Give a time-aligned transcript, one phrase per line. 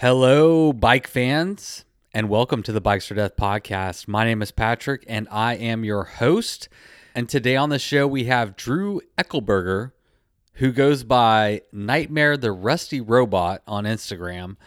[0.00, 4.06] Hello, bike fans, and welcome to the Bikes or Death podcast.
[4.06, 6.68] My name is Patrick, and I am your host.
[7.14, 9.92] And today on the show, we have Drew Eckelberger,
[10.56, 14.58] who goes by Nightmare the Rusty Robot on Instagram.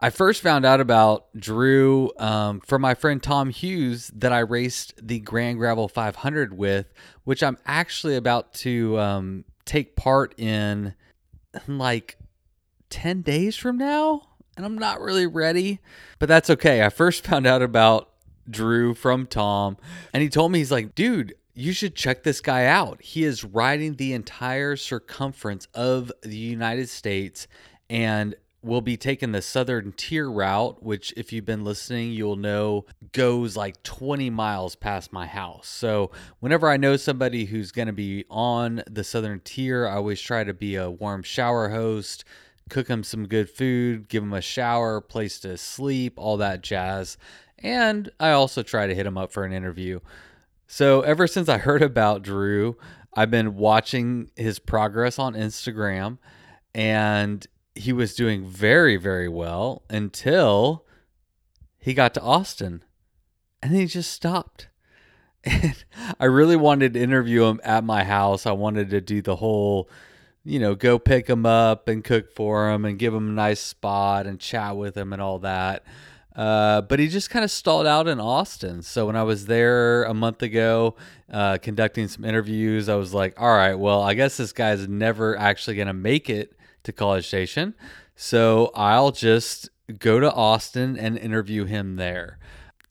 [0.00, 4.94] I first found out about Drew um, from my friend Tom Hughes that I raced
[5.00, 10.96] the Grand Gravel 500 with, which I'm actually about to um, take part in
[11.68, 12.18] like
[12.90, 14.22] 10 days from now.
[14.58, 15.78] And I'm not really ready,
[16.18, 16.84] but that's okay.
[16.84, 18.10] I first found out about
[18.50, 19.76] Drew from Tom,
[20.12, 23.00] and he told me, he's like, dude, you should check this guy out.
[23.00, 27.46] He is riding the entire circumference of the United States
[27.88, 32.84] and will be taking the southern tier route, which, if you've been listening, you'll know
[33.12, 35.68] goes like 20 miles past my house.
[35.68, 40.20] So, whenever I know somebody who's going to be on the southern tier, I always
[40.20, 42.24] try to be a warm shower host,
[42.68, 47.16] cook them some good food, give them a shower, place to sleep, all that jazz.
[47.58, 50.00] And I also try to hit them up for an interview.
[50.66, 52.76] So, ever since I heard about Drew,
[53.14, 56.18] I've been watching his progress on Instagram
[56.74, 60.84] and he was doing very, very well until
[61.78, 62.84] he got to Austin
[63.62, 64.68] and he just stopped.
[65.44, 65.84] And
[66.18, 68.44] I really wanted to interview him at my house.
[68.44, 69.88] I wanted to do the whole,
[70.48, 73.60] you know, go pick him up and cook for him and give him a nice
[73.60, 75.84] spot and chat with him and all that.
[76.34, 78.80] Uh, but he just kind of stalled out in Austin.
[78.80, 80.96] So when I was there a month ago,
[81.30, 85.36] uh, conducting some interviews, I was like, all right, well, I guess this guy's never
[85.36, 87.74] actually going to make it to College Station.
[88.16, 89.68] So I'll just
[89.98, 92.38] go to Austin and interview him there.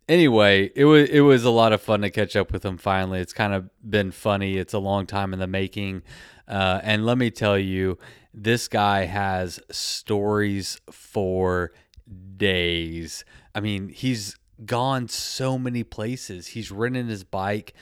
[0.08, 3.20] Anyway, it was it was a lot of fun to catch up with him finally.
[3.20, 4.58] It's kind of been funny.
[4.58, 6.04] It's a long time in the making.
[6.48, 7.98] Uh, and let me tell you,
[8.34, 11.72] this guy has stories for
[12.38, 13.26] days.
[13.54, 16.48] I mean, he's gone so many places.
[16.48, 17.74] He's ridden his bike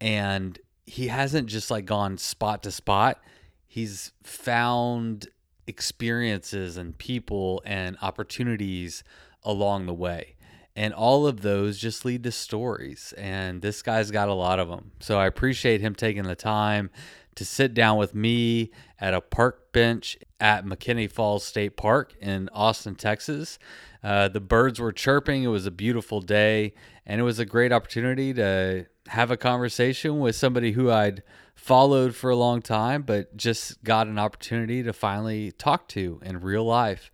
[0.00, 3.20] and he hasn't just like gone spot to spot.
[3.66, 5.28] He's found
[5.66, 9.04] experiences and people and opportunities
[9.44, 10.34] along the way.
[10.76, 13.12] And all of those just lead to stories.
[13.16, 14.92] And this guy's got a lot of them.
[15.00, 16.90] So I appreciate him taking the time
[17.34, 18.70] to sit down with me
[19.00, 23.58] at a park bench at McKinney Falls State Park in Austin, Texas.
[24.02, 25.42] Uh, the birds were chirping.
[25.42, 26.74] It was a beautiful day.
[27.06, 31.22] And it was a great opportunity to have a conversation with somebody who I'd
[31.54, 36.40] followed for a long time, but just got an opportunity to finally talk to in
[36.40, 37.10] real life.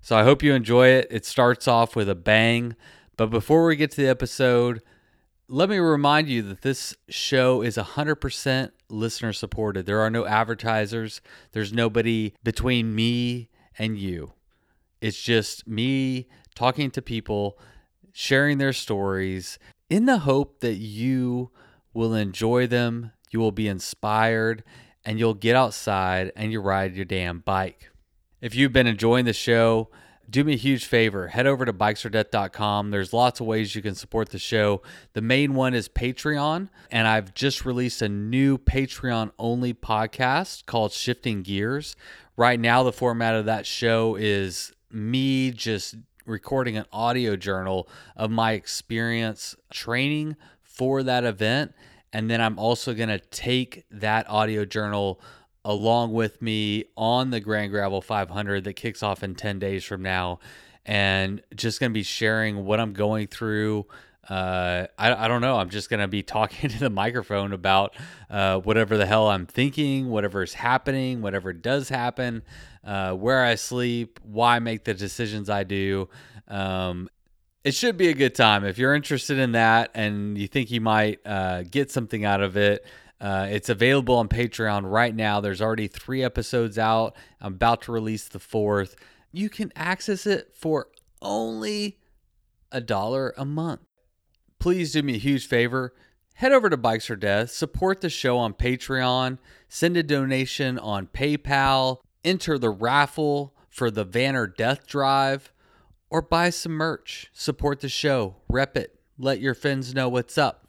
[0.00, 1.08] So I hope you enjoy it.
[1.10, 2.76] It starts off with a bang.
[3.16, 4.80] But before we get to the episode,
[5.48, 9.86] let me remind you that this show is 100% listener supported.
[9.86, 11.20] There are no advertisers,
[11.52, 14.32] there's nobody between me and you.
[15.00, 17.58] It's just me talking to people,
[18.12, 19.58] sharing their stories
[19.88, 21.50] in the hope that you
[21.92, 24.62] will enjoy them, you will be inspired,
[25.04, 27.90] and you'll get outside and you ride your damn bike.
[28.40, 29.90] If you've been enjoying the show,
[30.30, 31.28] do me a huge favor.
[31.28, 32.90] Head over to bikesordeath.com.
[32.90, 34.82] There's lots of ways you can support the show.
[35.12, 40.92] The main one is Patreon, and I've just released a new Patreon only podcast called
[40.92, 41.96] Shifting Gears.
[42.36, 45.96] Right now, the format of that show is me just
[46.26, 51.74] recording an audio journal of my experience training for that event
[52.12, 55.20] and then I'm also going to take that audio journal
[55.64, 60.02] along with me on the Grand Gravel 500 that kicks off in 10 days from
[60.02, 60.38] now.
[60.86, 63.86] And just going to be sharing what I'm going through.
[64.28, 65.58] Uh, I, I don't know.
[65.58, 67.94] I'm just going to be talking to the microphone about
[68.30, 72.42] uh, whatever the hell I'm thinking, whatever is happening, whatever does happen,
[72.84, 76.08] uh, where I sleep, why I make the decisions I do.
[76.48, 77.08] Um,
[77.62, 80.80] it should be a good time if you're interested in that and you think you
[80.80, 82.84] might uh, get something out of it.
[83.20, 85.40] Uh, it's available on Patreon right now.
[85.40, 87.14] There's already three episodes out.
[87.40, 88.96] I'm about to release the fourth.
[89.30, 90.88] You can access it for
[91.20, 91.98] only
[92.72, 93.80] a dollar a month.
[94.58, 95.92] Please do me a huge favor.
[96.34, 99.36] Head over to Bikes or Death, support the show on Patreon,
[99.68, 105.52] send a donation on PayPal, enter the raffle for the Vanner Death Drive
[106.08, 107.30] or buy some merch.
[107.34, 110.59] Support the show, rep it, let your friends know what's up.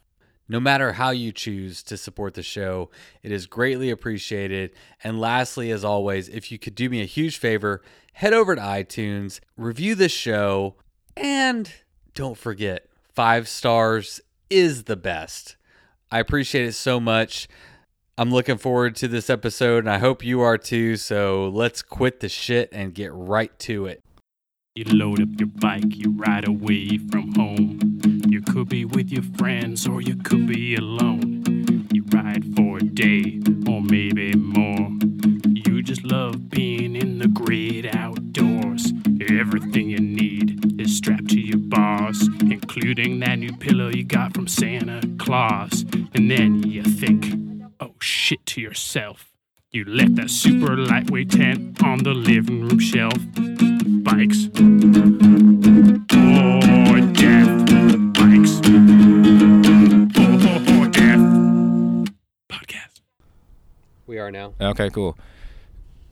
[0.52, 2.90] No matter how you choose to support the show,
[3.22, 4.72] it is greatly appreciated.
[5.02, 7.80] And lastly, as always, if you could do me a huge favor,
[8.12, 10.74] head over to iTunes, review the show,
[11.16, 11.72] and
[12.14, 14.20] don't forget, five stars
[14.50, 15.56] is the best.
[16.10, 17.48] I appreciate it so much.
[18.18, 20.96] I'm looking forward to this episode, and I hope you are too.
[20.96, 24.04] So let's quit the shit and get right to it.
[24.74, 28.11] You load up your bike, you ride away from home.
[28.44, 31.44] You could be with your friends or you could be alone.
[31.92, 34.88] You ride for a day or maybe more.
[35.44, 38.92] You just love being in the great outdoors.
[39.30, 44.48] Everything you need is strapped to your bars, including that new pillow you got from
[44.48, 45.84] Santa Claus.
[46.12, 47.28] And then you think,
[47.78, 49.30] oh shit, to yourself.
[49.70, 53.14] You left that super lightweight tent on the living room shelf.
[54.02, 54.46] Bikes.
[56.88, 57.61] For death.
[64.12, 64.52] We are now.
[64.60, 65.16] Okay, cool.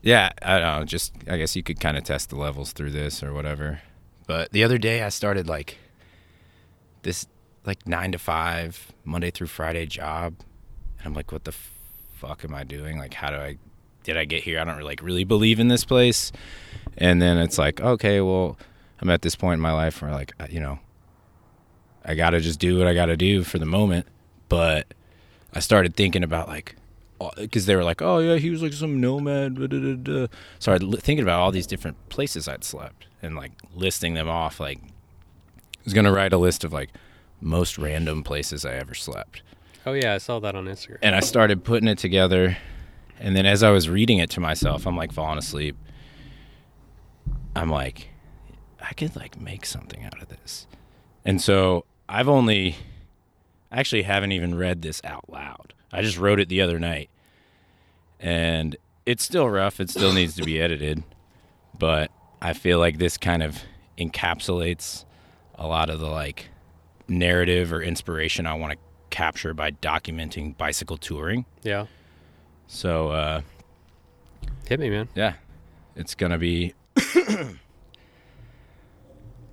[0.01, 0.85] Yeah, I don't know.
[0.87, 3.83] Just I guess you could kind of test the levels through this or whatever.
[4.27, 5.77] But the other day I started like
[7.03, 7.27] this
[7.67, 10.33] like nine to five Monday through Friday job,
[10.97, 11.53] and I'm like, what the
[12.15, 12.97] fuck am I doing?
[12.97, 13.59] Like, how do I?
[14.03, 14.59] Did I get here?
[14.59, 16.33] I don't really, like really believe in this place.
[16.97, 18.57] And then it's like, okay, well,
[19.01, 20.79] I'm at this point in my life where like, you know,
[22.03, 24.07] I gotta just do what I gotta do for the moment.
[24.49, 24.95] But
[25.53, 26.77] I started thinking about like,
[27.37, 29.57] because they were like, oh yeah, he was like some nomad.
[29.57, 30.27] Da, da, da.
[30.59, 34.29] So I li- thinking about all these different places I'd slept and like listing them
[34.29, 34.61] off.
[34.61, 36.91] Like, I was gonna write a list of like
[37.41, 39.43] most random places I ever slept.
[39.87, 40.99] Oh yeah, I saw that on Instagram.
[41.03, 42.57] And I started putting it together.
[43.19, 45.77] And then as I was reading it to myself, I'm like falling asleep.
[47.55, 48.09] I'm like,
[48.81, 50.67] I could like make something out of this.
[51.25, 52.77] And so I've only,
[53.71, 55.75] I actually haven't even read this out loud.
[55.93, 57.11] I just wrote it the other night.
[58.19, 58.77] And
[59.07, 59.81] it's still rough.
[59.81, 61.03] It still needs to be edited.
[61.79, 62.11] But
[62.41, 63.59] I feel like this kind of
[63.99, 65.05] encapsulates
[65.57, 66.49] a lot of the like
[67.09, 68.79] narrative or inspiration I want to
[69.11, 71.45] capture by documenting bicycle touring.
[71.63, 71.87] Yeah.
[72.67, 73.41] So, uh,
[74.69, 75.09] Hit me, man.
[75.17, 75.33] yeah,
[75.97, 76.75] it's gonna be.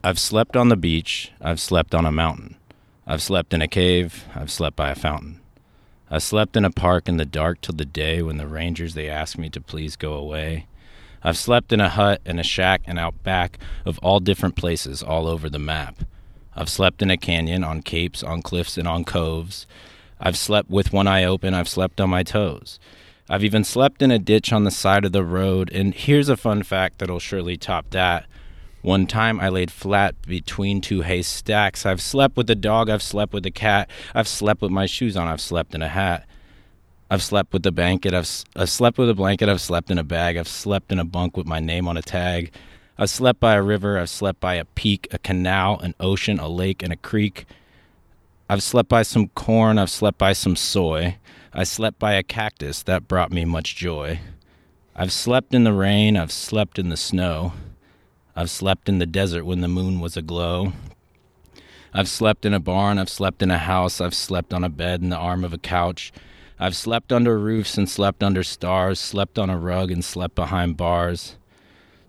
[0.03, 1.31] I've slept on the beach.
[1.41, 2.55] I've slept on a mountain.
[3.05, 4.25] I've slept in a cave.
[4.35, 5.36] I've slept by a fountain.
[6.09, 9.09] I slept in a park in the dark till the day when the rangers they
[9.09, 10.67] asked me to please go away.
[11.23, 15.03] I've slept in a hut and a shack and out back of all different places
[15.03, 16.03] all over the map.
[16.55, 19.67] I've slept in a canyon, on capes, on cliffs, and on coves.
[20.19, 21.53] I've slept with one eye open.
[21.53, 22.79] I've slept on my toes.
[23.29, 25.69] I've even slept in a ditch on the side of the road.
[25.73, 28.25] And here's a fun fact that'll surely top that.
[28.81, 31.85] One time I laid flat between two haystacks.
[31.85, 32.89] I've slept with a dog.
[32.89, 33.89] I've slept with a cat.
[34.13, 35.27] I've slept with my shoes on.
[35.27, 36.25] I've slept in a hat.
[37.09, 38.13] I've slept with a blanket.
[38.13, 39.49] I've, I've slept with a blanket.
[39.49, 40.37] I've slept in a bag.
[40.37, 42.51] I've slept in a bunk with my name on a tag.
[42.97, 43.97] I've slept by a river.
[43.97, 47.45] I've slept by a peak, a canal, an ocean, a lake, and a creek.
[48.49, 49.77] I've slept by some corn.
[49.77, 51.17] I've slept by some soy.
[51.53, 54.19] I slept by a cactus that brought me much joy.
[54.95, 56.15] I've slept in the rain.
[56.15, 57.53] I've slept in the snow.
[58.37, 60.73] I've slept in the desert when the moon was aglow.
[61.91, 62.99] I've slept in a barn.
[62.99, 63.99] I've slept in a house.
[63.99, 66.13] I've slept on a bed in the arm of a couch.
[66.59, 70.77] I've slept under roofs and slept under stars, slept on a rug and slept behind
[70.77, 71.35] bars.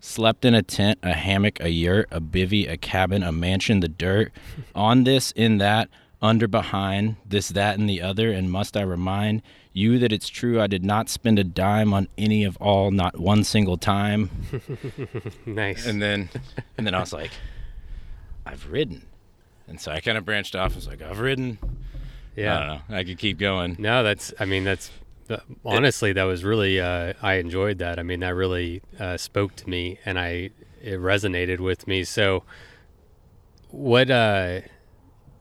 [0.00, 3.88] Slept in a tent, a hammock, a yurt, a bivy, a cabin, a mansion, the
[3.88, 4.30] dirt.
[4.74, 5.88] On this, in that,
[6.20, 8.30] under, behind, this, that, and the other.
[8.32, 9.40] And must I remind
[9.78, 13.18] you that it's true I did not spend a dime on any of all, not
[13.18, 14.30] one single time.
[15.46, 15.86] Nice.
[15.86, 16.28] And then,
[16.76, 17.30] and then I was like,
[18.44, 19.06] I've ridden.
[19.66, 20.72] And so I kind of branched off.
[20.72, 21.58] I was like, I've ridden.
[22.36, 22.54] yeah.
[22.54, 22.96] I don't know.
[22.96, 23.76] I could keep going.
[23.78, 24.32] No, that's.
[24.38, 24.90] I mean, that's.
[25.64, 26.80] Honestly, that was really.
[26.80, 27.98] Uh, I enjoyed that.
[27.98, 32.04] I mean, that really uh, spoke to me, and I it resonated with me.
[32.04, 32.44] So,
[33.70, 34.60] what uh,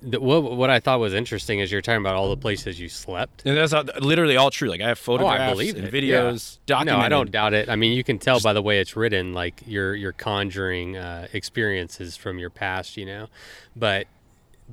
[0.02, 2.90] the, what what I thought was interesting is you're talking about all the places you
[2.90, 3.44] slept.
[3.46, 4.70] And that's all, literally all true.
[4.70, 5.94] Like I have photographs believe and it.
[5.94, 7.04] videos, No, documented.
[7.06, 7.70] I don't doubt it.
[7.70, 11.28] I mean, you can tell by the way it's written, like you're you're conjuring uh,
[11.34, 13.28] experiences from your past, you know.
[13.76, 14.08] But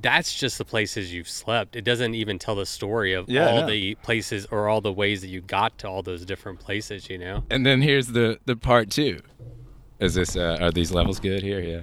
[0.01, 1.75] that's just the places you've slept.
[1.77, 3.67] It doesn't even tell the story of Yeah, all no.
[3.67, 7.17] the places or all the ways that you got to all those different places, you
[7.17, 7.43] know.
[7.49, 9.21] And then here's the the part two.
[9.99, 11.61] Is this uh, are these levels good here?
[11.61, 11.81] Yeah.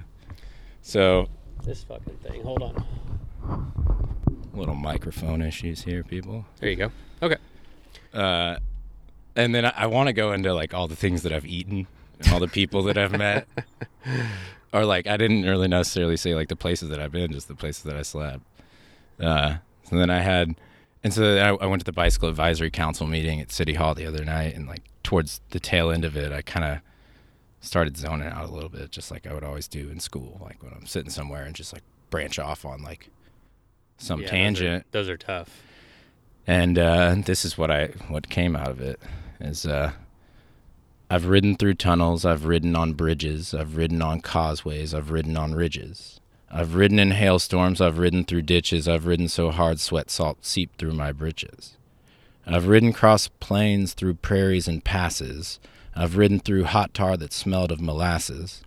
[0.81, 1.27] So
[1.65, 2.43] This fucking thing.
[2.43, 2.85] Hold on.
[4.53, 6.45] Little microphone issues here, people.
[6.59, 6.91] There you go.
[7.21, 7.37] Okay.
[8.13, 8.57] Uh,
[9.35, 11.87] and then I, I want to go into like all the things that I've eaten
[12.19, 13.47] and all the people that I've met.
[14.73, 17.55] Or like I didn't really necessarily say like the places that I've been, just the
[17.55, 18.41] places that I slept.
[19.19, 20.55] Uh, so then I had,
[21.03, 23.93] and so then I, I went to the bicycle advisory council meeting at City Hall
[23.93, 26.79] the other night, and like towards the tail end of it, I kind of
[27.61, 30.63] started zoning out a little bit, just like I would always do in school, like
[30.63, 33.09] when I'm sitting somewhere and just like branch off on like
[33.97, 35.61] some Yeah, those are- tangent Those are, tough.
[36.47, 38.99] and uh, this is what I what came out of it
[39.39, 39.91] is uh,
[41.09, 45.53] I've ridden through tunnels, I've ridden on bridges, I've ridden on causeways, I've ridden on
[45.53, 46.19] ridges.
[46.51, 50.77] I've ridden in hailstorms, I've ridden through ditches, I've ridden so hard sweat salt seeped
[50.79, 51.77] through my breeches.
[52.45, 55.59] I've ridden across plains through prairies and passes.
[55.95, 58.63] I've ridden through hot tar that smelled of molasses.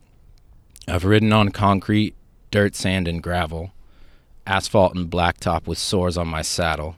[0.88, 2.14] I've ridden on concrete,
[2.50, 3.72] dirt, sand, and gravel,
[4.46, 6.96] asphalt and blacktop with sores on my saddle.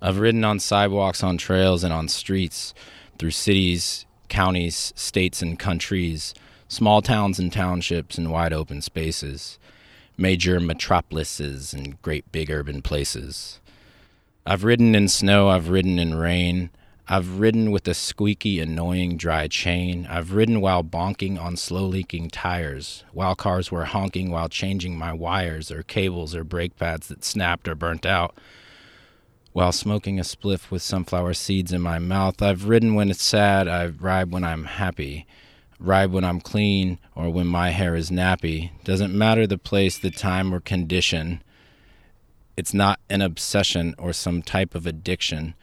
[0.00, 2.74] I've ridden on sidewalks, on trails, and on streets,
[3.18, 6.34] through cities, counties, states, and countries,
[6.68, 9.58] small towns and townships, and wide open spaces,
[10.16, 13.60] major metropolises, and great big urban places.
[14.44, 16.70] I've ridden in snow, I've ridden in rain.
[17.08, 20.08] I've ridden with a squeaky, annoying dry chain.
[20.10, 25.12] I've ridden while bonking on slow leaking tires, while cars were honking while changing my
[25.12, 28.34] wires or cables or brake pads that snapped or burnt out.
[29.52, 33.68] While smoking a spliff with sunflower seeds in my mouth, I've ridden when it's sad,
[33.68, 35.28] I ride when I'm happy.
[35.78, 38.72] Ride when I'm clean or when my hair is nappy.
[38.82, 41.40] Doesn't matter the place, the time, or condition.
[42.56, 45.54] It's not an obsession or some type of addiction.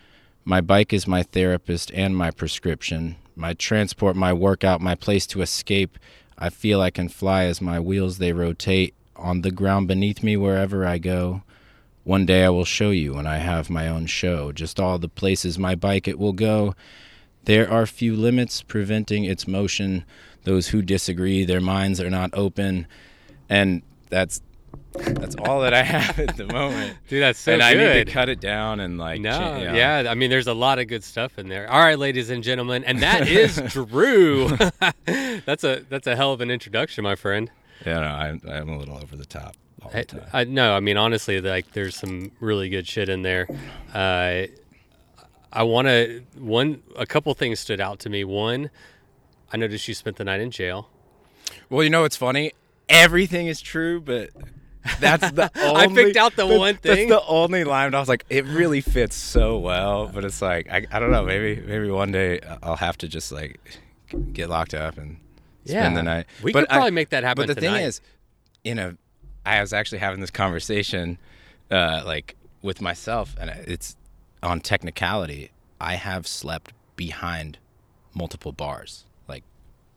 [0.46, 3.16] My bike is my therapist and my prescription.
[3.36, 5.98] My transport, my workout, my place to escape.
[6.38, 10.36] I feel I can fly as my wheels they rotate on the ground beneath me
[10.36, 11.44] wherever I go.
[12.04, 15.08] One day I will show you when I have my own show, just all the
[15.08, 16.76] places my bike it will go.
[17.46, 20.04] There are few limits preventing its motion.
[20.44, 22.88] Those who disagree, their minds are not open.
[23.48, 24.42] And that's
[24.94, 26.98] that's all that I have at the moment.
[27.08, 29.74] Dude, that's so and I need to cut it down and like no, know.
[29.74, 31.70] yeah, I mean, there's a lot of good stuff in there.
[31.70, 34.50] All right, ladies and gentlemen, and that is Drew.
[35.46, 37.50] that's a that's a hell of an introduction, my friend.
[37.86, 40.26] Yeah, no, I'm, I'm a little over the top all the I, time.
[40.32, 43.48] I no, I mean honestly, like there's some really good shit in there.
[43.94, 44.48] Uh,
[45.52, 48.24] I want to one a couple things stood out to me.
[48.24, 48.70] One,
[49.52, 50.90] I noticed you spent the night in jail.
[51.70, 52.54] Well, you know what's funny?
[52.90, 54.30] Everything is true, but
[55.00, 57.10] that's the only, I picked out the that's- one thing.
[57.10, 57.92] That's the only line.
[57.92, 61.12] but I was like, it really fits so well, but it's like I, I don't
[61.12, 61.24] know.
[61.26, 63.60] Maybe maybe one day I'll have to just like
[64.34, 65.18] get locked up and
[65.66, 66.26] spend the night.
[66.44, 67.46] We But could probably I- make that happen.
[67.48, 67.78] But the tonight.
[67.78, 68.02] thing is,
[68.64, 68.96] you know,
[69.46, 71.18] I was actually having this conversation,
[71.72, 73.96] uh, like with myself, and it's
[74.42, 75.52] on technicality.
[75.82, 77.58] I have slept behind
[78.14, 79.44] multiple bars, like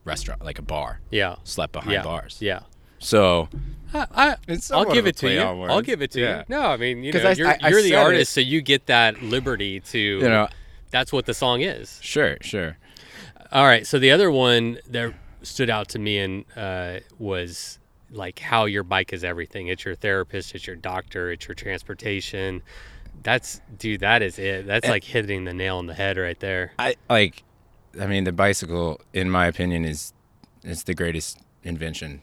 [0.05, 1.01] restaurant, like a bar.
[1.11, 2.39] yeah, Slept behind yeah, bars.
[2.41, 2.61] yeah.
[3.07, 3.49] So
[3.95, 5.41] I, I, It's I'll give it to you.
[5.41, 6.39] on I'll give it to Yeah.
[6.39, 6.45] you.
[6.49, 8.05] No, I mean, you know, I- you're, I- I you're the said it.
[8.05, 9.99] artist, so you get that liberty to.
[9.99, 10.49] you know,
[10.91, 11.99] that's what the song is.
[12.03, 12.79] sure, sure.
[13.53, 13.87] All right.
[13.87, 17.79] So the other one that stood out to me and uh, was
[18.11, 19.69] like how your bike is everything.
[19.69, 20.55] It's your therapist.
[20.57, 21.31] It's your doctor.
[21.31, 22.63] It's your transportation.
[23.23, 24.01] That's dude.
[24.01, 24.67] That is it.
[24.67, 26.73] That's And- like hitting the nail on the head right there.
[26.79, 27.45] I like.
[28.01, 30.13] I mean, the bicycle, in my opinion, is
[30.65, 32.23] is the greatest invention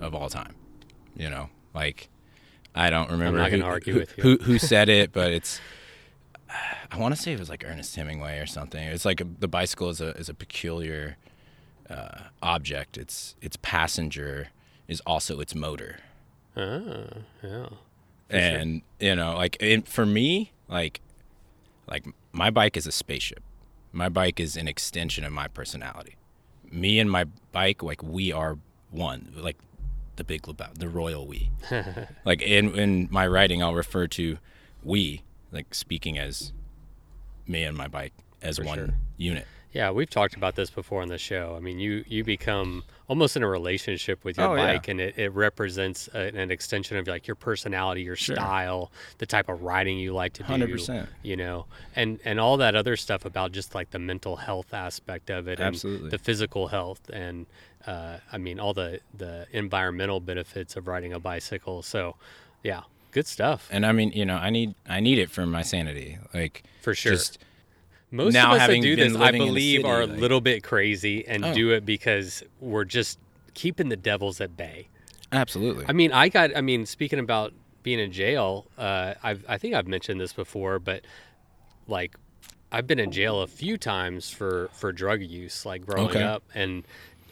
[0.00, 0.54] of all time.
[1.16, 2.08] You know, like
[2.74, 3.38] I don't remember.
[3.38, 4.22] not who, gonna argue who, with you.
[4.22, 5.60] Who, who said it, but it's.
[6.90, 8.80] I want to say it was like Ernest Hemingway or something.
[8.80, 11.16] It's like a, the bicycle is a is a peculiar
[11.90, 12.96] uh, object.
[12.96, 14.48] Its its passenger
[14.88, 15.98] is also its motor.
[16.56, 17.06] Ah,
[17.42, 17.66] yeah.
[18.30, 21.00] and you know like in, for me like
[21.88, 23.42] like my bike is a spaceship
[23.90, 26.14] my bike is an extension of my personality
[26.70, 28.58] me and my bike like we are
[28.94, 29.56] one like
[30.16, 31.50] the big Lebowski, the royal we
[32.24, 34.38] like in in my writing i'll refer to
[34.82, 35.22] we
[35.52, 36.52] like speaking as
[37.46, 38.88] me and my bike as one sure.
[39.16, 41.54] unit Yeah, we've talked about this before on the show.
[41.56, 44.74] I mean, you you become almost in a relationship with your Oh, yeah.
[44.74, 49.26] bike, and it, it represents a, an extension of like your personality, your style, the
[49.26, 50.52] type of riding you like to do.
[50.52, 51.08] 100%.
[51.24, 55.28] You know, and and all that other stuff about just like the mental health aspect
[55.28, 56.04] of it, Absolutely.
[56.04, 57.46] and the physical health, and
[57.86, 61.82] uh, I mean all the the environmental benefits of riding a bicycle.
[61.82, 62.16] So,
[62.62, 65.62] yeah, good stuff and i mean you know i need i need it for my
[65.62, 67.12] sanity like for sure.
[67.12, 67.38] just
[68.10, 70.06] Most now of us that do this, I living in the believe, city, are a
[70.06, 71.54] little bit crazy and Oh.
[71.54, 73.20] do it because we're just
[73.54, 74.88] keeping the devils at bay.
[75.30, 76.56] absolutely I mean, I got.
[76.56, 77.52] I mean, speaking about
[77.84, 79.44] being in jail, uh, I've.
[79.48, 81.04] I think I've mentioned this before, but
[81.86, 82.16] like,
[82.72, 86.22] I've been in jail a few times for for drug use, like growing Okay.
[86.22, 86.84] up, and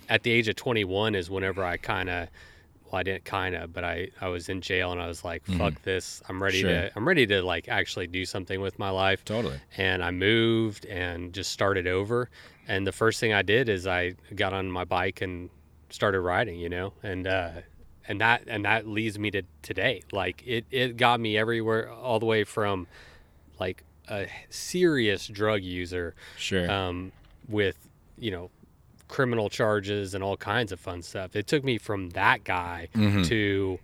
[0.09, 2.29] at the age of 21 is whenever I kind of.
[2.85, 5.43] Well, I didn't kind of, but I, I was in jail and I was like,
[5.47, 6.21] fuck this.
[6.29, 6.69] I'm ready Mm-hmm.
[6.69, 6.89] Sure.
[6.91, 10.85] to, I'm ready to like actually do something with my life totally and I moved
[10.85, 12.29] and just started over.
[12.69, 15.49] And the first thing I did is I got on my bike and
[15.89, 17.51] started riding, you know, and uh,
[18.09, 20.03] and that and that leads me to today.
[20.13, 22.87] Like it it got me everywhere, all the way from
[23.59, 27.13] like a serious drug user sure um,
[27.49, 28.51] with you know,
[29.13, 31.37] criminal charges and all kinds of fun stuff.
[31.37, 33.23] It took me from that guy Mm-hmm.
[33.25, 33.79] to,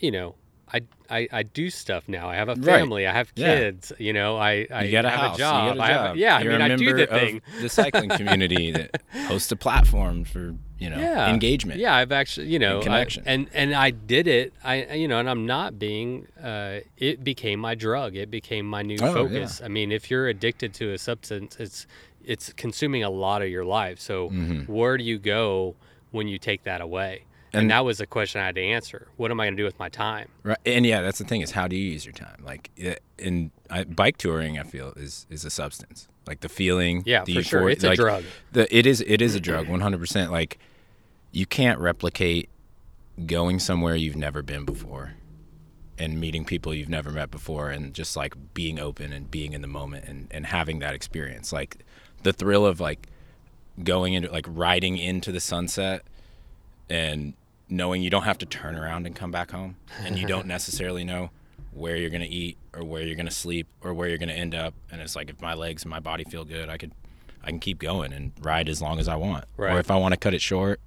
[0.00, 0.34] you know,
[0.72, 2.28] I, I, I do stuff now.
[2.28, 2.64] I have a Right.
[2.80, 3.06] family.
[3.06, 3.54] I have Yeah.
[3.54, 3.92] kids.
[3.98, 5.36] You know, I, I You got a have house.
[5.36, 5.74] a job.
[5.76, 7.36] You a I have yeah, You're I mean, a I do member the thing.
[7.56, 11.32] of the cycling community that hosts a platform for you know yeah.
[11.32, 11.78] engagement.
[11.78, 13.22] Yeah, I've actually, you know, I- connection.
[13.26, 14.52] and and I did it.
[14.64, 16.26] I, you know, and I'm not being.
[16.42, 18.16] Uh, it became my drug.
[18.16, 19.62] It became my new Oh, focus.
[19.64, 21.86] I mean, if you're addicted to a substance, it's
[22.26, 23.98] it's consuming a lot of your life.
[24.00, 24.72] So Mm-hmm.
[24.72, 25.74] where do you go
[26.10, 27.24] when you take that away?
[27.52, 29.06] And, And- that was the question I had to answer.
[29.16, 30.28] What am I going to do with my time?
[30.42, 30.58] Right.
[30.66, 32.42] And yeah, that's the thing is how do you use your time?
[32.44, 32.70] Like
[33.18, 36.08] in I, bike touring, I feel is is a substance.
[36.26, 37.02] Like the feeling.
[37.06, 37.70] Yeah, the for sure.
[37.70, 38.24] It's a drug.
[38.52, 40.32] The it is it is a drug, one hundred percent.
[40.32, 40.58] Like
[41.32, 42.48] you can't replicate
[43.26, 45.12] going somewhere you've never been before
[45.96, 49.60] and meeting people you've never met before and just like being open and being in
[49.62, 51.52] the moment and, and having that experience.
[51.52, 51.84] Like
[52.24, 53.08] the thrill of like
[53.82, 56.02] going into like riding into the sunset
[56.90, 57.34] and
[57.68, 61.04] knowing you don't have to turn around and come back home and you don't necessarily
[61.04, 61.30] know
[61.72, 64.28] where you're going to eat or where you're going to sleep or where you're going
[64.28, 64.74] to end up.
[64.90, 66.92] And it's like if my legs and my body feel good I could
[67.42, 69.44] I can keep going and ride as long as I want.
[69.56, 69.74] Right.
[69.74, 70.80] or if I want to cut it short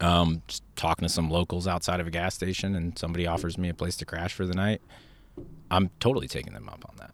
[0.00, 3.68] um just talking to some locals outside of a gas station and somebody offers me
[3.68, 4.80] a place to crash for the night
[5.70, 7.12] I'm totally taking them up on that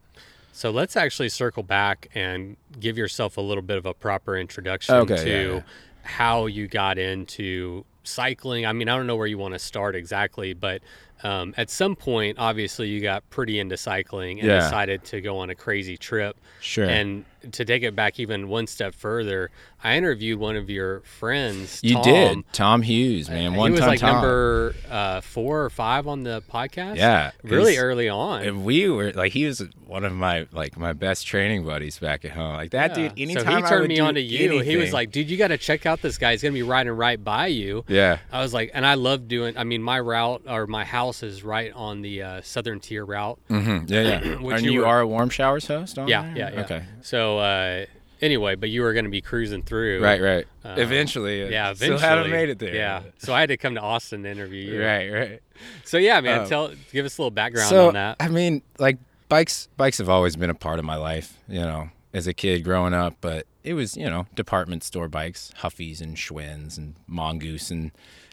[0.57, 4.95] So let's actually circle back and give yourself a little bit of a proper introduction
[4.95, 5.61] Okay, to yeah, yeah.
[6.03, 8.65] how you got into cycling.
[8.65, 10.81] I mean, I don't know where you want to start exactly, but
[11.25, 14.61] um, at some point, obviously, you got pretty into cycling and Yeah.
[14.61, 16.37] decided to go on a crazy trip.
[16.61, 16.85] Sure.
[16.89, 19.51] And to take it back even one step further,
[19.83, 21.81] I interviewed one of your friends.
[21.83, 22.03] you Tom.
[22.03, 24.13] did Tom Hughes man He one was time like Tom.
[24.15, 26.97] number uh, four or five on the podcast.
[26.97, 28.43] Yeah, really early on.
[28.43, 32.25] And we were like, he was one of my like my best training buddies back
[32.25, 32.55] at home.
[32.55, 33.09] Like that Yeah.
[33.09, 33.21] dude.
[33.21, 34.61] Anytime so he I turned would me on to you.
[34.61, 36.33] He was like, "Dude, you got to check out this guy.
[36.33, 39.57] He's gonna be riding right by you." yeah, I was like, and I love doing.
[39.57, 43.39] I mean, my route or my house is right on the uh, southern tier route.
[43.51, 43.85] Mm-hmm.
[43.93, 44.35] yeah, yeah.
[44.55, 46.37] And you you, were- are a warm showers host on Yeah, there?
[46.37, 46.61] yeah, yeah.
[46.63, 47.87] Okay, So uh,
[48.21, 50.03] anyway, but you were gonna be cruising through.
[50.03, 50.47] right, right.
[50.65, 51.99] Uh, eventually, Yeah, eventually.
[51.99, 52.75] still haven't made it there.
[52.75, 53.03] Yeah.
[53.19, 54.83] So I had to come to Austin to interview you.
[54.85, 55.41] right, right.
[55.85, 58.17] So yeah, man, Um, tell give us a little background so on that.
[58.21, 61.39] I mean, like bikes, bikes have always been a part of my life.
[61.49, 65.53] You know, as a kid growing up, but it was you know department store bikes,
[65.61, 67.91] Huffies and Schwinn's and Mongoose, and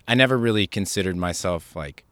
[0.08, 2.04] I never really considered myself like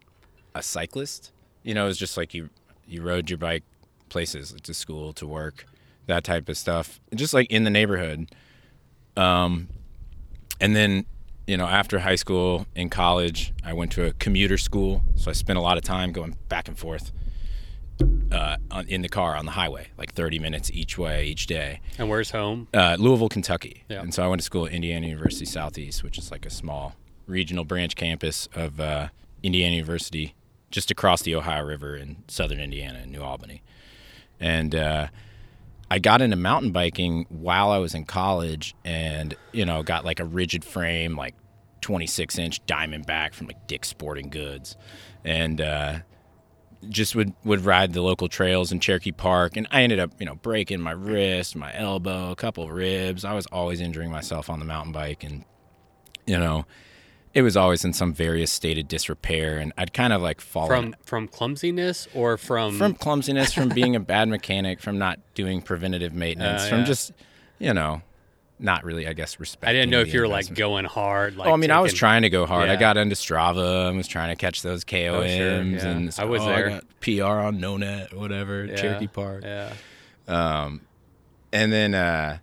[0.55, 1.31] a cyclist.
[1.63, 2.49] You know, it was just like you
[2.87, 3.63] you rode your bike
[4.09, 5.65] places to school, to work,
[6.09, 8.29] that type of stuff, just like in the neighborhood.
[9.17, 9.69] Um,
[10.61, 11.05] and then
[11.47, 15.33] you know after high school in college i went to a commuter school so i
[15.33, 17.11] spent a lot of time going back and forth
[18.31, 21.81] uh, on, in the car on the highway like 30 minutes each way each day
[21.97, 22.67] And where's home?
[22.73, 24.01] uh, louisville kentucky Yeah.
[24.01, 26.95] and so i went to school at indiana university southeast which is like a small
[27.25, 29.07] regional branch campus of uh,
[29.41, 30.35] indiana university
[30.69, 33.63] just across the ohio river in southern indiana in new albany
[34.39, 35.07] and uh,
[35.91, 40.19] I got into mountain biking while I was in college and, you know, got like
[40.19, 41.35] a rigid frame, like
[41.81, 44.75] 26 inch Diamondback from like Dick's Sporting Goods.
[45.25, 45.99] And, uh,
[46.87, 49.57] just would, would ride the local trails in Cherokee Park.
[49.57, 53.25] And I ended up, you know, breaking my wrist, my elbow, a couple of ribs.
[53.25, 55.23] I was always injuring myself on the mountain bike.
[55.23, 55.43] And,
[56.25, 56.65] you know,
[57.33, 59.57] it was always in some various state of disrepair.
[59.57, 63.95] And I'd kind of like fallen From from clumsiness or from from clumsiness, from being
[63.95, 66.85] a bad mechanic, from not doing preventative maintenance, Uh, from yeah.
[66.85, 67.11] just
[67.59, 68.01] you know,
[68.57, 69.69] not really, I guess, respect.
[69.69, 71.35] I didn't know if you were like going hard.
[71.35, 72.69] Like oh, I mean, I was trying to go hard.
[72.69, 73.87] I got into Strava.
[73.87, 75.87] I was trying to catch those KOMs, yeah.
[75.87, 76.69] and I was oh, there.
[76.69, 79.43] got PR on No Net, whatever, Yeah, Cherokee Park.
[79.43, 79.73] Yeah.
[81.51, 82.37] And then uh,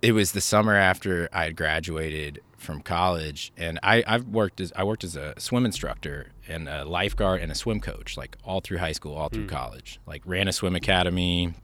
[0.00, 4.72] it was the summer after I had graduated from college, and I I've worked as
[4.76, 8.60] I worked as a swim instructor and a lifeguard and a swim coach, like all
[8.60, 9.48] through high school, all through Hmm.
[9.54, 10.00] college.
[10.06, 11.54] Like ran a swim academy,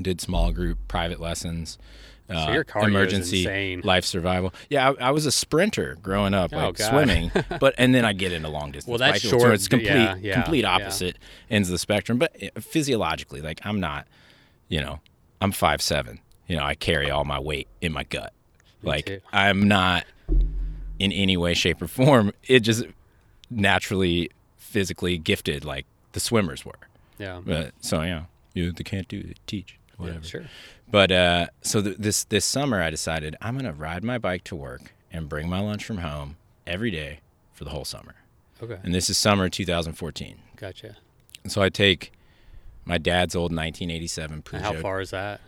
[0.00, 1.78] did small group private lessons.
[2.28, 3.80] Uh, is emergency insane.
[3.84, 4.54] life survival.
[4.70, 6.88] Yeah, I, I was a sprinter growing up, Oh, like God.
[6.88, 7.30] swimming.
[7.60, 8.88] but and then I get into long distance.
[8.88, 10.74] Well, that's biking, so it's complete, yeah, yeah, complete yeah.
[10.74, 11.18] opposite
[11.50, 12.18] ends of the spectrum.
[12.18, 14.06] But uh, physiologically, like I'm not,
[14.68, 15.00] you know,
[15.42, 16.20] I'm five seven.
[16.46, 18.32] You know, I carry all my weight in my gut.
[18.82, 19.20] like too.
[19.30, 20.04] I'm not
[20.98, 22.32] in any way, shape, or form.
[22.44, 22.84] It just
[23.50, 26.72] naturally, physically gifted, like the swimmers were.
[27.18, 27.40] Yeah.
[27.44, 30.24] But so yeah, you they can't do it, teach Yeah, whatever.
[30.24, 30.44] sure.
[30.90, 34.56] But uh, so th- this this summer, I decided I'm gonna ride my bike to
[34.56, 37.20] work and bring my lunch from home every day
[37.52, 38.14] for the whole summer.
[38.62, 38.78] Okay.
[38.82, 40.36] And this is summer 2014.
[40.56, 40.96] Gotcha.
[41.42, 42.12] And so I take
[42.84, 45.40] my dad's old 1987 And How far is that?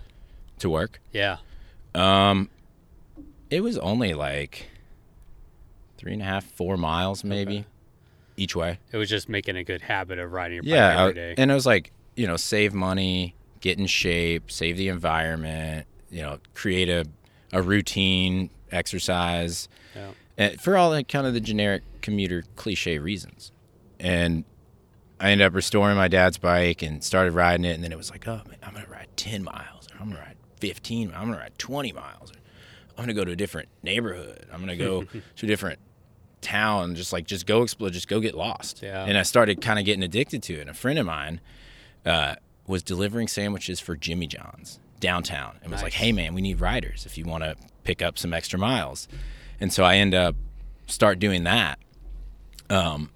[0.58, 1.00] to work.
[1.12, 1.38] Yeah.
[3.50, 4.66] It was only like
[5.98, 7.66] three and a half, four miles maybe Okay.
[8.36, 8.78] each way.
[8.92, 11.54] It was just making a good habit of riding your bike Yeah, every and it
[11.54, 15.86] was like you know, save money, get in shape, save the environment.
[16.10, 17.04] You know, create a
[17.52, 20.10] a routine, exercise, Yeah.
[20.38, 23.52] and for all the kind of the generic commuter cliche reasons.
[24.00, 24.44] And
[25.20, 27.72] I ended up restoring my dad's bike and started riding it.
[27.74, 30.10] And then it was like, oh, man, I'm going to ride 10 miles, or I'm
[30.10, 32.30] going to ride 15, I'm going to ride 20 miles.
[32.32, 32.34] Or
[32.98, 34.46] I'm to go to a different neighborhood.
[34.52, 35.02] I'm to go
[35.36, 35.78] to a different
[36.40, 38.82] town, just like, just go explore, just go get lost.
[38.82, 39.04] Yeah.
[39.04, 40.60] And I started kind of getting addicted to it.
[40.60, 41.40] And a friend of mine
[42.04, 46.60] uh, was delivering sandwiches for Jimmy John's downtown and was like, hey, man, we need
[46.60, 49.08] riders if you want to pick up some extra miles.
[49.60, 50.36] And so I end up
[50.86, 51.78] start doing that.
[52.70, 53.10] Um,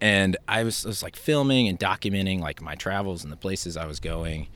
[0.00, 3.76] and I was, I was like filming and documenting like my travels and the places
[3.76, 4.48] I was going,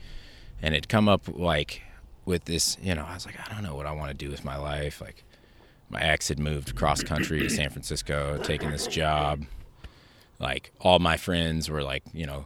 [0.61, 1.81] and it come up like
[2.29, 4.29] with this, you know, I was like, I don't know what I want to do
[4.31, 5.01] with my life.
[5.01, 5.23] Like,
[5.89, 9.43] my ex had moved cross country to San Francisco, taking this job.
[10.39, 12.45] Like, all my friends were like, you know,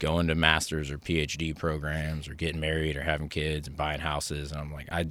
[0.00, 4.50] going to masters or PhD programs or getting married or having kids and buying houses,
[4.52, 5.06] and I'm like, I,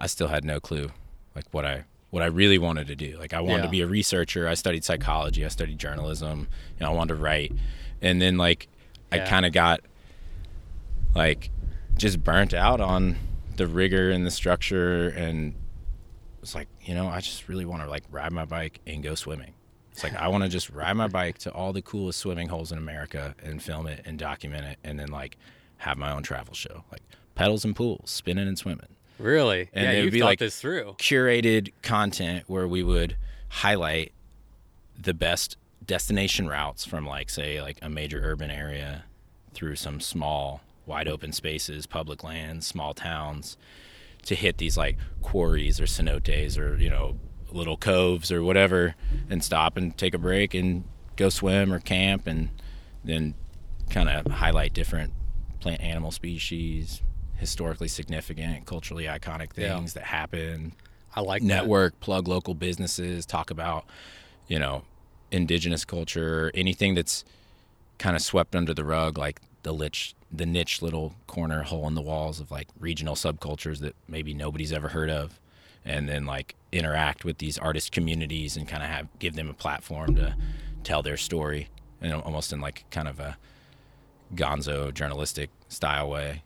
[0.00, 0.90] I still had no clue,
[1.34, 3.16] like what I what I really wanted to do.
[3.18, 3.62] Like I wanted Yeah.
[3.64, 4.48] to be a researcher.
[4.48, 5.44] I studied psychology.
[5.44, 6.48] I studied journalism.
[6.78, 7.52] You know, I wanted to write,
[8.02, 8.66] and then like
[9.12, 9.80] I kind of got
[11.14, 11.50] like
[11.96, 13.16] just burnt out on
[13.58, 15.54] the rigor and the structure, and
[16.42, 19.14] it's like you know I just really want to like ride my bike and go
[19.14, 19.52] swimming.
[19.92, 22.72] It's like I want to just ride my bike to all the coolest swimming holes
[22.72, 25.36] in America and film it and document it, and then like
[25.78, 27.02] have my own travel show, like
[27.34, 29.68] pedals and pools, spinning and swimming Really?
[29.72, 30.94] And yeah, it would be thought like- this through.
[30.98, 33.16] curated content where we would
[33.48, 34.12] highlight
[35.00, 39.04] the best destination routes from like say like a major urban area
[39.54, 43.56] through some small wide open spaces public lands small towns
[44.24, 47.16] to hit these like quarries or cenotes or you know
[47.52, 48.94] little coves or whatever
[49.30, 50.84] and stop and take a break and
[51.16, 52.48] go swim or camp and
[53.04, 53.34] then
[53.90, 55.12] kind of highlight different
[55.60, 57.02] plant animal species
[57.36, 59.76] historically significant culturally iconic Yeah.
[59.76, 60.72] things that happen
[61.16, 61.46] I like that.
[61.48, 63.86] network, plug local businesses, talk about,
[64.46, 64.82] you know,
[65.32, 67.24] indigenous culture, anything that's
[67.98, 71.94] kind of swept under the rug, like the niche, the niche little corner hole in
[71.94, 75.38] the walls of like regional subcultures that maybe nobody's ever heard of,
[75.84, 79.54] and then like interact with these artist communities and kind of have give them a
[79.54, 80.36] platform to
[80.84, 81.68] tell their story,
[82.00, 83.36] and almost in like kind of a
[84.34, 86.42] gonzo journalistic style way.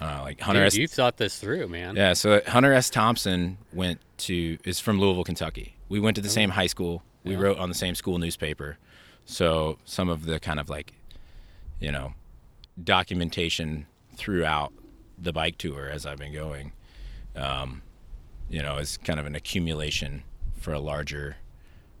[0.00, 0.76] Uh, like Hunter Dude, S.
[0.76, 1.94] you've thought this through, man.
[1.94, 2.90] Yeah, so Hunter S.
[2.90, 5.76] Thompson went to is from Louisville, Kentucky.
[5.88, 7.02] We went to the same high school.
[7.22, 7.38] We Oh.
[7.38, 7.44] Yeah.
[7.44, 8.78] wrote on the same school newspaper.
[9.24, 10.94] So some of the kind of like,
[11.80, 12.14] you know,
[12.82, 14.72] documentation throughout
[15.18, 16.72] the bike tour as I've been going,
[17.36, 17.82] um,
[18.48, 20.22] you know, is kind of an accumulation
[20.58, 21.36] for a larger,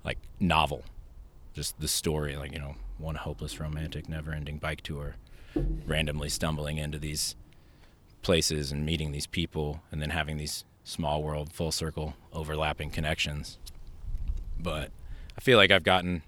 [0.04, 0.84] like novel,
[1.52, 5.16] just the story, like you know, one hopeless romantic, never-ending bike tour,
[5.86, 7.36] randomly stumbling into these
[8.22, 13.58] places and meeting these people and then having these small world full circle overlapping connections.
[14.58, 14.90] But
[15.36, 16.22] i feel like i've gotten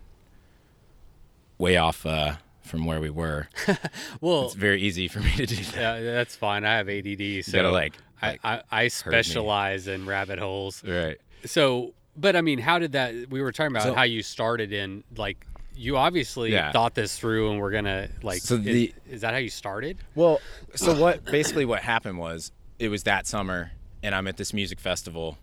[1.59, 3.49] way off uh, from where we were
[4.21, 6.65] Well, it's very easy for me to do that yeah, that's fine.
[6.65, 10.83] I have ADD, so gotta, like- I, like, I, I specialize in rabbit holes.
[10.85, 13.15] right So, but I mean, how did that?
[13.31, 15.47] We were talking about So- how you started in like
[15.79, 16.73] you obviously Yeah.
[16.73, 18.41] thought this through, and we're gonna like.
[18.41, 19.99] So is- the- is, that how you started?
[20.15, 20.41] well
[20.75, 24.79] so what basically what happened was it was that summer and i'm at this music
[24.81, 25.37] festival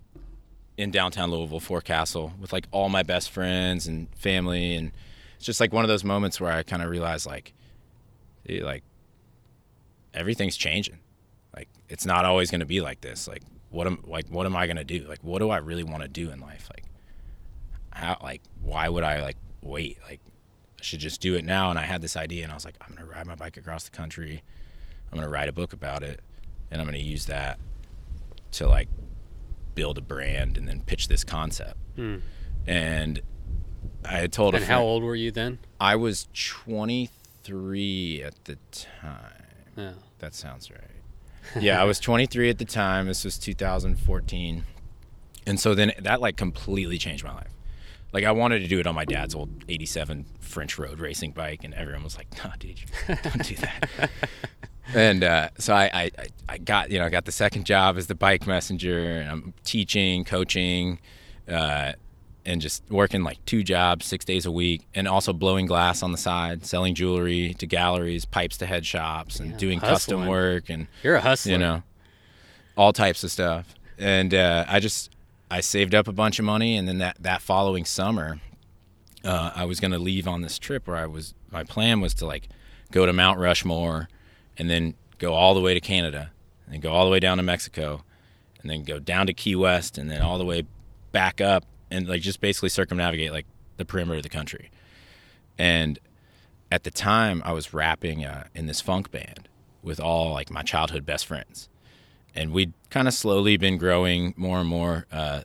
[0.77, 4.91] in downtown louisville forecastle with like all my best friends and family and
[5.43, 7.53] it's just like one of those moments where i kind of realize like
[8.47, 8.81] eh, like
[10.13, 10.99] everything's changing.
[11.53, 13.27] Like it's not always going to be like this.
[13.27, 15.05] Like what am like what am i going to do?
[15.05, 16.69] Like what do i really want to do in life?
[16.73, 16.85] Like
[17.89, 19.97] how like why would i like wait?
[20.07, 20.21] Like
[20.79, 21.69] i should just do it now.
[21.69, 23.57] And i had this idea and i was like i'm going to ride my bike
[23.57, 24.43] across the country.
[25.11, 26.21] I'm going to write a book about it.
[26.71, 27.59] And i'm going to use that
[28.51, 28.87] to like
[29.75, 31.77] build a brand and then pitch this concept.
[31.97, 32.17] Hmm.
[32.65, 33.21] and
[34.05, 35.59] i had told And how old were you then?
[35.79, 39.43] i was 23 at the time
[39.77, 39.93] Yeah.
[40.19, 40.79] that sounds right.
[41.59, 43.07] Yeah, I was 23 at the time.
[43.07, 44.63] This was 2014.
[45.45, 47.51] And so then that like completely changed my life.
[48.13, 51.65] Like I wanted to do it on my dad's old 87 French road racing bike
[51.65, 54.09] and everyone was like, "Nah, dude, don't do that."
[54.93, 57.97] and uh, so I, I I- I got, you know, I got the second job
[57.97, 60.99] as the bike messenger and I'm teaching, coaching,
[61.49, 61.93] uh,
[62.45, 66.11] and just working like two jobs, six days a week, and also blowing glass on
[66.11, 69.93] the side, selling jewelry to galleries, pipes to head shops, and Yeah, doing hustling.
[69.95, 71.51] custom work and You're a hustler.
[71.53, 71.83] you know,
[72.75, 73.73] all types of stuff.
[73.97, 75.09] And uh, I just
[75.51, 78.41] I saved up a bunch of money, and then that that following summer,
[79.23, 81.33] uh, I was gonna leave on this trip where I was.
[81.51, 82.49] My plan was to like
[82.91, 84.09] go to Mount Rushmore,
[84.57, 86.31] and then go all the way to Canada,
[86.69, 88.03] and go all the way down to Mexico,
[88.61, 90.63] and then go down to Key West, and then all the way
[91.11, 93.45] back up, and like just basically circumnavigate like
[93.77, 94.69] the perimeter of the country.
[95.57, 95.99] And
[96.71, 99.47] at the time, I was rapping uh, in this funk band
[99.83, 101.69] with all like my childhood best friends,
[102.33, 105.05] and we'd kind of slowly been growing more and more.
[105.11, 105.41] Uh,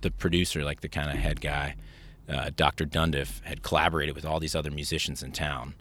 [0.00, 1.74] the producer, like the kind of head guy,
[2.28, 2.86] uh, Dr.
[2.86, 5.74] Dundiff, had collaborated with all these other musicians in town,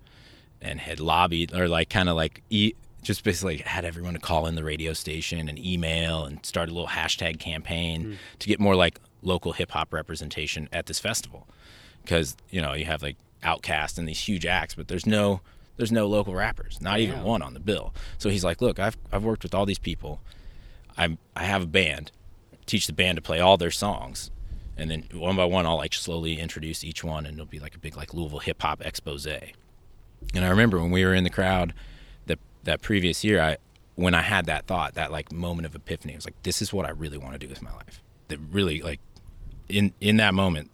[0.60, 4.48] and had lobbied or like kind of like e- just basically had everyone to call
[4.48, 8.76] in the radio station and email and start a little hashtag campaign to get more
[8.76, 11.48] like local hip hop representation at this festival
[12.02, 15.42] because you know you have like OutKast and these huge acts, but there's no
[15.78, 17.24] there's no local rappers, not even Yeah.
[17.24, 17.94] one on the bill.
[18.18, 20.20] So he's like, look, I've I've worked with all these people.
[20.98, 22.12] I I have a band,
[22.66, 24.32] teach the band to play all their songs,
[24.78, 27.76] and then one by one I'll like slowly introduce each one, and it'll be like
[27.76, 29.28] a big like Louisville hip hop expose.
[29.28, 31.74] And I remember when we were in the crowd
[32.26, 33.58] that that previous year, I
[33.96, 36.74] when I had that thought, that like moment of epiphany, I was like, this is
[36.74, 38.02] what I really want to do with my life.
[38.30, 39.00] That really like
[39.70, 40.72] in in that moment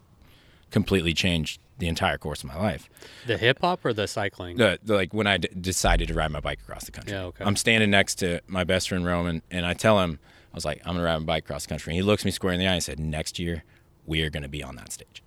[0.72, 2.90] completely changed the entire course of my life.
[3.28, 4.58] The hip hop or the cycling?
[4.58, 7.14] The, the like when I d- decided to ride my bike across the country.
[7.14, 7.44] Yeah, okay.
[7.44, 10.20] I'm standing next to my best friend Roman, and I tell him,
[10.52, 11.92] I was like, I'm gonna ride my bike across the country.
[11.92, 13.64] And he looks me square in the eye and said, Next year,
[14.06, 15.24] we are gonna be on that stage.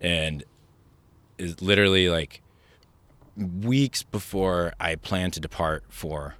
[0.00, 0.44] And
[1.38, 2.42] is literally like
[3.36, 6.36] weeks before I planned to depart for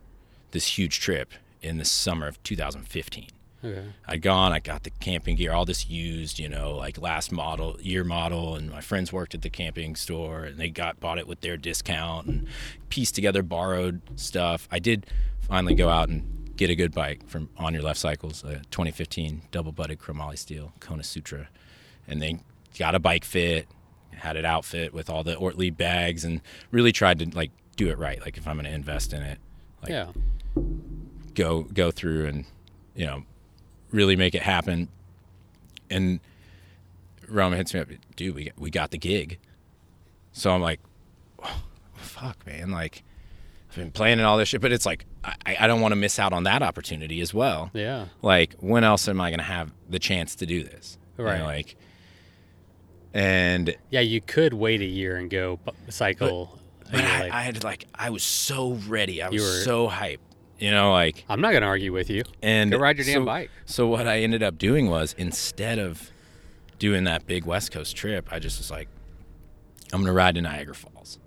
[0.53, 3.29] this huge trip in the summer of 2015.
[3.65, 3.85] Okay.
[4.07, 7.77] I'd gone, I got the camping gear, all this used, you know, like last model,
[7.81, 11.27] year model, and my friends worked at the camping store and they got bought it
[11.27, 12.47] with their discount and
[12.91, 14.69] pieced together borrowed stuff.
[14.71, 15.07] I did
[15.41, 19.43] finally go out and get a good bike from On Your Left Cycles, a 2015
[19.51, 21.49] double butted chromoly steel Kona Sutra,
[22.07, 22.39] and they
[22.79, 23.69] got a bike fit,
[24.13, 26.41] had it outfit with all the Ortlieb bags, and
[26.71, 28.21] really tried to like do it right.
[28.21, 29.39] Like if I'm going to invest in it,
[29.83, 30.09] like yeah.
[31.35, 32.45] go go through and
[32.95, 33.25] you know
[33.97, 34.89] really make it happen.
[35.91, 36.21] And
[37.29, 38.35] Roman hits me up, dude.
[38.35, 39.39] We got, we got the gig.
[40.33, 40.81] So I'm like,
[41.43, 41.63] oh,
[41.95, 42.71] fuck, man.
[42.71, 43.03] Like
[43.71, 46.19] I've been planning all this shit, but it's like I, I don't want to miss
[46.19, 47.71] out on that opportunity as well.
[47.73, 48.07] Yeah.
[48.23, 50.99] Like when else am I going to have the chance to do this?
[51.19, 51.43] You know, Right.
[51.43, 51.77] like,
[53.15, 56.59] and Yeah, you could wait a year and go cycle.
[56.89, 57.35] a but I, later.
[57.35, 59.23] I had like I was so ready.
[59.23, 60.19] I was were- so hyped.
[60.59, 62.23] You know, like I'm not gonna argue with you.
[62.43, 63.51] and Go ride your damn so- bike.
[63.67, 66.11] So what I ended up doing was instead of
[66.79, 68.89] doing that big West Coast trip, I just was like,
[69.93, 71.19] I'm gonna ride to Niagara Falls.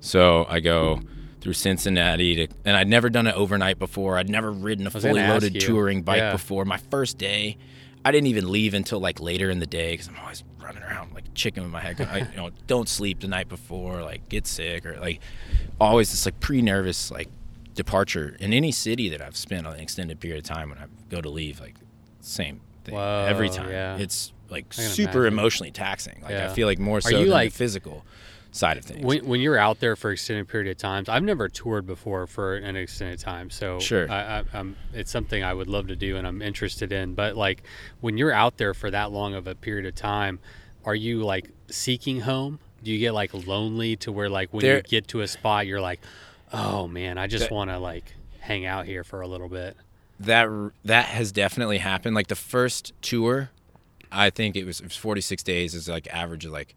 [0.00, 1.00] So I go
[1.40, 4.18] through Cincinnati to, and I'd never done it overnight before.
[4.18, 6.32] I'd never ridden a fully loaded touring bike Yeah.
[6.32, 6.64] before.
[6.64, 7.56] My first day,
[8.04, 11.12] I didn't even leave until like later in the day because I'm always running around
[11.14, 12.00] like chicken with my head.
[12.00, 15.20] I, you know, don't sleep the night before, like get sick or like
[15.80, 17.28] always this like pre-nervous like
[17.84, 21.20] departure in any city that I've spent an extended period of time when I go
[21.20, 21.60] to leave.
[21.60, 21.76] Like
[22.20, 23.70] same thing Whoa, every time.
[23.70, 23.96] yeah.
[23.96, 25.38] It's like super imagine.
[25.38, 26.18] emotionally taxing.
[26.22, 26.50] Like Yeah.
[26.50, 28.04] I feel like more so you, than like- the physical
[28.52, 29.04] side of things.
[29.04, 32.56] When, when you're out there for extended period of times, I've never toured before for
[32.56, 34.10] an extended time, so Sure.
[34.10, 37.14] I, I, I'm, it's something I would love to do and I'm interested in.
[37.14, 37.62] But like
[38.00, 40.40] when you're out there for that long of a period of time,
[40.84, 42.58] are you like seeking home?
[42.82, 45.66] Do you get like lonely to where like when There- you get to a spot,
[45.68, 46.00] you're like,
[46.52, 49.76] oh man, I just want to like hang out here for a little bit.
[50.20, 50.48] that
[50.84, 52.14] that has definitely happened.
[52.14, 53.50] Like the first tour,
[54.12, 55.74] I think it was it was 46 days.
[55.74, 56.74] Is like average of like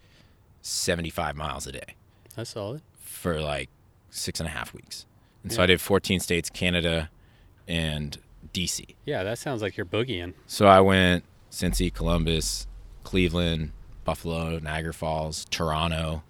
[0.62, 1.96] 75 miles a day
[2.36, 2.82] That's solid.
[3.02, 3.70] for like
[4.10, 5.06] six and a half weeks.
[5.44, 7.10] And so I did 14 states, Canada,
[7.68, 8.18] and
[8.54, 8.96] DC.
[9.06, 10.34] Yeah, that sounds like you're boogieing.
[10.48, 12.66] So I went Cincy, Columbus,
[13.04, 13.72] Cleveland,
[14.06, 16.24] Buffalo, Niagara Falls, Toronto,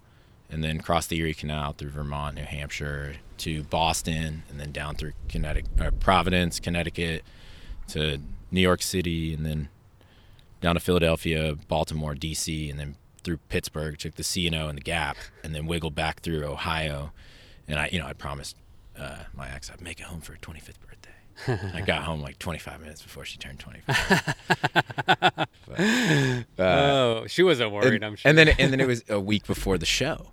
[0.50, 4.94] and then crossed the Erie Canal through Vermont, New Hampshire to Boston, and then down
[4.94, 7.22] through Connecticut, uh, Providence, Connecticut,
[7.88, 8.18] to
[8.50, 9.68] New York City, and then
[10.60, 15.16] down to Philadelphia, Baltimore, D.C., and then through Pittsburgh, took the C&O and the Gap,
[15.42, 17.12] and then wiggled back through Ohio.
[17.66, 18.56] And I, you know, I promised
[18.98, 21.10] uh, my ex I'd make it home for her 25th birthday.
[21.74, 25.46] I got home like 25 minutes before she turned 25.
[26.58, 27.94] oh, she wasn't worried.
[27.94, 28.28] and, I'm sure.
[28.28, 30.30] and then and then it was a week before the show,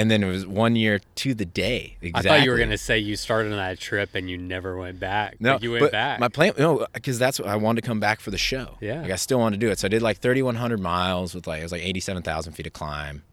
[0.00, 1.98] and then it was one year to the day.
[2.00, 2.30] Exactly.
[2.30, 4.98] I thought you were gonna say you started on that trip and you never went
[4.98, 5.38] back.
[5.40, 6.18] No, but you went back.
[6.18, 8.78] My plan, no, because that's what I wanted to come back for the show.
[8.80, 9.02] Yeah.
[9.02, 9.78] like I still wanted to do it.
[9.78, 13.24] So I did like 3,100 miles with like it was like 87,000 feet of climb,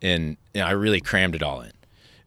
[0.00, 1.72] and you know, I really crammed it all in.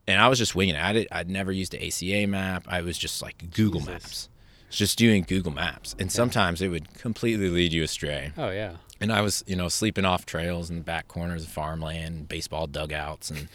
[0.05, 0.83] And I was just winging it.
[0.83, 2.65] I did, I'd never used the ACA map.
[2.67, 3.93] I was just like Google Jesus.
[3.93, 4.29] Maps.
[4.69, 8.31] just doing Google Maps, and sometimes it would completely lead you astray.
[8.37, 8.73] Oh yeah.
[8.99, 12.67] And I was, you know, sleeping off trails in the back corners of farmland, baseball
[12.67, 13.47] dugouts, and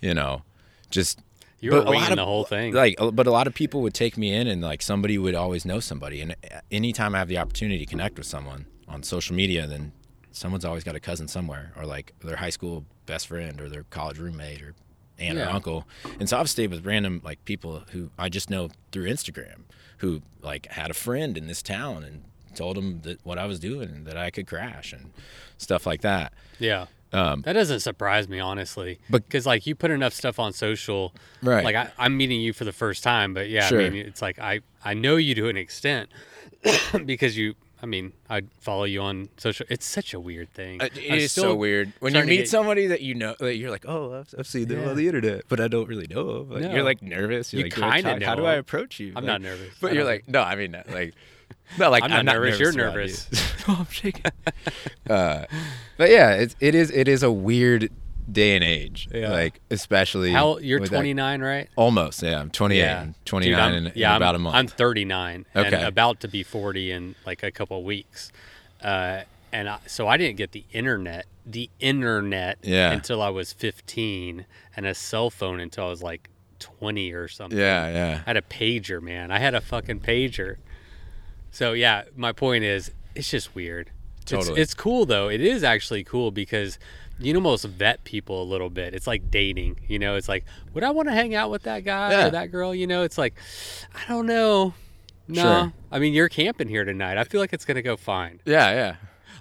[0.00, 0.42] you know,
[0.90, 1.20] just
[1.60, 2.72] You were but a lot winging of- the whole thing.
[2.74, 5.34] like uh, but a lot of people would take me in and like somebody would
[5.34, 9.02] always know somebody and uh, anytime i have the opportunity to connect with someone on
[9.02, 9.90] social media then
[10.30, 13.82] someone's always got a cousin somewhere or like their high school best friend or their
[13.90, 14.74] college roommate or
[15.18, 15.48] aunt Yeah.
[15.48, 15.86] or uncle
[16.20, 19.62] and so i've stayed with random like people who i just know through instagram
[19.98, 22.22] who like had a friend in this town and
[22.58, 25.04] told them that what i was doing and that i could crash and
[25.66, 26.86] stuff like that yeah.
[27.12, 28.98] um, That doesn't surprise me, honestly.
[29.08, 31.64] But- because like you put enough stuff on social, Right.
[31.68, 33.80] Like I, I'm meeting you for the first time, but yeah, Sure.
[33.80, 36.10] I mean, it's like I I know you to an extent
[37.06, 37.54] because you.
[37.80, 39.64] I mean, I follow you on social.
[39.70, 40.80] It's such a weird thing.
[40.82, 43.36] It I'm is so weird when you meet get- somebody that you know.
[43.38, 44.90] That you're like, oh, I've, I've seen them Yeah.
[44.90, 46.50] on the internet, but I don't really know them.
[46.50, 46.74] Like, No.
[46.74, 47.52] You're like nervous.
[47.52, 49.10] You're You like, you're like, kinda how, how do I approach you?
[49.14, 49.70] I'm Like, not nervous.
[49.80, 51.14] But you're like, no, I mean, like,
[51.78, 53.28] not like I'm not nervous, you're nervous.
[53.30, 53.38] you.
[53.68, 54.24] oh, I'm shaking.
[55.10, 55.44] uh,
[55.96, 56.90] but yeah, it, it is.
[56.90, 57.90] It is a weird
[58.30, 59.08] day and age.
[59.12, 59.30] Yeah.
[59.30, 61.68] Like especially How you're with that- 29, right?
[61.76, 62.22] almost.
[62.22, 62.78] Yeah, I'm 28.
[62.78, 63.00] Yeah.
[63.00, 64.56] I'm 29 Dude, I'm- in, in about I'm, a month.
[64.56, 65.82] I'm 39 and Okay.
[65.84, 68.30] about to be 40 in like a couple of weeks.
[68.82, 72.92] Uh, and I, so I didn't get the internet, the internet, Yeah.
[72.92, 74.44] until I was 15,
[74.76, 76.28] and a cell phone until I was like
[76.58, 77.58] 20 or something.
[77.58, 78.20] yeah, yeah.
[78.26, 79.30] I had a pager, man.
[79.30, 80.56] I had a fucking pager.
[81.50, 83.90] So yeah, my point is, it's just weird.
[84.24, 84.60] Totally.
[84.60, 85.28] It's, it's cool though.
[85.28, 86.78] It is actually cool because
[87.18, 88.94] you can almost vet people a little bit.
[88.94, 89.80] It's like dating.
[89.88, 92.26] You know, it's like, would I want to hang out with that guy Yeah.
[92.26, 92.74] or that girl?
[92.74, 93.34] You know, it's like,
[93.94, 94.74] I don't know.
[95.26, 95.72] No, Sure.
[95.92, 97.18] I mean you're camping here tonight.
[97.18, 98.40] I feel like it's gonna go fine.
[98.46, 98.96] Yeah, yeah.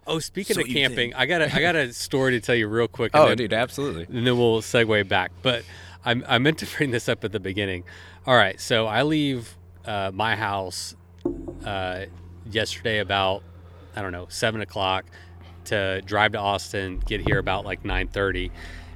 [0.06, 2.56] Oh, speaking So of you camping, I got a I got a story to tell
[2.56, 3.12] you real quick.
[3.14, 4.04] Oh, then- dude, absolutely.
[4.06, 5.32] and then we'll segue back.
[5.42, 5.64] But
[6.06, 7.84] I, I meant to bring this up at the beginning.
[8.26, 10.94] All right, so I leave uh, my house
[11.66, 12.06] uh,
[12.50, 13.44] yesterday about
[13.96, 15.06] I don't know seven o'clock
[15.66, 18.52] to drive to Austin, get here about like nine thirty.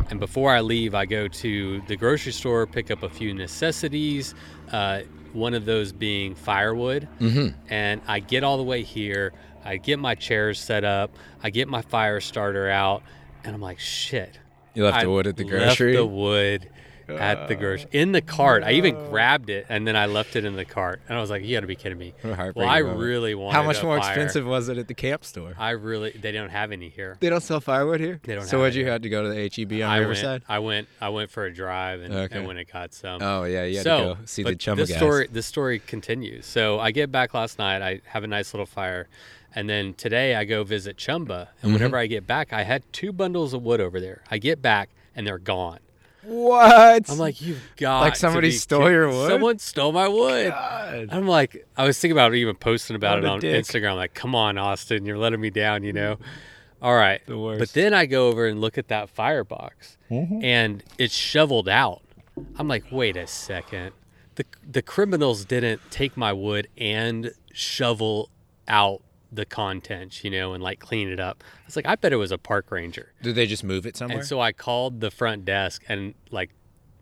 [0.10, 4.34] And before I leave, I go to the grocery store, pick up a few necessities.
[4.72, 5.02] Uh,
[5.34, 7.08] one of those being firewood.
[7.20, 7.58] Mm-hmm.
[7.72, 9.34] And I get all the way here.
[9.63, 11.15] I get my chairs set up.
[11.41, 13.04] I get my fire starter out,
[13.44, 14.39] and I'm like, shit.
[14.74, 15.96] You left I the wood at the left grocery.
[15.96, 16.70] the wood
[17.17, 18.63] at the grocery in the cart.
[18.63, 21.02] I even grabbed it and then I left it in the cart.
[21.08, 23.00] And I was like, "You got to be kidding me!" Well, I moment.
[23.00, 23.56] really wanted.
[23.56, 24.10] How much more fire.
[24.12, 25.54] expensive was it at the camp store?
[25.58, 26.12] I really.
[26.12, 27.17] They don't have any here.
[27.19, 28.19] They don't sell firewood here.
[28.24, 30.41] They don't So what'd you have to go to the HEB on I Riverside?
[30.41, 30.43] went.
[30.50, 30.88] I went.
[31.02, 32.38] I went for a drive and, Okay.
[32.38, 33.21] and went and got some.
[33.21, 34.97] Oh yeah, you had so, to go see the this guys.
[34.97, 36.45] story, this story continues.
[36.45, 37.82] So I get back last night.
[37.82, 39.08] I have a nice little fire,
[39.56, 41.50] and then today I go visit Chumba.
[41.62, 41.74] And Mm-hmm.
[41.74, 44.21] whenever I get back, I had two bundles of wood over there.
[44.32, 45.80] I get back and they're gone.
[46.24, 47.10] What?
[47.10, 49.30] I'm like, you've got Like to somebody be stole kid- your wood?
[49.30, 50.50] Someone stole my wood.
[50.52, 51.10] God.
[51.12, 53.66] I'm like, I was thinking about even posting about What it on dick.
[53.66, 53.96] Instagram.
[53.96, 56.18] Like, come on, Austin, you're letting me down, you know?
[56.82, 57.26] All right.
[57.26, 57.60] The worst.
[57.60, 60.44] But then I go over and look at that firebox Mm-hmm.
[60.44, 62.02] and it's shoveled out.
[62.58, 63.94] I'm like, wait a second.
[64.36, 68.30] The, the criminals didn't take my wood and shovel
[68.68, 71.44] out the contents, you know, and like clean it up.
[71.44, 73.13] I was like, I bet it was a park ranger.
[73.22, 74.20] Did they just move it somewhere?
[74.20, 76.50] And so I called the front desk, and like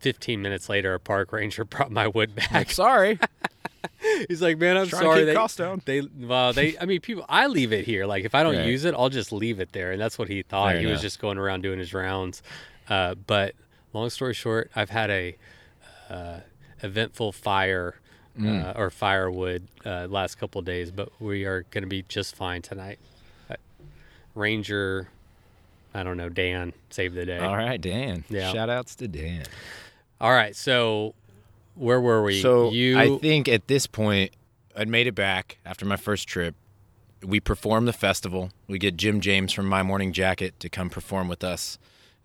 [0.01, 2.71] 15 minutes later, a park ranger brought my wood back.
[2.71, 3.19] sorry.
[4.27, 5.81] He's like, "Man, I'm Trying to sorry." keep They, costs down.
[5.85, 7.25] they, well, they, I mean, people.
[7.29, 8.05] I leave it here.
[8.05, 8.67] Like, if I don't Right.
[8.67, 10.73] use it, I'll just leave it there, and that's what he thought.
[10.73, 12.41] Fair he was just going around doing his rounds.
[12.89, 13.55] Uh, but
[13.93, 15.37] long story short, I've had a
[16.09, 16.39] uh,
[16.83, 17.95] eventful fire
[18.39, 18.75] Mm.
[18.75, 22.35] uh, or firewood uh, last couple of days, but we are going to be just
[22.35, 22.97] fine tonight.
[23.49, 23.55] Uh,
[24.33, 25.09] Ranger,
[25.93, 27.39] I don't know, Dan save the day.
[27.39, 28.23] All right, Dan.
[28.29, 28.51] Yeah.
[28.53, 29.43] Shout outs to Dan.
[30.21, 31.15] All right, so
[31.75, 32.41] where were we?
[32.41, 34.31] So you, I think at this point,
[34.75, 36.55] I'd made it back after my first trip.
[37.21, 38.51] We perform the festival.
[38.67, 41.77] We get Jim James from My Morning Jacket to come perform with us.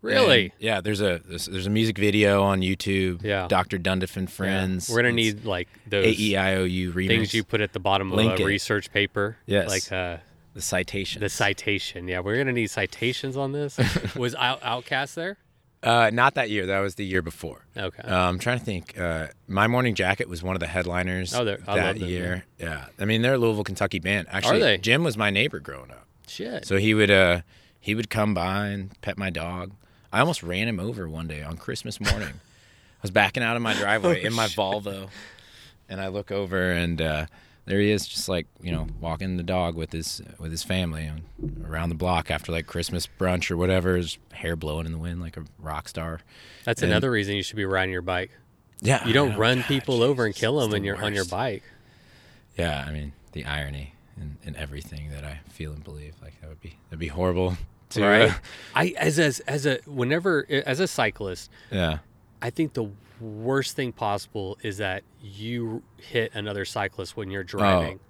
[0.04, 0.42] Really.
[0.44, 3.22] And, yeah, there's a there's, there's a music video on YouTube.
[3.22, 3.46] Yeah.
[3.48, 3.78] Dr.
[3.78, 4.34] Dundiff and Yeah.
[4.34, 4.88] Friends.
[4.90, 7.08] We're gonna It's need like those A E I O U remix.
[7.08, 8.46] things you put at the bottom Link of a it.
[8.46, 9.36] research paper.
[9.46, 9.68] Yes.
[9.68, 10.18] Like uh,
[10.54, 11.20] the citation.
[11.20, 12.06] the citation.
[12.06, 13.78] Yeah, we're gonna need citations on this.
[14.16, 15.36] Was Out- OutKast there?
[15.82, 16.64] uh, not that year.
[16.66, 17.66] That was the year before.
[17.76, 18.02] Okay.
[18.02, 18.98] Uh, I'm trying to think.
[18.98, 22.44] Uh, My Morning Jacket was one of the headliners Oh, that love them, year.
[22.58, 24.28] Yeah, I mean they're a Louisville, Kentucky band.
[24.30, 24.78] Actually, they?
[24.78, 26.66] Jim was my neighbor growing up, Shit.
[26.66, 27.40] so he would uh
[27.80, 29.72] he would come by and pet my dog.
[30.14, 32.28] I almost ran him over one day on Christmas morning.
[32.28, 35.08] I was backing out of my driveway in my Volvo,
[35.88, 37.26] and I look over and uh,
[37.66, 41.10] there he is, just like you know, walking the dog with his with his family
[41.66, 43.96] around the block after like Christmas brunch or whatever.
[43.96, 46.20] His hair blowing in the wind like a rock star.
[46.64, 48.30] That's and- another reason you should be riding your bike.
[48.80, 49.38] Yeah, You don't know.
[49.38, 51.62] run God, people over and kill them when you're on your bike.
[52.56, 56.14] Yeah, I mean the irony and in everything that I feel and believe.
[56.22, 57.56] Like that would be that'd be horrible.
[57.94, 58.32] To, uh, right.
[58.74, 61.98] I as as as a whenever as a cyclist, yeah.
[62.42, 62.90] I think the
[63.20, 68.00] worst thing possible is that you hit another cyclist when you're driving.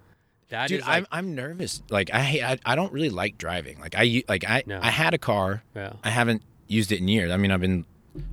[0.49, 1.83] That Dude, is like, I'm I'm nervous.
[1.91, 2.21] Like I
[2.65, 3.79] I I don't really like driving.
[3.81, 4.79] Like I like I No.
[4.83, 5.63] I had a car.
[5.75, 5.95] yeah.
[6.03, 7.31] I haven't used it in years.
[7.31, 7.85] I mean, I've been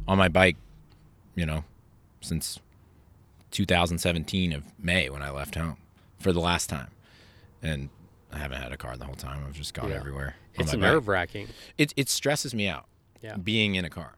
[0.08, 0.58] on my bike,
[1.36, 1.64] you know,
[2.22, 2.60] since
[3.52, 5.78] 2017 of May when I left home
[6.20, 6.90] for the last time,
[7.62, 7.90] and
[8.32, 9.44] I haven't had a car the whole time.
[9.48, 9.96] I've just gone Yeah.
[9.98, 10.36] everywhere.
[10.56, 11.48] It's nerve wracking.
[11.78, 12.86] It it stresses me out.
[13.22, 13.38] Yeah.
[13.38, 14.16] being in a car.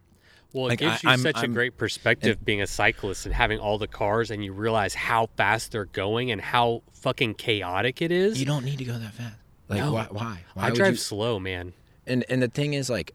[0.53, 3.25] Well, it Like, gives I- you I'm- such a I'm- great perspective being a cyclist
[3.25, 7.33] and having all the cars, and you realize how fast they're going and how fucking
[7.33, 8.39] chaotic it is.
[8.39, 9.35] You don't need to go that fast.
[9.67, 9.91] Like No.
[9.91, 10.07] why?
[10.09, 10.43] Why?
[10.53, 11.73] Why I would drive you- slow, man.
[12.07, 13.13] and and the thing is like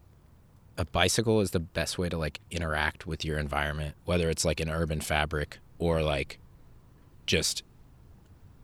[0.77, 4.59] a bicycle is the best way to like interact with your environment whether it's like
[4.59, 6.39] an urban fabric or like
[7.25, 7.63] just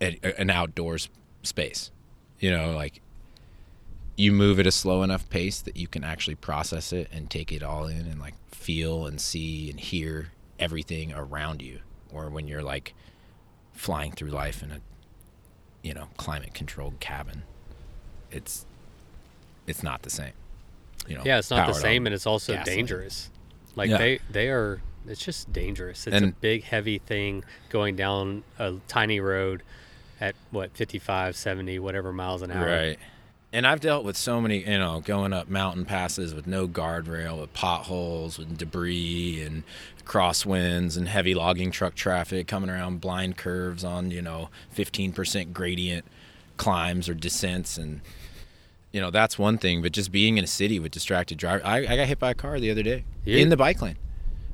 [0.01, 1.09] a, a- an outdoors
[1.43, 1.91] space
[2.39, 3.01] you know like
[4.17, 7.51] you move at a slow enough pace that you can actually process it and take
[7.51, 11.79] it all in and like feel and see and hear everything around you
[12.13, 12.93] or when you're like
[13.73, 14.79] flying through life in a
[15.83, 17.43] you know climate controlled cabin
[18.31, 18.65] it's
[19.67, 20.31] it's not the same
[21.07, 22.77] you know Yeah, it's not the same, and it's also gasoline.
[22.77, 23.29] dangerous.
[23.75, 23.97] Like Yeah.
[23.97, 24.81] they they are.
[25.07, 26.07] It's just dangerous.
[26.07, 29.61] It's a big, heavy thing going down a tiny road
[30.19, 32.65] at what 55, 70, whatever miles an hour.
[32.65, 32.97] Right.
[33.55, 37.39] And I've dealt with so many, you know, going up mountain passes with no guardrail,
[37.39, 39.63] with potholes, with debris and
[40.03, 46.03] crosswinds and heavy logging truck traffic coming around blind curves on, you know, 15% gradient
[46.57, 47.77] climbs or descents.
[47.77, 48.01] And,
[48.91, 49.81] you know, that's one thing.
[49.81, 52.35] But just being in a city with distracted drivers, I, I got hit by a
[52.35, 53.37] car the other day You?
[53.37, 53.95] in the bike lane.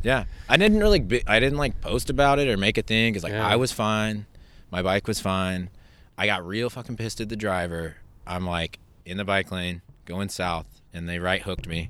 [0.04, 0.26] Yeah.
[0.48, 3.34] I didn't really, I didn't like post about it or make a thing because, like,
[3.34, 3.48] Yeah.
[3.48, 4.28] I was fine.
[4.70, 5.72] My bike was fine.
[6.20, 7.96] I got real fucking pissed at the driver.
[8.28, 11.90] I'm like in the bike lane going south, and they right hooked me.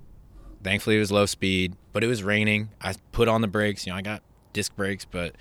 [0.63, 2.69] Thankfully, it was low speed, but it was raining.
[2.81, 3.85] I put on the brakes.
[3.85, 4.21] You know, I got
[4.53, 5.35] disc brakes, but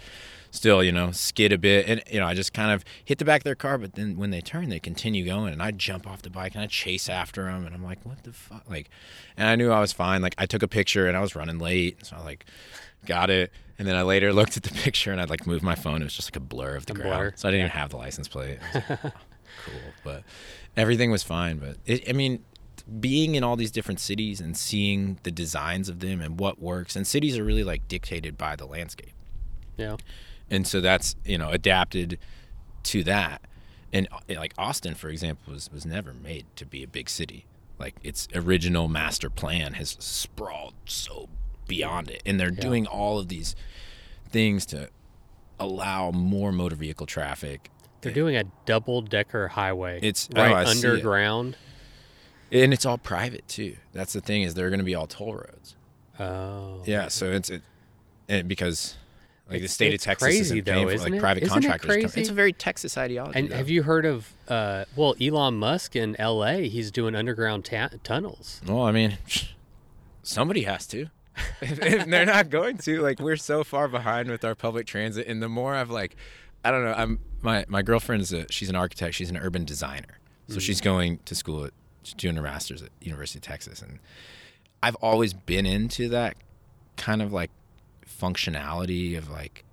[0.51, 1.87] still, you know, skid a bit.
[1.87, 4.17] And, you know, I just kind of hit the back of their car, but then
[4.17, 5.53] when they turn, they continue going.
[5.53, 7.67] And I jump off the bike and I chase after them.
[7.67, 8.65] And I'm like, what the fuck?
[8.69, 8.89] Like,
[9.37, 10.23] and I knew I was fine.
[10.23, 12.07] Like, I took a picture and I was running late.
[12.07, 12.47] So I, like,
[13.05, 13.53] got it.
[13.79, 16.01] And then I later looked at the picture and I like moved my phone.
[16.01, 17.11] It was just like a blur of the A ground.
[17.11, 17.33] blur.
[17.37, 18.59] So I didn't even have the license plate.
[18.75, 19.13] Like, cool,
[20.03, 20.23] but
[20.77, 21.59] everything was fine.
[21.59, 22.45] But it, I mean,
[23.01, 26.97] being in all these different cities and seeing the designs of them and what works,
[26.97, 29.13] and cities are really like dictated by the landscape,
[29.77, 29.97] Yeah.
[30.51, 32.19] and so that's you know adapted
[32.85, 33.43] to that.
[33.93, 37.47] And uh, like Austin, for example, was was never made to be a big city.
[37.79, 41.29] Like its original master plan has sprawled so
[41.67, 42.61] beyond it, and they're Yeah.
[42.61, 43.55] doing all of these
[44.29, 44.89] things to
[45.59, 47.71] allow more motor vehicle traffic
[48.03, 49.97] They're doing a double decker highway.
[49.99, 50.85] It's- oh, right I see it.
[50.91, 51.57] underground.
[52.53, 53.77] and it's all private too.
[53.93, 55.77] That's the thing is they're going to be all toll roads.
[56.19, 56.83] Oh.
[56.87, 57.63] Yeah, so it's it,
[58.29, 58.97] and because
[59.51, 61.21] like the state of Texas crazy, isn't though, for isn't like it?
[61.21, 61.87] private Isn't contractors.
[61.91, 62.21] come- crazy?
[62.21, 63.39] It's a very Texas ideology.
[63.39, 63.57] And though.
[63.57, 66.69] have you heard of uh, well Elon Musk in L.A.
[66.69, 68.61] He's doing underground ta- tunnels.
[68.67, 69.19] Well, I mean,
[70.23, 71.07] somebody has to.
[71.63, 75.27] if, if they're not going to, like, we're so far behind with our public transit.
[75.27, 76.17] And the more I've like,
[76.65, 76.95] I don't know.
[76.97, 79.15] I'm my my girlfriend's a she's an architect.
[79.15, 80.19] She's an urban designer.
[80.49, 80.61] So mm.
[80.61, 83.83] she's going to school at she's doing her master's at University of Texas.
[83.83, 83.99] And
[84.83, 86.37] I've always been into that
[86.97, 87.51] kind of like
[88.07, 89.65] functionality of like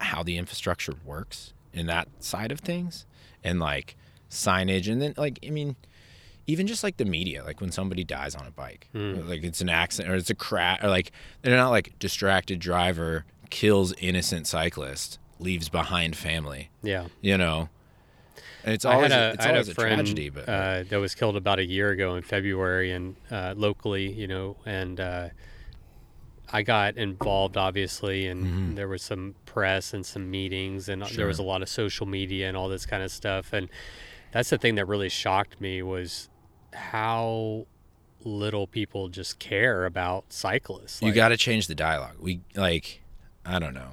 [0.00, 3.06] how the infrastructure works in that side of things
[3.42, 3.96] and like
[4.30, 5.76] signage and then like I mean
[6.46, 9.28] even just like the media like when somebody dies on a bike hmm.
[9.28, 13.24] like it's an accident or it's a crash or like they're not like distracted driver
[13.50, 17.06] kills innocent cyclist leaves behind family Yeah.
[17.20, 17.68] you know
[18.64, 20.84] and it's I always had a, it's I had a a, friend tragedy but uh,
[20.88, 24.98] that was killed about a year ago in February and uh, locally, you know, and
[24.98, 25.28] uh,
[26.50, 28.74] I got involved obviously, and Mm-hmm.
[28.76, 32.48] there was some press and some meetings, and there was a lot of social media
[32.48, 33.68] and all this kind of stuff, and
[34.32, 36.28] that's the thing that really shocked me was
[36.72, 37.66] how
[38.24, 41.02] little people just care about cyclists.
[41.02, 43.02] you got to change the dialogue we like
[43.44, 43.90] i don't know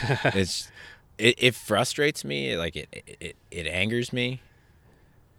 [0.34, 0.70] it's
[1.18, 2.88] it, it frustrates me like it,
[3.20, 4.40] it it angers me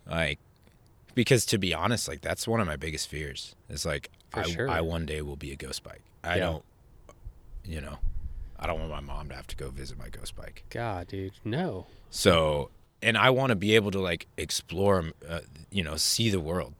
[0.08, 0.40] like
[1.16, 4.44] because to be honest like that's one of my biggest fears is like For I,
[4.44, 4.70] sure.
[4.70, 6.42] I one day will be a ghost bike i Yeah.
[6.46, 6.64] don't
[7.66, 7.98] you know
[8.60, 11.34] i don't want my mom to have to go visit my ghost bike God, dude,
[11.44, 11.86] no.
[12.10, 12.70] so
[13.02, 15.40] and i want to be able to like explore uh,
[15.72, 16.74] you know see the world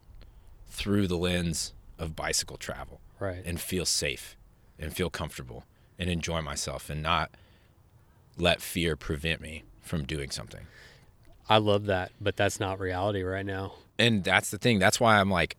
[0.68, 3.42] through the lens of bicycle travel Right.
[3.46, 4.36] and feel safe
[4.78, 5.64] and feel comfortable
[5.98, 7.30] and enjoy myself and not
[8.36, 10.66] let fear prevent me from doing something.
[11.48, 13.74] I love that, but that's not reality right now.
[13.98, 14.78] And that's the thing.
[14.78, 15.56] That's why I'm like,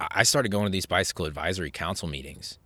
[0.00, 2.58] I started going to these bicycle advisory council meetings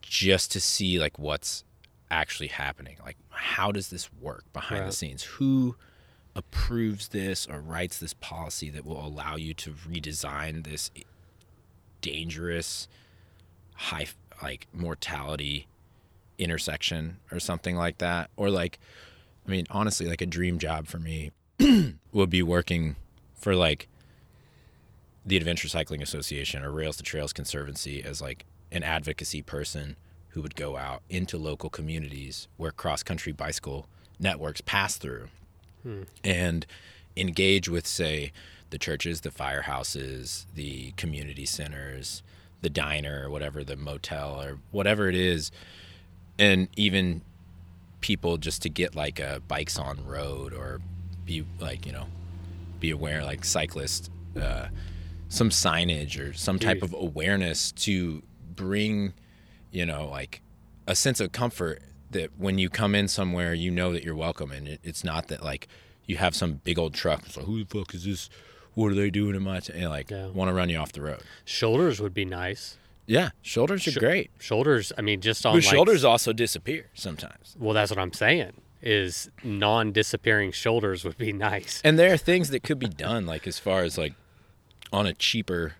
[0.00, 1.64] just to see like what's
[2.10, 2.96] actually happening.
[3.04, 4.86] Like, how does this work behind Right.
[4.90, 5.24] the scenes?
[5.24, 5.74] Who
[6.36, 10.90] approves this or writes this policy that will allow you to redesign this
[12.00, 12.88] dangerous,
[13.74, 14.06] high
[14.42, 15.66] like mortality
[16.38, 18.30] intersection or something like that?
[18.36, 18.78] Or like,
[19.46, 21.30] I mean, honestly, like a dream job for me
[22.12, 22.96] would be working
[23.34, 23.88] for like
[25.26, 29.96] the Adventure Cycling Association or Rails to Trails Conservancy as like an advocacy person
[30.28, 33.86] who would go out into local communities where cross country bicycle
[34.18, 35.28] networks pass through
[35.82, 36.02] hmm.
[36.22, 36.66] and
[37.16, 38.32] engage with say
[38.70, 42.22] the churches, the firehouses, the community centers,
[42.60, 45.52] the diner or whatever, the motel or whatever it is,
[46.38, 47.22] and even
[48.00, 50.80] people just to get like a bikes on road or
[51.24, 52.06] be like you know
[52.80, 54.10] be aware like cyclists
[54.40, 54.66] uh,
[55.28, 58.22] some signage or some type of awareness to
[58.54, 59.14] bring
[59.70, 60.42] you know like
[60.86, 61.80] a sense of comfort
[62.10, 65.28] that when you come in somewhere you know that you're welcome and it, it's not
[65.28, 65.66] that like
[66.04, 68.28] you have some big old truck it's like who the fuck is this
[68.74, 69.72] what are they doing in my t-?
[69.72, 70.26] and like Yeah.
[70.26, 72.76] want to run you off the road Shoulders would be nice.
[73.06, 76.90] Yeah shoulders are Sh- great Shoulders, I mean, just on but like, shoulders also disappear
[76.94, 78.52] sometimes Well, that's what I'm saying.
[78.82, 81.80] Is non-disappearing shoulders would be nice.
[81.82, 84.12] And there are things that could be done, like as far as like
[84.92, 85.74] on a cheaper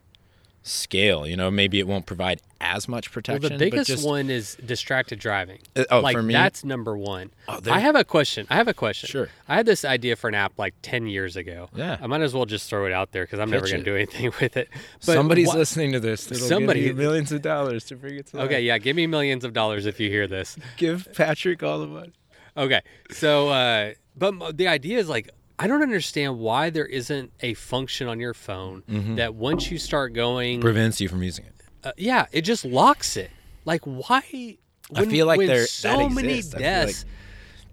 [0.64, 1.26] scale.
[1.26, 3.42] You know, maybe it won't provide as much Well, protection.
[3.42, 5.58] the but biggest just- one is distracted driving.
[5.76, 6.32] Uh, oh, like for me?
[6.32, 7.30] that's number one.
[7.46, 8.46] Oh, I have a question.
[8.50, 9.08] I have a question.
[9.08, 9.28] Sure.
[9.46, 11.68] I had this idea for an app like ten years ago.
[11.76, 11.98] Yeah.
[12.00, 13.94] I might as well just throw it out there because I'm never going to do
[13.94, 14.68] anything with it.
[15.04, 16.26] But Somebody's wha- listening to this.
[16.26, 18.46] That'll Somebody- millions of dollars to bring it to life.
[18.46, 20.56] Okay, yeah, give me millions of dollars if you hear this.
[20.78, 22.12] Give Patrick all the money.
[22.56, 25.28] Okay, so uh, but the idea is like
[25.58, 29.14] I don't understand why there isn't a function on your phone Mm-hmm.
[29.16, 31.54] that once you start going, Prevents you from using it.
[31.84, 33.30] uh, yeah, it just locks it.
[33.64, 34.56] Like why?
[34.94, 37.04] I feel like there's so that many feel like- deaths.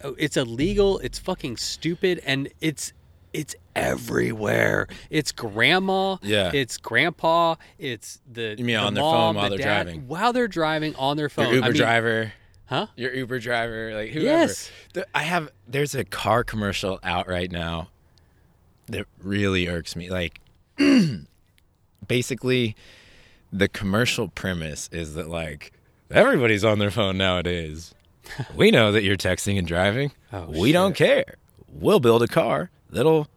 [0.03, 0.99] oh, It's illegal.
[0.99, 2.93] It's fucking stupid, and it's
[3.33, 4.87] it's everywhere.
[5.09, 6.17] It's grandma.
[6.21, 6.51] Yeah.
[6.53, 7.55] It's grandpa.
[7.79, 10.07] It's the You mean the on their mom, phone while the they're dad, driving?
[10.07, 11.45] While they're driving on their phone.
[11.47, 12.33] Your Uber I mean, driver.
[12.71, 12.87] Huh?
[12.95, 14.25] Your Uber driver, like whoever.
[14.25, 14.71] Yes.
[15.13, 15.49] I have.
[15.67, 17.89] There's a car commercial out right now
[18.87, 20.09] that really irks me.
[20.09, 20.39] Like,
[22.07, 22.77] basically,
[23.51, 25.73] the commercial premise is that like
[26.09, 27.93] everybody's on their phone nowadays.
[28.55, 30.13] we know that you're texting and driving.
[30.31, 31.35] Oh, we don't care.
[31.67, 33.27] We'll build a car that'll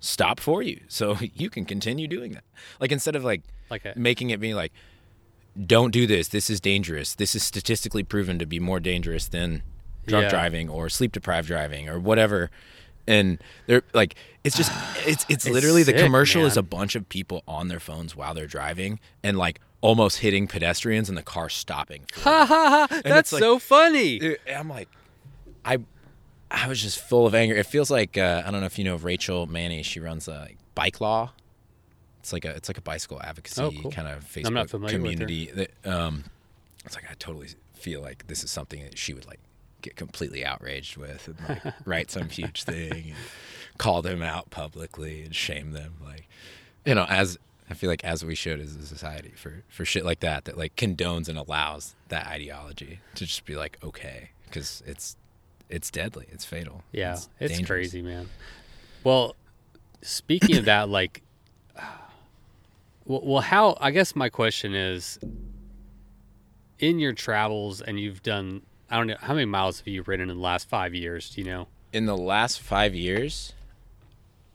[0.00, 2.44] stop for you, so you can continue doing that.
[2.80, 4.72] Like instead of like Like a making it be like
[5.66, 9.62] don't do this this is dangerous this is statistically proven to be more dangerous than
[10.06, 10.30] drunk Yeah.
[10.30, 12.50] driving or sleep deprived driving or whatever
[13.06, 14.72] and they're like it's just
[15.06, 18.32] it's it's, literally the sick, commercial is a bunch of people on their phones while
[18.34, 23.00] they're driving and like almost hitting pedestrians and the car stopping ha ha ha.
[23.04, 24.20] That's like- so funny.
[24.20, 24.88] Dude, I'm like,
[25.64, 25.78] I,
[26.50, 27.54] I was just full of anger.
[27.56, 29.82] It feels like uh, I don't know if you know Rachel Manny.
[29.82, 31.32] She runs a like, bike law.
[32.22, 33.90] It's like a it's like a bicycle advocacy Oh, cool.
[33.90, 35.26] kind of Facebook I'm not familiar with her.
[35.26, 35.50] community.
[35.82, 36.24] That um,
[36.84, 39.40] it's like I totally feel like this is something that she would like
[39.80, 43.14] get completely outraged with and like write some huge thing and
[43.78, 46.28] call them out publicly and shame them like
[46.86, 47.36] you know as
[47.68, 50.56] I feel like as we should as a society for for shit like that that
[50.56, 55.16] like condones and allows that ideology to just be like okay because it's
[55.68, 57.66] it's deadly it's fatal Yeah, it's, dangerous.
[57.66, 58.28] crazy, man.
[59.02, 59.34] Well,
[60.02, 61.22] speaking of that, like,
[63.04, 63.76] well, well, how?
[63.80, 65.18] I guess my question is,
[66.78, 70.30] in your travels, and you've done, I don't know, how many miles have you ridden
[70.30, 71.30] in the last five years?
[71.30, 71.68] Do you know?
[71.92, 73.52] in the last five years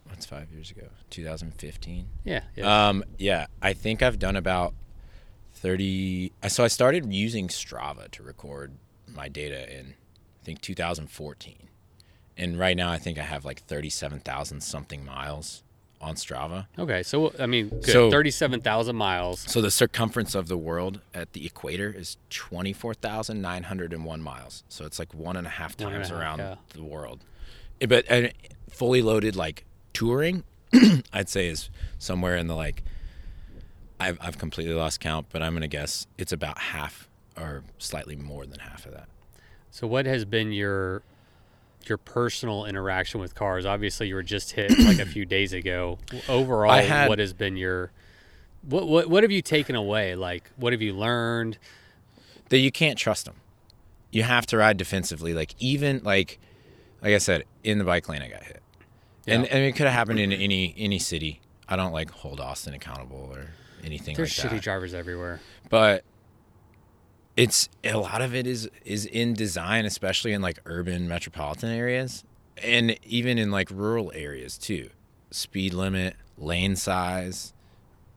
[0.06, 2.42] what's five years ago 2015 Yeah.
[2.56, 2.90] yeah.
[2.90, 4.74] Um, yeah, I think I've done about
[5.54, 6.32] 30.
[6.48, 8.74] So I started using Strava to record
[9.08, 9.94] my data in,
[10.42, 11.56] I think, 2014.
[12.38, 15.64] And right now, I think I have like 37,000 something miles
[16.02, 16.68] on Strava.
[16.78, 17.02] okay.
[17.04, 17.86] So I mean, good.
[17.86, 19.40] so- Thirty-seven thousand miles.
[19.42, 24.64] So the circumference of the world at the equator is 24,901 miles.
[24.70, 26.56] So it's like one and a half and a times half, around yeah.
[26.74, 27.24] the world.
[27.82, 28.32] Eh, But and
[28.70, 30.44] fully loaded, like touring,
[31.14, 32.84] I'd say is somewhere in the like,
[34.00, 38.16] I've, I've completely lost count, but I'm going to guess it's about half or slightly
[38.16, 39.08] more than half of that.
[39.72, 41.02] So what has been your
[41.90, 43.66] your personal interaction with cars?
[43.66, 46.00] Obviously, you were just hit like a few days ago.
[46.30, 47.92] Overall, had- what has been your
[48.64, 50.16] what what what have you taken away?
[50.16, 51.58] Like, what have you learned?
[52.50, 53.36] that you can't trust them.
[54.10, 55.34] You have to ride defensively.
[55.34, 56.40] Like even like
[57.02, 58.62] like I said, in the bike lane, I got hit,
[59.28, 61.42] and and it could have happened in any any city.
[61.68, 63.48] I don't like hold Austin accountable or
[63.84, 64.64] anything There's like shitty that.
[64.64, 65.42] drivers everywhere.
[65.70, 66.04] but
[67.38, 72.24] it's a lot of it is is in design especially in like urban metropolitan areas
[72.64, 74.90] and even in like rural areas too
[75.32, 77.54] speed limit lane size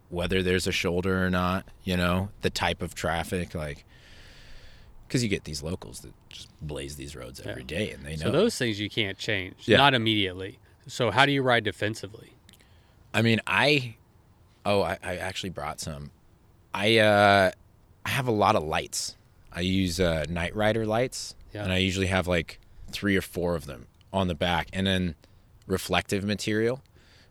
[0.08, 3.84] whether there's a shoulder or not you know the type of traffic like
[5.06, 7.66] because you get these locals that just blaze these roads every Yeah.
[7.78, 9.76] day and they know So those things you can't change, Yeah.
[9.78, 10.60] not immediately.
[10.86, 12.34] So how do you ride defensively?
[13.12, 13.96] I mean, I
[14.64, 16.12] oh, I, I actually brought some.
[16.72, 17.50] I uh,
[18.04, 19.16] I have a lot of lights.
[19.52, 21.64] I use uh, NiteRider lights, Yeah.
[21.64, 22.58] and I usually have like
[22.90, 25.14] three or four of them on the back, and then
[25.66, 26.82] reflective material.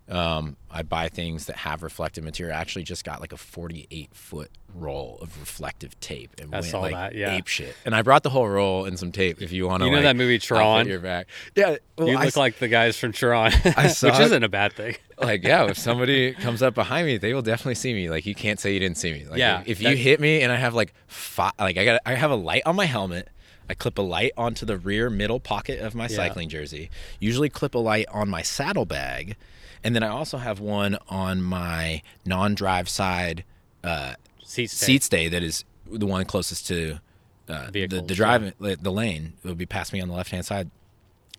[0.09, 2.55] Um, I buy things that have reflective material.
[2.57, 6.73] I actually just got like a 48 foot roll of reflective tape and I went
[6.73, 7.35] like that, yeah.
[7.35, 7.75] ape shit.
[7.85, 9.85] And I brought the whole roll and some tape if you want to.
[9.85, 10.87] You know like, that movie Tron?
[10.87, 11.27] Your back.
[11.55, 14.73] Yeah, well, you I look like the guys from Tron, I which isn't a bad
[14.73, 14.95] thing.
[15.21, 18.33] like yeah if somebody comes up behind me they will definitely see me like you
[18.33, 20.55] can't say you didn't see me like Yeah, if, if you hit me and i
[20.55, 23.27] have like five like i got i have a light on my helmet
[23.69, 26.15] i clip a light onto the rear middle pocket of my Yeah.
[26.15, 26.89] cycling jersey
[27.19, 29.35] usually clip a light on my saddlebag
[29.83, 33.43] and then i also have one on my non-drive side
[33.83, 34.13] uh,
[34.43, 34.85] Seat stay.
[34.85, 36.99] seat stay that is the one closest to
[37.47, 40.31] uh, the, Vehicles, the drive the lane it would be past me on the left
[40.31, 40.69] hand side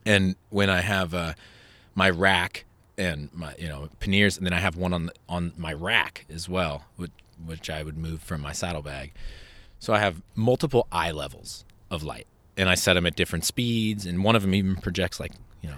[0.06, 1.34] and when I have uh,
[1.94, 2.64] my rack
[2.98, 6.26] and my you know panniers, and then I have one on the, on my rack
[6.32, 7.10] as well, which,
[7.44, 9.12] which I would move from my saddlebag.
[9.78, 12.26] So I have multiple eye levels of light,
[12.56, 15.32] and I set them at different speeds, and one of them even projects like
[15.62, 15.76] you know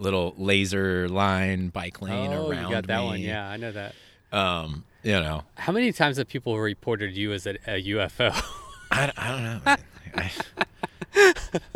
[0.00, 3.04] little laser line bike lane Oh, around you got that me.
[3.06, 3.20] one.
[3.20, 3.94] Yeah, I know that.
[4.32, 8.30] Um, you know, How many times have people reported you as a, a UFO?
[8.90, 9.60] I, I don't know.
[9.64, 9.78] man.
[10.16, 10.30] I,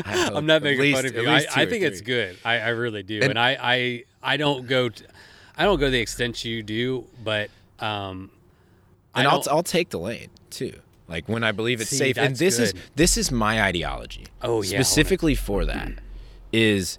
[0.04, 1.28] I I'm not making least- fun of you.
[1.28, 2.36] I, I think it's good.
[2.44, 3.16] I, I really do.
[3.16, 5.04] And- And, I, I I don't go t
[5.56, 7.50] I don't go the extent you do, but
[7.80, 8.30] um
[9.14, 10.74] and I'll, I'll take the lane too.
[11.08, 14.26] Like when I believe it's See, safe, and this is this is my ideology.
[14.42, 15.92] Oh, yeah, specifically for that
[16.52, 16.98] is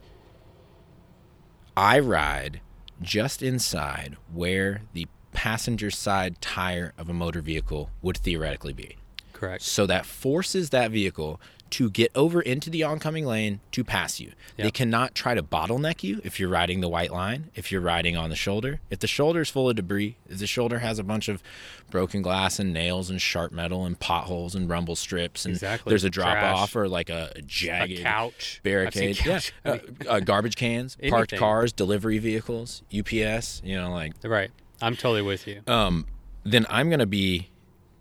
[1.78, 2.62] I ride
[3.02, 8.98] just inside where the passenger side tire of a motor vehicle would theoretically be.
[9.34, 9.64] correct.
[9.64, 11.42] So that forces that vehicle
[11.72, 14.32] to get over into the oncoming lane to pass you.
[14.56, 18.16] They cannot try to bottleneck you if you're riding the white line, if you're riding
[18.16, 18.80] on the shoulder.
[18.90, 21.42] If the shoulder is full of debris, if the shoulder has a bunch of
[21.90, 25.90] broken glass and nails and sharp metal and potholes and rumble strips and Exactly.
[25.90, 26.56] there's a drop Trash.
[26.56, 28.62] off or like a, jagged A couch.
[28.64, 34.52] Barricade, yeah, uh, uh, garbage cans, parked cars, delivery vehicles, UPS, you know, like Right.
[34.82, 35.62] I'm totally with you.
[35.68, 36.06] um,
[36.44, 37.50] then I'm going to be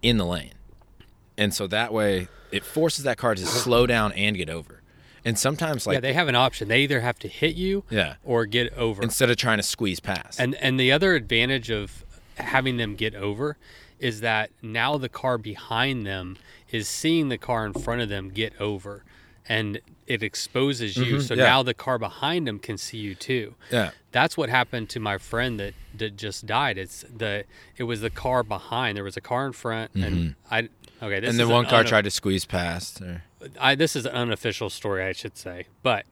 [0.02, 0.52] in the lane.
[1.38, 4.80] And so that way it forces that car to slow down and get over.
[5.26, 6.68] And sometimes like yeah, they have an option.
[6.68, 8.16] They either have to hit you Yeah.
[8.24, 9.02] or get over.
[9.02, 10.38] instead of trying to squeeze past.
[10.38, 12.04] And and the other advantage of
[12.36, 13.56] having them get over
[13.98, 16.36] is that now the car behind them
[16.70, 19.02] is seeing the car in front of them get over
[19.48, 21.20] and it exposes you.
[21.20, 21.40] So Mm-hmm.
[21.40, 21.46] yeah.
[21.46, 23.54] now the car behind them can see you too.
[23.70, 23.90] yeah.
[24.12, 26.76] That's what happened to my friend that, that just died.
[26.76, 27.44] It's the
[27.78, 28.96] it was the car behind.
[28.96, 30.68] There was a car in front and I
[31.04, 31.30] okay, this.
[31.30, 33.22] And then one car tried to squeeze past or
[33.60, 36.06] I this is an unofficial story, I should say, but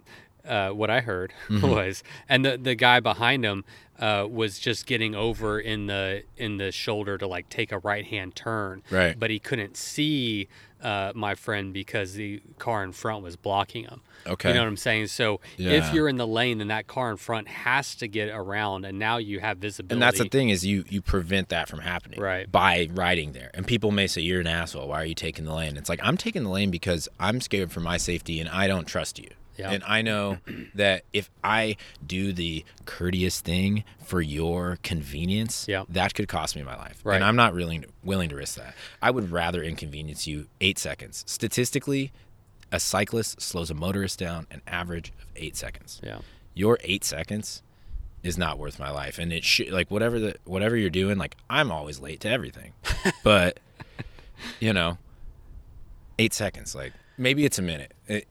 [0.47, 1.68] uh, what I heard Mm-hmm.
[1.68, 3.64] was, and the the guy behind him
[3.99, 8.05] uh, was just getting over in the in the shoulder to like take a right
[8.05, 9.18] hand turn, Right.
[9.18, 10.49] But he couldn't see
[10.83, 14.01] uh, my friend because the car in front was blocking him.
[14.26, 14.49] Okay.
[14.51, 15.09] you know what I'm saying.
[15.09, 15.70] So Yeah.
[15.72, 18.99] if you're in the lane, then that car in front has to get around, and
[18.99, 19.95] now you have visibility.
[19.95, 22.51] and that's the thing is you you prevent that from happening Right.
[22.51, 25.55] by riding there and people may say you're an asshole why are you taking the
[25.55, 28.66] lane it's like i'm taking the lane because i'm scared for my safety and i
[28.66, 29.28] don't trust you
[29.59, 29.70] Yeah.
[29.70, 30.38] and i know
[30.74, 31.76] that if i
[32.07, 35.84] do the courteous thing for your convenience Yeah.
[35.88, 37.16] that could cost me my life Right.
[37.16, 40.78] and i'm not willing to, willing to risk that i would rather inconvenience you eight
[40.78, 42.12] seconds statistically
[42.70, 46.18] a cyclist slows a motorist down an average of eight seconds Yeah.
[46.55, 47.62] your eight seconds
[48.22, 51.36] is not worth my life and it should like whatever the whatever you're doing like
[51.50, 52.72] i'm always late to everything
[53.24, 53.59] but
[54.61, 54.96] you know
[56.18, 58.26] eight seconds like maybe it's a minute it,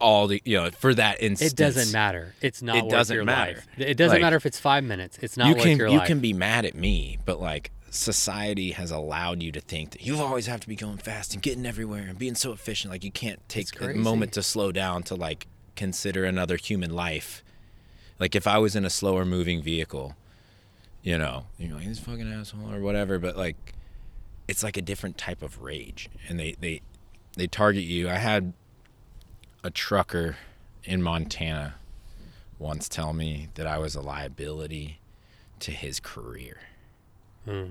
[0.00, 2.34] all the you know for that instance It doesn't matter.
[2.40, 3.52] It's not It doesn't matter.
[3.54, 3.66] life.
[3.78, 5.18] It doesn't Like, matter if it's five minutes.
[5.20, 6.06] It's not you can you life.
[6.06, 10.16] can be mad at me but like society has allowed you to think that you
[10.16, 13.10] always have to be going fast and getting everywhere and being so efficient like you
[13.10, 17.42] can't take a moment to slow down to like consider another human life
[18.20, 20.14] like if i was in a slower moving vehicle
[21.02, 23.74] you know you're like this fucking asshole or whatever but like
[24.46, 26.80] it's like a different type of rage and they they
[27.36, 28.52] they target you i had
[29.62, 30.36] a trucker
[30.84, 31.74] in Montana
[32.58, 34.98] once tell me that I was a liability
[35.60, 36.58] to his career.
[37.44, 37.70] Hmm.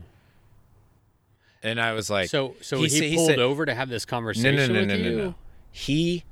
[1.61, 3.89] And I was like, so so he he, sa- he pulled said- over to have
[3.89, 5.17] this conversation no, no, with no, you.
[5.17, 5.35] no, no.
[5.71, 6.23] He,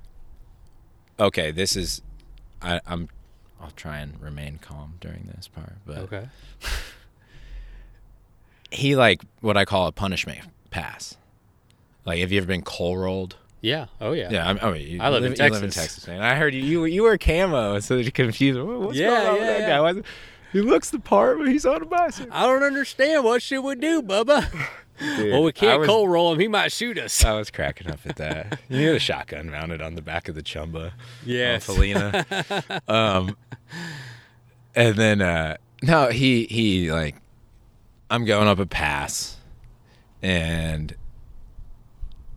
[1.20, 2.02] okay, this is,
[2.62, 3.10] I, I'm,
[3.62, 6.28] I'll try and remain calm during this part, but Okay.
[8.72, 10.40] he like what I call a punishment
[10.72, 11.18] pass.
[12.06, 13.36] Like, have you ever been coal rolled?
[13.68, 13.86] Yeah.
[14.00, 14.30] Oh yeah.
[14.32, 15.76] Yeah, I'm, I mean, you I live in you live in Texas.
[15.76, 16.22] Texas, man.
[16.22, 18.60] I heard you you, were- you were camo, so you're confused.
[18.60, 19.68] What's Yeah, going on with yeah, that yeah.
[19.68, 19.82] guy?
[19.82, 20.06] Why is it-
[20.54, 22.32] he looks the part, but he's on a bicycle.
[22.34, 23.26] I don't understand.
[23.26, 24.50] What should we do, Bubba?
[25.00, 26.40] Dude, well, we can't was, coal roll him.
[26.40, 27.24] He might shoot us.
[27.24, 28.60] I was cracking up at that.
[28.70, 30.94] you had a shotgun mounted on the back of the Chumba.
[31.26, 31.68] Yes.
[31.70, 32.26] on Felina.
[32.88, 33.38] um,
[34.74, 37.16] and then uh, no, he he like,
[38.10, 39.38] I'm going up a pass,
[40.24, 40.96] and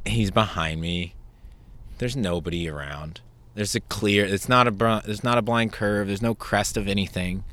[0.05, 1.15] he's behind me.
[2.01, 3.21] There's nobody around.
[3.55, 4.25] There's a clear.
[4.25, 6.07] It's not a there's not a blind curve.
[6.07, 7.45] There's no crest of anything.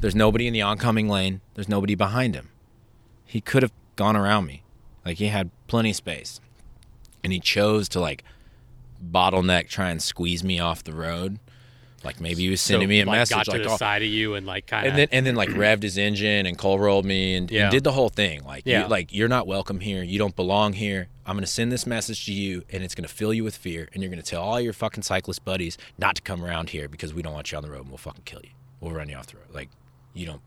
[0.00, 1.40] There's nobody in the oncoming lane.
[1.54, 2.50] There's nobody behind him.
[3.24, 4.64] He could have gone around me.
[5.02, 6.42] Like he had plenty of space.
[7.24, 8.22] And he chose to like
[9.02, 11.38] bottleneck try and squeeze me off the road.
[12.04, 13.76] Like maybe he was sending So, me a like, message Got to like the oh,
[13.76, 14.90] side of you and like kind of.
[14.92, 17.82] and then and then like revved his engine and coal rolled me and, and did
[17.84, 18.44] the whole thing.
[18.44, 18.82] Like Yeah.
[18.84, 20.02] you, like you're not welcome here.
[20.04, 21.08] You don't belong here.
[21.26, 23.88] I'm gonna send this message to you, and it's gonna fill you with fear.
[23.92, 27.12] And you're gonna tell all your fucking cyclist buddies not to come around here because
[27.12, 27.80] we don't want you on the road.
[27.82, 28.50] and We'll fucking kill you.
[28.80, 29.52] We'll run you off the road.
[29.52, 29.68] Like
[30.14, 30.40] you don't.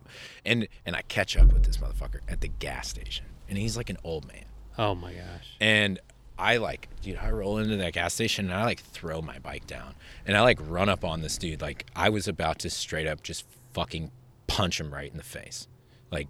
[0.46, 3.90] And and I catch up with this motherfucker at the gas station, and he's like
[3.90, 4.46] an old man.
[4.78, 5.56] oh my gosh.
[5.60, 6.00] And
[6.42, 9.68] I like, dude, I roll into that gas station and I like throw my bike
[9.68, 9.94] down
[10.26, 11.62] and I like run up on this dude.
[11.62, 14.10] Like I was about to straight up just fucking
[14.48, 15.68] punch him right in the face.
[16.12, 16.28] Like,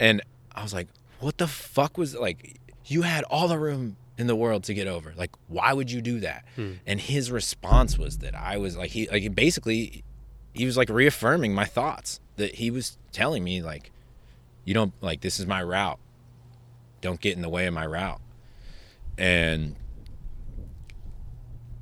[0.00, 0.22] and
[0.56, 0.88] I was like,
[1.20, 4.88] what the fuck was like, you had all the room in the world to get
[4.88, 5.14] over.
[5.16, 6.44] Like, why would you do that?
[6.56, 6.72] Hmm.
[6.84, 10.02] And his response was that I was like, he, like, basically,
[10.52, 13.92] he was like reaffirming my thoughts that he was telling me, like,
[14.64, 16.00] you don't, like, this is my route.
[17.00, 18.20] Don't get in the way of my route
[19.22, 19.76] and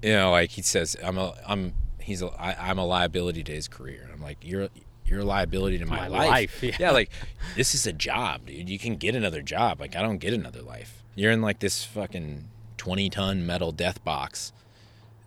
[0.02, 3.52] you know like he says i'm a i'm he's a I, i'm a liability to
[3.52, 4.02] his career.
[4.04, 4.68] And i'm like you're
[5.06, 6.90] you're a liability to my, My life, life, yeah.
[6.92, 7.10] like
[7.56, 8.68] this is a job dude.
[8.68, 9.80] You can get another job.
[9.80, 11.02] Like i don't get another life.
[11.14, 14.52] You're in like this fucking 20 ton metal death box.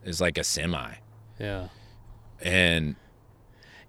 [0.05, 0.95] Is like a semi.
[1.39, 1.69] Yeah.
[2.41, 2.95] and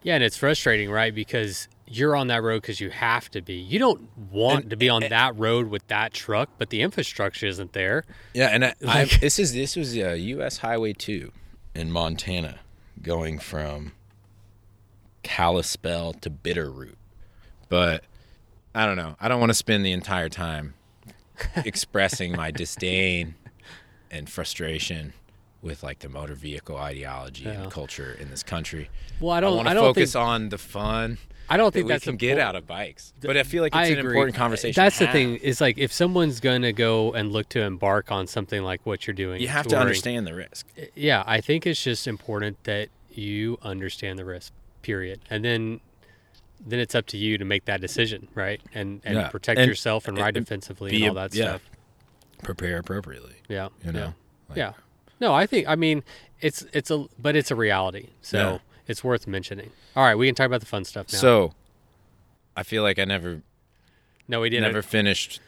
[0.02, 1.14] Yeah, and it's frustrating, right?
[1.14, 3.54] Because you're on that road because you have to be.
[3.54, 6.80] You don't want And- to be on and- that road with that truck, but the
[6.82, 8.04] infrastructure isn't there.
[8.32, 10.58] Yeah, and I, I, Like- this is this was uh, U.S.
[10.58, 11.32] Highway two
[11.74, 12.60] in Montana,
[13.02, 13.92] going from
[15.22, 16.94] Kalispell to Bitterroot.
[17.68, 18.04] But
[18.74, 19.16] I don't know.
[19.20, 20.74] I don't want to spend the entire time
[21.56, 23.34] expressing my disdain
[24.10, 25.12] and frustration
[25.62, 27.62] with like the motor vehicle ideology Yeah.
[27.62, 28.90] and culture in this country.
[29.18, 29.56] Well, I I, don't.
[29.56, 30.22] want to I, don't focus think.
[30.24, 31.18] on the fun
[31.48, 33.12] I don't that think we that's can get out of bikes.
[33.20, 34.12] But I feel like it's I an agree.
[34.12, 34.80] important conversation.
[34.82, 35.36] That's the thing.
[35.36, 39.14] Is like if someone's gonna go and look to embark on something like what you're
[39.14, 40.66] doing, You have to understand the risk.
[40.78, 44.52] Eh, yeah, I think it's just important that you understand the risk.
[44.82, 45.80] Period, and then
[46.66, 48.60] then it's up to you to make that decision, right?
[48.74, 49.28] And and Yeah.
[49.28, 51.44] protect And- yourself and ride and defensively and all a- that yeah.
[51.44, 51.62] stuff.
[52.42, 53.34] Prepare appropriately.
[53.48, 53.98] Yeah, You know.
[53.98, 54.12] yeah.
[54.48, 54.72] Like- yeah.
[55.20, 56.02] No, I think I mean
[56.40, 58.60] it's it's a but it's a reality, so.
[58.86, 59.70] It's worth mentioning.
[59.96, 61.18] All right, we can talk about the fun stuff now.
[61.18, 61.54] So,
[62.56, 63.42] I feel like I never
[64.28, 64.64] no, we didn't.
[64.64, 65.40] never finished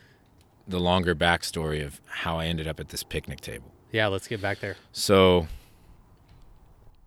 [0.69, 3.73] the longer backstory of how I ended up at this picnic table.
[3.93, 4.77] Yeah, let's get back there.
[4.93, 5.47] So,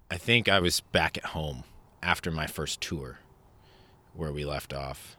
[0.10, 1.64] I think I was back at home
[2.02, 3.20] after my first tour
[4.14, 5.18] where we left off.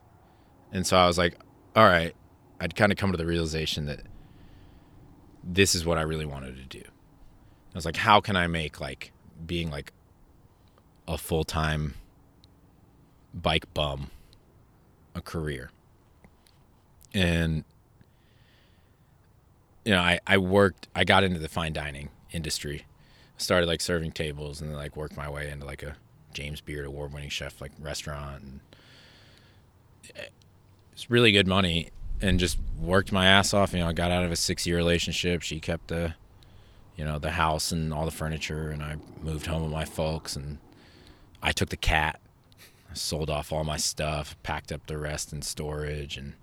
[0.73, 1.37] And so I was like,
[1.77, 2.15] all right,
[2.61, 4.01] I'd kind of come to the realization that
[5.43, 6.85] this is what I really wanted to do.
[6.87, 9.13] I was like, how can I make like
[9.47, 9.93] being like
[11.11, 11.95] a full time
[13.35, 14.11] bike bum
[15.15, 15.71] a career?
[17.13, 17.65] And
[19.85, 22.87] you know, I, I worked I got into the fine dining industry.
[23.37, 25.97] Started like serving tables and then like worked my way into like a
[26.33, 28.61] James Beard award winning chef like restaurant and
[30.17, 30.27] eh,
[30.93, 31.89] it's really good money
[32.21, 33.73] and just worked my ass off.
[33.73, 35.43] You know, I got out of a six year relationship.
[35.43, 36.15] She kept the
[36.97, 40.37] you know, the house and all the furniture and I moved home with my folks
[40.37, 40.59] and
[41.43, 42.20] I took the cat.
[42.93, 46.34] Sold off all my stuff, packed up the rest in storage and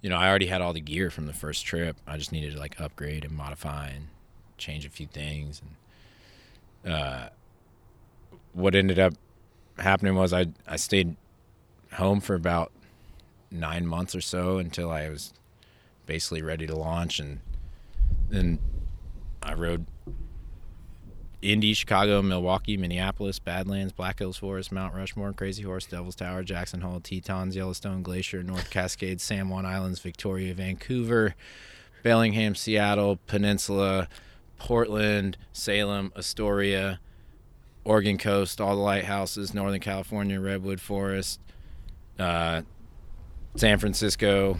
[0.00, 1.96] you know, I already had all the gear from the first trip.
[2.06, 4.08] I just needed to like upgrade and modify and
[4.56, 5.60] change a few things.
[6.84, 7.28] And uh,
[8.52, 9.14] what ended up
[9.78, 11.16] happening was I I stayed
[11.94, 12.72] home for about
[13.50, 15.32] nine months or so until I was
[16.06, 17.40] basically ready to launch, and
[18.28, 18.58] then
[19.42, 19.86] I rode
[21.40, 26.80] Indy, Chicago, Milwaukee, Minneapolis, Badlands, Black Hills Forest, Mount Rushmore, Crazy Horse, Devil's Tower, Jackson
[26.80, 31.36] Hole, Tetons, Yellowstone Glacier, North Cascades, San Juan Islands, Victoria, Vancouver,
[32.02, 34.08] Bellingham, Seattle, Peninsula,
[34.58, 36.98] Portland, Salem, Astoria,
[37.84, 41.40] Oregon Coast, all the lighthouses, Northern California, Redwood Forest,
[42.18, 42.62] uh,
[43.54, 44.58] San Francisco,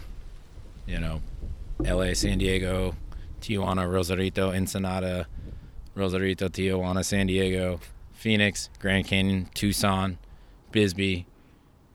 [0.87, 1.21] you know,
[1.79, 2.95] LA, San Diego,
[3.41, 5.27] Tijuana, Rosarito, Ensenada,
[5.99, 7.79] Rosarito, Tijuana, San Diego,
[8.13, 10.17] Phoenix, Grand Canyon, Tucson,
[10.71, 11.25] Bisbee,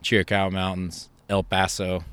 [0.02, 2.04] Chiricahua Mountains, El Paso,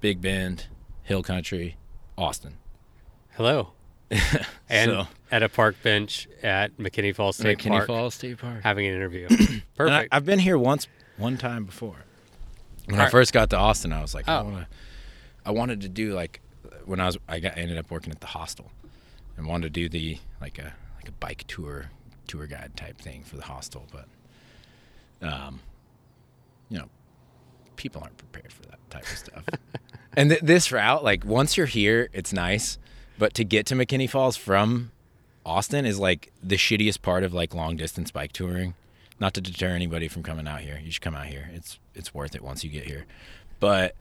[0.00, 0.66] Big Bend,
[1.04, 1.76] Hill Country,
[2.18, 2.54] Austin.
[3.36, 3.70] Hello.
[4.68, 7.72] And So- at a park bench at McKinney Falls State Park.
[7.72, 8.62] McKinney Park Falls State Park.
[8.62, 9.26] having an interview.
[9.30, 10.14] And I, Perfect.
[10.14, 11.96] I've been here once, one time before.
[12.86, 13.10] When I Alright.
[13.12, 14.44] first got to Austin, I was like, I Oh.
[14.44, 14.66] want to.
[15.44, 16.40] I wanted to do like
[16.84, 18.70] when I was I got ended up working at the hostel,
[19.36, 20.72] and wanted to do the like a
[21.02, 21.90] like a bike tour
[22.26, 24.06] tour guide type thing for the hostel, but
[25.26, 25.60] um,
[26.68, 26.88] you know,
[27.76, 29.44] people aren't prepared for that type of stuff.
[30.16, 32.78] and th- this route, like once you're here, it's nice,
[33.18, 34.90] but to get to McKinney Falls from
[35.44, 38.74] Austin is like the shittiest part of like long distance bike touring.
[39.20, 40.80] Not to deter anybody from coming out here.
[40.82, 41.50] You should come out here.
[41.54, 43.06] It's it's worth it once you get here.
[43.60, 43.94] But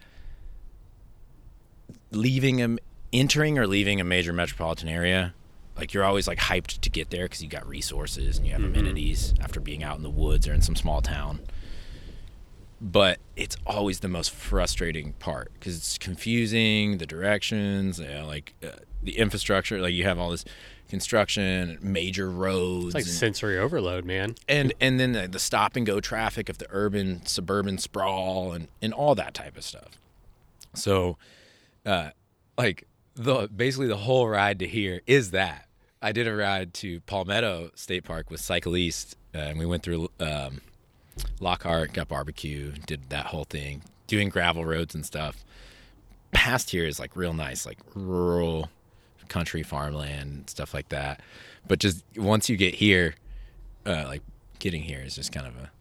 [2.11, 2.77] leaving a
[3.13, 5.33] entering or leaving a major metropolitan area,
[5.81, 8.63] like you're always like hyped to get there because you got resources and you have
[8.63, 11.41] amenities after being out in the woods or in some small town.
[12.79, 18.53] But it's always the most frustrating part because it's confusing the directions, you know, like
[18.63, 18.69] uh,
[19.03, 19.79] the infrastructure.
[19.81, 20.45] Like you have all this
[20.87, 24.35] construction, major roads, it's like and- sensory overload, man.
[24.47, 28.67] and and then the, the stop and go traffic of the urban suburban sprawl and
[28.81, 29.99] and all that type of stuff
[30.73, 31.17] so
[31.85, 32.09] uh
[32.57, 35.67] like the basically the whole ride to here is that
[36.01, 39.83] i did a ride to palmetto state park with cycle east uh, and we went
[39.83, 40.61] through um
[41.39, 45.43] lockhart got barbecue did that whole thing doing gravel roads and stuff
[46.31, 48.69] past here is like real nice like rural
[49.27, 51.21] country farmland stuff like that
[51.67, 53.15] but just once you get here
[53.85, 54.21] uh, like
[54.59, 55.71] getting here is just kind of a,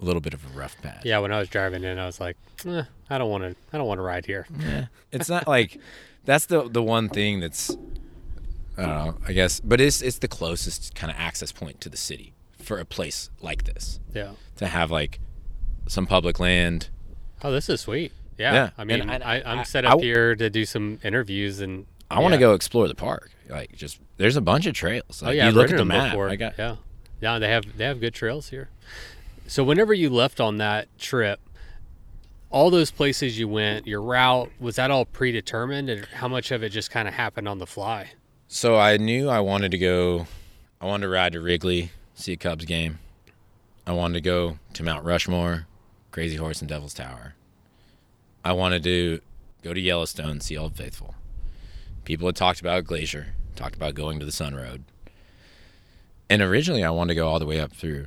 [0.00, 1.04] a little bit of a rough patch.
[1.04, 2.36] Yeah, when I was driving in, I was like,
[2.66, 3.56] eh, I don't want to.
[3.72, 4.46] I don't want to ride here.
[4.58, 4.86] Yeah.
[5.12, 5.78] It's not like
[6.24, 7.76] that's the the one thing that's
[8.76, 11.88] I don't know, I guess, but it's it's the closest kind of access point to
[11.88, 14.32] the city for a place like this Yeah.
[14.56, 15.20] to have like
[15.86, 16.88] some public land.
[17.42, 18.12] Oh, this is sweet.
[18.38, 18.52] Yeah.
[18.54, 20.98] Yeah, I mean, and I, I- I'm I- set up w- here to do some
[21.04, 23.30] interviews, and I want to go explore the park.
[23.48, 25.22] Like just there's a bunch of trails.
[25.24, 26.10] Oh yeah, you I've look at the map.
[26.12, 26.30] before.
[26.30, 26.76] I got yeah,
[27.20, 27.38] yeah.
[27.38, 28.70] They have they have good trails here.
[29.46, 31.38] So whenever you left on that trip,
[32.50, 36.62] all those places you went, your route was that all predetermined, and how much of
[36.62, 38.12] it just kind of happened on the fly?
[38.54, 40.28] So I knew I wanted to go.
[40.80, 43.00] I wanted to ride to Wrigley, see a Cubs game.
[43.84, 45.66] I wanted to go to Mount Rushmore,
[46.12, 47.34] Crazy Horse, and Devil's Tower.
[48.44, 49.20] I wanted to
[49.62, 51.16] go to Yellowstone, see Old Faithful.
[52.04, 54.84] People had talked about Glacier, talked about going to the Sun Road.
[56.30, 58.06] And originally, I wanted to go all the way up through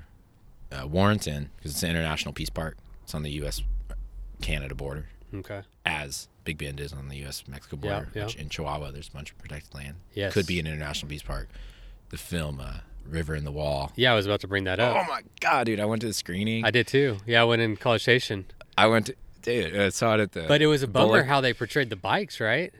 [0.71, 2.77] uh, Waterton because it's an international peace park.
[3.03, 3.61] It's on the U.S.
[4.41, 5.63] Canada border Okay.
[5.85, 7.43] as Big Bend is on the U.S.
[7.45, 8.07] Mexico border.
[8.15, 8.23] yeah.
[8.25, 9.95] Which in Chihuahua, there's a bunch of protected land.
[10.13, 10.33] Yes.
[10.33, 11.49] Could be an international beach park.
[12.09, 13.91] The film uh, River and the Wall.
[13.97, 14.95] Yeah, I was about to bring that up.
[14.95, 15.81] Oh my god, dude!
[15.81, 16.63] I went to the screening.
[16.63, 17.17] I did too.
[17.25, 18.45] Yeah, I went in College Station,
[18.77, 19.75] I went to dude.
[19.77, 20.45] I saw it at the.
[20.47, 22.73] but it was a bummer Bullock- how they portrayed the bikes, right?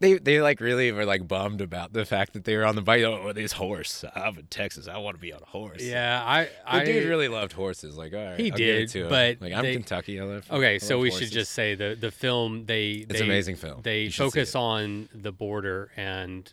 [0.00, 2.82] They they like really were like bummed about the fact that they were on the
[2.82, 3.02] bike.
[3.04, 4.04] Oh, this horse!
[4.14, 4.88] I'm in Texas.
[4.88, 5.82] I want to be on a horse.
[5.82, 7.96] Yeah, I The I dude really loved horses.
[7.96, 10.18] Like, all right, He I'll did, but like I'm they- Kentucky.
[10.18, 10.50] I live.
[10.50, 11.28] Okay, I so we horses.
[11.28, 13.80] should just say the the film they It's they, an amazing film.
[13.82, 16.50] They You should see focus on the border and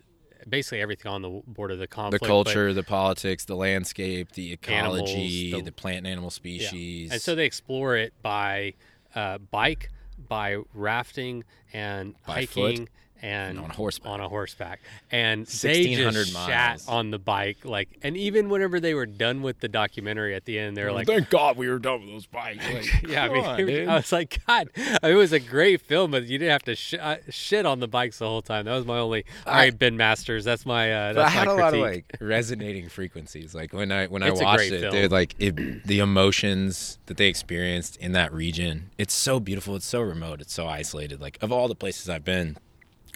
[0.48, 4.58] basically everything on the border, the the conflict, but- culture, the politics, the landscape, the
[4.68, 6.68] Animals, ecology, the- the, plant and animal yeah.
[6.68, 7.12] species.
[7.12, 8.74] and so they explore it by
[9.16, 9.90] uh, bike,
[10.28, 11.44] by rafting,
[11.74, 12.80] and By hiking.
[12.80, 12.90] And
[13.22, 14.12] and on horseback.
[14.12, 14.80] on a horseback,
[15.12, 16.48] and they 1600 just miles.
[16.48, 20.46] shat on the bike, like, and even whenever they were done with the documentary at
[20.46, 22.64] the end, they're like, thank God we were done with those bikes.
[22.74, 26.12] Like, Yeah, I mean, on, was- I was like, God, it was a great film,
[26.12, 28.66] but you didn't have to sh- uh, shit on the bikes the whole time.
[28.66, 29.26] That was my only.
[29.46, 30.92] All I- right, Ben Masters, that's my.
[30.92, 33.54] Uh, But I had my a lot of like resonating frequencies.
[33.56, 34.92] Like when I when It's a I watched it, film.
[34.94, 38.90] dude, like it, the emotions that they experienced in that region.
[38.98, 39.76] It's so beautiful.
[39.76, 40.42] It's so remote.
[40.42, 41.22] It's so isolated.
[41.22, 42.58] Like of all the places I've been,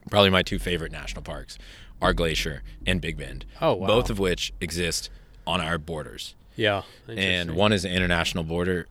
[0.10, 1.58] probably my two favorite national parks
[2.02, 3.46] are Glacier and Big Bend.
[3.62, 3.88] Oh, wow.
[3.88, 5.10] Both of which exist
[5.46, 6.36] on our borders.
[6.56, 8.88] Yeah, and one is an international border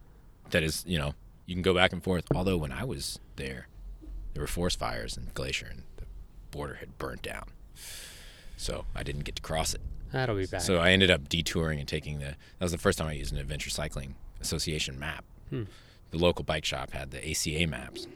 [0.51, 1.15] that is you know
[1.47, 3.69] you can go back and forth although when i was there
[4.35, 6.05] there were forest fires in glacier and the
[6.51, 7.45] border had burnt down
[8.61, 9.81] so I didn't get to cross it.
[10.13, 10.61] That'll be back.
[10.61, 12.27] So I ended up detouring and taking the.
[12.27, 15.25] That was the first time I used an Adventure Cycling Association map.
[15.49, 15.63] Hmm.
[16.11, 18.07] The local bike shop had the ACA maps,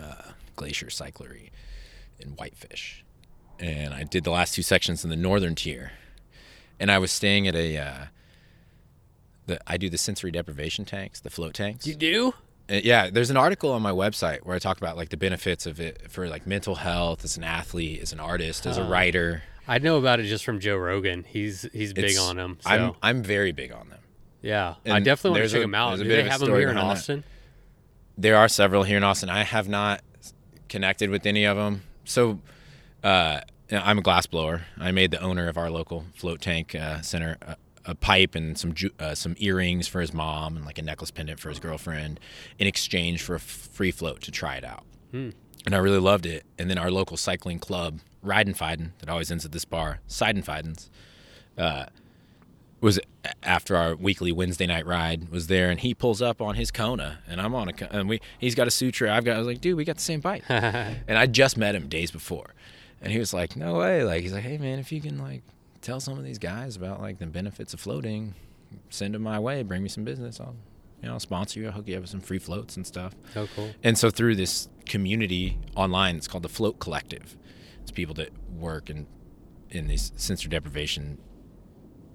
[0.00, 1.50] uh, Glacier Cyclery,
[2.22, 3.04] in Whitefish,
[3.58, 5.92] and I did the last two sections in the northern tier,
[6.80, 7.76] and I was staying at a.
[7.78, 8.04] Uh,
[9.46, 11.86] the I do the sensory deprivation tanks, the float tanks.
[11.86, 12.34] you do?
[12.70, 15.66] Uh, yeah, there's an article on my website where I talk about like the benefits
[15.66, 18.90] of it for like mental health as an athlete, as an artist, as a Huh.
[18.90, 19.42] writer.
[19.66, 21.24] I know about it just from Joe Rogan.
[21.28, 22.58] He's he's big It's- on them.
[22.60, 23.98] So I'm I'm very big on them.
[24.42, 25.98] yeah, I definitely want to check a- them out.
[25.98, 26.92] Do they have them here in behind that.
[26.98, 27.24] Austin?
[28.16, 29.28] There are several here in Austin.
[29.28, 30.02] I have not
[30.68, 31.82] connected with any of them.
[32.04, 32.40] So
[33.02, 33.40] uh,
[33.70, 34.62] I'm a glass blower.
[34.78, 38.56] I made the owner of our local float tank uh, center a, a pipe and
[38.58, 41.58] some ju- uh, some earrings for his mom and like a necklace pendant for his
[41.58, 42.20] girlfriend
[42.58, 44.84] in exchange for a f- free float to try it out.
[45.64, 46.44] And I really loved it.
[46.58, 50.44] And then our local cycling club, Riding Fiden, that always ends at this bar, Siden
[50.44, 50.90] Fidens,
[51.56, 51.86] uh,
[52.82, 52.98] was
[53.44, 57.20] after our weekly Wednesday night ride was there, and he pulls up on his Kona,
[57.28, 59.36] and I'm on a, and we he's got a Sutra, I've got.
[59.36, 62.10] I was like, dude, we got the same bike, and I just met him days
[62.10, 62.54] before,
[63.00, 65.42] and he was like, no way, like he's like, hey man, if you can like
[65.80, 68.34] tell some of these guys about like the benefits of floating,
[68.90, 70.56] send them my way, bring me some business, I'll
[71.00, 73.14] you know I'll sponsor you, I'll hook you up with some free floats and stuff.
[73.36, 73.70] Oh, cool.
[73.84, 77.36] And so through this community online, it's called the Float Collective.
[77.80, 79.06] It's people that work in
[79.70, 81.18] in these sensory deprivation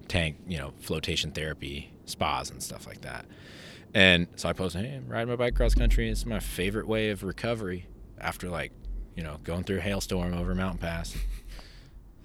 [0.08, 3.26] tank, you know, flotation therapy spas and stuff like that.
[3.94, 6.10] And so I posted, "Hey, I'm riding my bike cross country.
[6.10, 7.86] It's my favorite way of recovery
[8.18, 8.72] after like,
[9.16, 11.16] you know, going through a hailstorm over a mountain pass.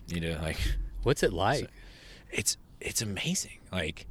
[0.08, 0.58] You know, like
[1.04, 1.70] What's it like?
[2.32, 3.60] it's it's amazing.
[3.72, 4.06] Like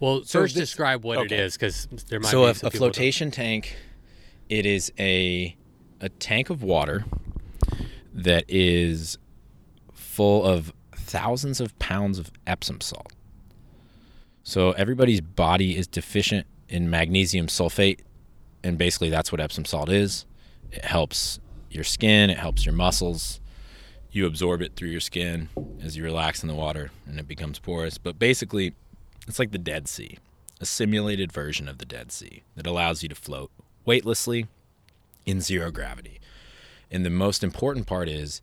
[0.00, 1.38] well, so first this- describe what it okay.
[1.38, 3.74] is, because there might so be a, some a don't- flotation tank
[4.50, 5.56] it is a
[6.00, 7.04] a tank of water
[8.12, 9.18] that is
[9.92, 13.12] full of thousands of pounds of epsom salt
[14.48, 17.98] so everybody's body is deficient in magnesium sulfate
[18.64, 20.24] and basically that's what epsom salt is.
[20.72, 21.38] It helps
[21.70, 23.40] your skin it helps your muscles.
[24.10, 25.50] You absorb it through your skin
[25.82, 27.98] as you relax in the water and it becomes porous.
[27.98, 28.72] But basically
[29.26, 30.16] it's like the dead sea
[30.62, 33.50] a simulated version of the Dead Sea that allows you to float
[33.84, 34.46] weightlessly
[35.26, 36.20] in zero gravity.
[36.90, 38.40] And the most important part is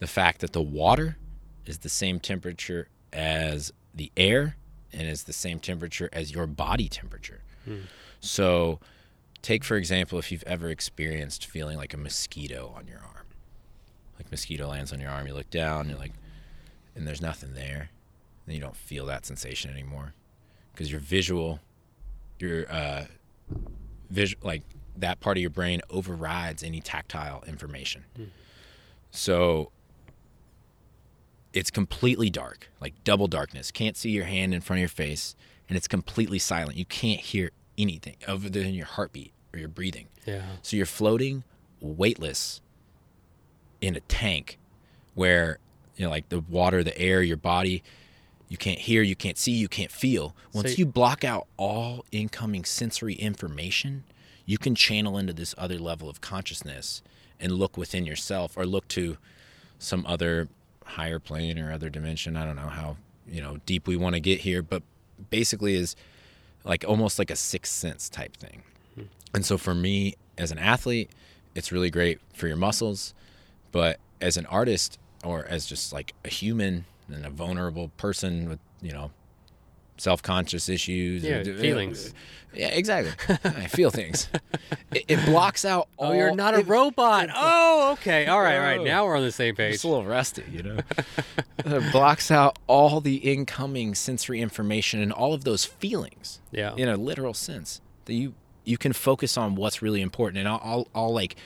[0.00, 1.16] the fact that the water
[1.64, 4.56] is the same temperature as the air
[4.92, 7.40] and is the same temperature as your body temperature.
[8.20, 8.80] So,
[9.42, 13.26] take for example, if you've ever experienced feeling like a mosquito on your arm,
[14.18, 16.12] like mosquito lands on your arm, you look down, you're like,
[16.94, 17.90] and there's nothing there,
[18.46, 20.14] then you don't feel that sensation anymore
[20.72, 21.60] because your visual,
[22.38, 23.04] your uh,
[24.10, 24.62] visual, like
[24.96, 28.04] that part of your brain overrides any tactile information.
[29.10, 29.70] So
[31.56, 33.70] it's completely dark, like double darkness.
[33.70, 35.34] Can't see your hand in front of your face,
[35.68, 36.76] and it's completely silent.
[36.76, 40.08] You can't hear anything other than your heartbeat or your breathing.
[40.26, 40.42] Yeah.
[40.62, 41.44] So you're floating
[41.80, 42.60] weightless
[43.80, 44.58] in a tank
[45.14, 45.58] where
[45.96, 47.82] you know like the water, the air, your body,
[48.48, 50.36] you can't hear, you can't see, you can't feel.
[50.52, 54.04] Once So- you block out all incoming sensory information,
[54.44, 57.02] you can channel into this other level of consciousness
[57.40, 59.16] and look within yourself or look to
[59.78, 60.48] some other
[60.86, 62.36] higher plane or other dimension.
[62.36, 62.96] I don't know how,
[63.28, 64.82] you know, deep we want to get here, but
[65.30, 65.96] basically is
[66.64, 68.62] like almost like a sixth sense type thing.
[68.94, 69.02] Hmm.
[69.34, 71.10] And so for me as an athlete,
[71.54, 73.14] it's really great for your muscles,
[73.72, 78.58] but as an artist or as just like a human and a vulnerable person with,
[78.80, 79.10] you know,
[79.98, 82.08] self-conscious issues Yeah, and- feelings.
[82.10, 82.12] Uh,
[82.54, 83.12] yeah, exactly.
[83.44, 84.30] I feel things.
[84.90, 87.28] It, it blocks out Oh, all you're not a it- robot.
[87.34, 88.26] Oh, okay.
[88.26, 88.80] All right, all right.
[88.80, 88.84] Oh.
[88.84, 89.74] Now we're on the same page.
[89.74, 90.78] it's a little rusty, you know.
[91.58, 96.74] it blocks out all the incoming sensory information and all of those feelings Yeah.
[96.76, 98.34] in a literal sense that you
[98.64, 101.36] you can focus on what's really important and I'll, I'll, I'll like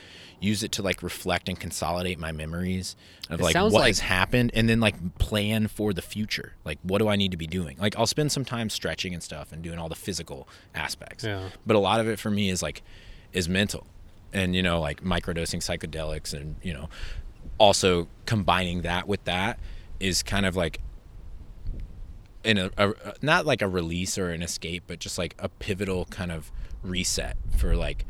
[0.41, 2.97] use it to like reflect and consolidate my memories
[3.28, 6.55] of It like what like- has happened and then like plan for the future.
[6.64, 7.76] Like what do i need to be doing?
[7.78, 11.24] Like i'll spend some time stretching and stuff and doing all the physical aspects.
[11.24, 11.51] Yeah.
[11.66, 12.82] but a lot of it for me is like
[13.32, 13.86] is mental
[14.32, 16.88] and you know like microdosing psychedelics and you know
[17.59, 19.59] also combining that with that
[19.99, 20.80] is kind of like
[22.43, 26.07] in a, a not like a release or an escape but just like a pivotal
[26.07, 26.51] kind of
[26.82, 28.07] reset for like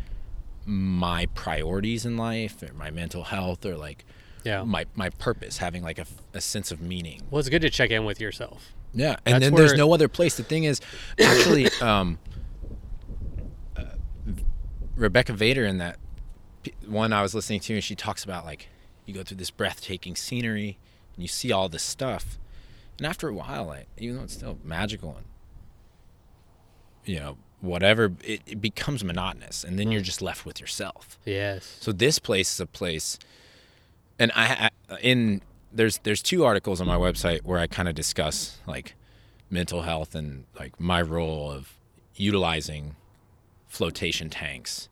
[0.73, 4.05] my priorities in life or my mental health or like
[4.45, 4.63] Yeah.
[4.63, 7.91] my my purpose having like a, a sense of meaning Well, it's good to check
[7.91, 8.73] in with yourself.
[8.95, 10.37] yeah, and That's then there's no other place.
[10.37, 10.81] The thing is,
[11.21, 12.19] actually, um,
[13.77, 13.85] uh,
[14.97, 15.99] Rebecca Vader in that
[16.87, 18.69] one I was listening to, and she talks about like
[19.07, 20.79] you go through this breathtaking scenery,
[21.17, 22.39] and you see all this stuff,
[22.99, 25.27] and after a while, like, even though it's still magical and
[27.05, 31.19] you know whatever, it, it becomes monotonous, and then you're just left with yourself.
[31.25, 31.79] Yes.
[31.81, 33.19] So this place is a place,
[34.19, 35.43] and I, I in
[35.73, 38.95] there's there's two articles on my website where I kind of discuss like
[39.51, 41.75] mental health and like my role of
[42.17, 42.97] utilizing
[43.69, 44.89] flotation tanks.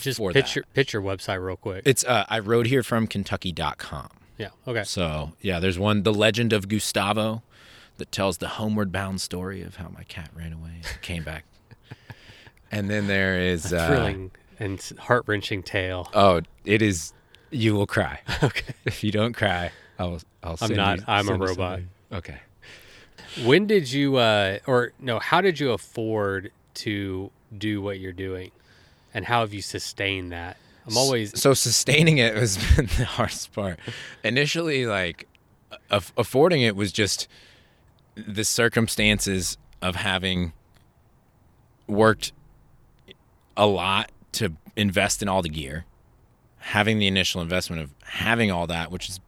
[0.00, 0.56] Just for pitch that.
[0.56, 1.82] your, pitch your website real quick.
[1.84, 4.08] It's uh, I rode here from Kentucky.com.
[4.38, 4.48] yeah.
[4.66, 4.84] Okay.
[4.84, 7.42] So yeah, there's one, the legend of Gustavo,
[7.98, 11.44] that tells the homeward bound story of how my cat ran away and came back.
[12.72, 16.10] And then there is a Thrilling and heart wrenching tale.
[16.14, 17.12] Oh, it is.
[17.50, 18.72] You will cry Okay.
[18.86, 19.70] if you don't cry.
[19.98, 20.20] I'll.
[20.42, 20.56] I'll.
[20.56, 21.56] Send not- you- I'm a robot.
[21.56, 21.88] something.
[22.12, 22.38] Okay.
[23.44, 28.50] When did you, uh, or no, how did you afford to do what you're doing?
[29.14, 30.56] And how have you sustained that?
[30.86, 33.78] I'm always, so sustaining it has been the hardest part.
[34.24, 35.28] Initially, like
[35.90, 37.28] aff- affording it was just
[38.14, 40.52] the circumstances of having
[41.86, 42.32] worked
[43.56, 45.84] a lot to invest in all the gear,
[46.58, 49.20] having the initial investment of having all that, which is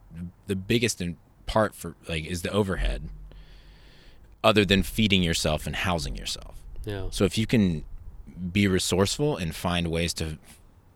[0.47, 3.09] the biggest in part for like is the overhead,
[4.43, 6.61] other than feeding yourself and housing yourself.
[6.85, 7.07] yeah.
[7.11, 7.83] So if you can
[8.51, 10.37] be resourceful and find ways to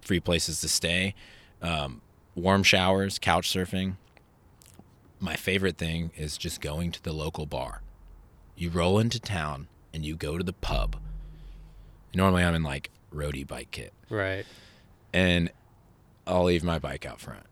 [0.01, 1.13] free places to stay,
[1.61, 2.01] um,
[2.36, 3.95] warm showers, couch surfing.
[5.19, 7.82] My favorite thing is just going to the local bar.
[8.55, 10.95] You roll into town and you go to the pub.
[12.13, 14.45] Normally I'm in like roadie bike kit Right.
[15.14, 15.51] and
[16.28, 17.43] I'll leave my bike out front.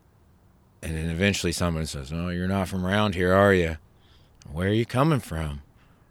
[0.82, 3.78] And then eventually someone says, "Oh, you're not from around here, are you?
[4.50, 5.62] Where are you coming from?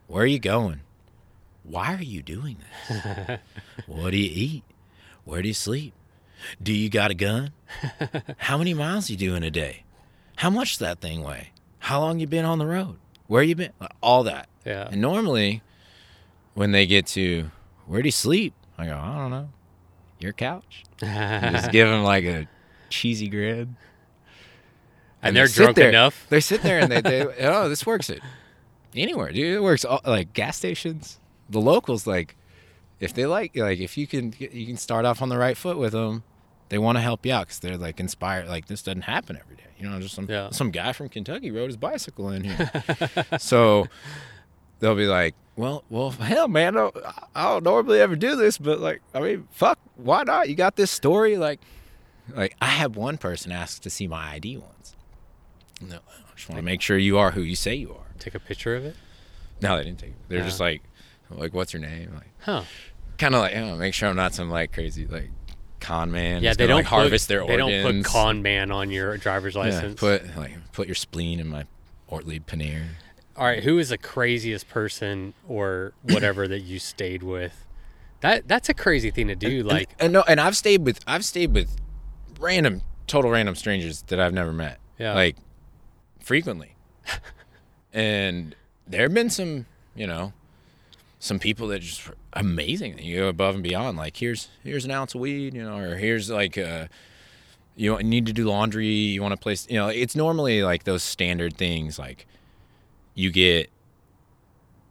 [0.07, 0.81] Where are you going?
[1.63, 2.57] Why are you doing
[2.89, 3.39] this?
[3.87, 4.63] what do you eat?
[5.23, 5.93] Where do you sleep?
[6.61, 7.51] Do you got a gun?
[8.37, 9.83] How many miles you do in a day?
[10.37, 11.49] How much does that thing weigh?
[11.79, 12.97] How long you been on the road?
[13.27, 13.71] Where you been?
[14.01, 14.47] All that.
[14.65, 14.87] Yeah.
[14.91, 15.61] And normally,
[16.53, 17.51] when they get to
[17.85, 18.53] where do you sleep?
[18.77, 19.49] I go, I don't know.
[20.19, 20.83] Your couch.
[20.99, 22.47] Just give them like a
[22.89, 23.75] cheesy grin.
[25.21, 25.89] and they they're sit drunk there.
[25.89, 26.25] enough.
[26.29, 28.19] They sit there and they, they oh, this works at
[28.95, 29.55] anywhere, dude.
[29.55, 31.19] It works all, like gas stations.
[31.49, 32.35] The locals like
[32.99, 35.77] if they like like if you can you can start off on the right foot
[35.77, 36.23] with them,
[36.69, 38.47] they want to help you out because they're like inspired.
[38.47, 39.63] Like this doesn't happen every day.
[39.79, 40.49] You know, just some Yeah.
[40.49, 42.71] some guy from Kentucky rode his bicycle in here.
[43.39, 43.87] so
[44.79, 46.97] they'll be like, well, well, hell, man, I don't,
[47.35, 50.49] I don't normally ever do this, but like, I mean, fuck, why not?
[50.49, 51.59] You got this story, like,
[52.35, 54.95] like I had one person ask to see my ID once.
[55.81, 58.05] No, oh, I just want to make sure you are who you say you are.
[58.19, 58.95] Take a picture of it.
[59.61, 60.09] No, they didn't take.
[60.11, 60.15] It.
[60.27, 60.45] They're Yeah.
[60.45, 60.65] just ah.
[60.65, 60.81] like,
[61.29, 62.11] like, what's your name?
[62.13, 62.63] Like, Huh.
[63.17, 65.29] kind of like, you know, make sure I'm not some like crazy like
[65.79, 66.43] con man.
[66.43, 67.83] Yeah, they gonna, don't like, harvest put, their They organs.
[67.83, 69.99] don't put con man on your driver's Yeah, license.
[69.99, 71.65] put like put your spleen in my
[72.07, 72.87] Ortlieb pannier.
[73.37, 77.65] All right, who is the craziest person or whatever that you stayed with?
[78.21, 79.59] That that's a crazy thing to do.
[79.59, 81.75] And- Like, and no, and I've stayed with I've stayed with
[82.39, 84.79] random, total random strangers that I've never met.
[84.97, 85.13] Yeah.
[85.13, 85.35] like
[86.19, 86.75] frequently.
[87.93, 88.55] and
[88.87, 89.65] there have been some,
[89.95, 90.33] you know,
[91.19, 92.97] some people that just amazing.
[92.99, 93.97] You go above and beyond.
[93.97, 96.87] Like here's here's an ounce of weed, you know, or here's like uh
[97.75, 98.87] you need to do laundry.
[98.87, 101.99] You want to place, you know, it's normally like those standard things.
[101.99, 102.25] Like
[103.17, 103.69] you get,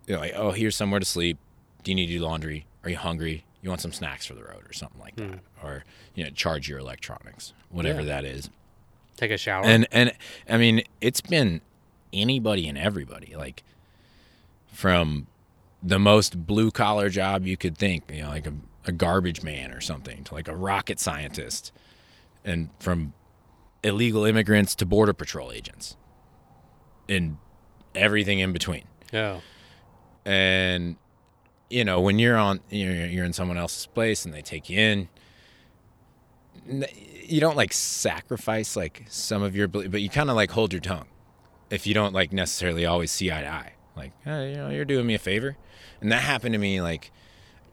[0.09, 1.39] you know, like oh here's somewhere to sleep.
[1.85, 2.67] Do you need to do laundry?
[2.83, 3.45] Are you hungry?
[3.63, 5.67] You want some snacks for the road or something like that, hmm.
[5.67, 5.85] or
[6.15, 8.07] you know, charge your electronics, whatever Yeah.
[8.07, 8.51] that is.
[9.17, 9.65] take a shower.
[9.65, 10.13] And and
[10.49, 11.61] I mean, it's been
[12.13, 13.35] anybody and everybody.
[13.37, 13.63] Like
[14.73, 15.27] from
[15.83, 18.53] the most blue collar job you could think, you know, like a,
[18.87, 21.71] a garbage man or something, to like a rocket scientist,
[22.45, 23.13] and from
[23.85, 25.97] illegal immigrants to border patrol agents,
[27.09, 27.37] and
[27.97, 28.85] everything in between.
[29.13, 29.41] yeah.
[30.25, 30.97] And
[31.69, 34.79] you know, when you're on, you're, you're in someone else's place and they take you
[34.79, 35.09] in,
[37.25, 40.81] you don't like sacrifice like some of your, but you kind of like hold your
[40.81, 41.07] tongue
[41.71, 43.73] if you don't like necessarily always see eye to eye.
[43.97, 45.57] Like, hey, you know, you're doing me a favor,
[46.01, 47.11] and that happened to me like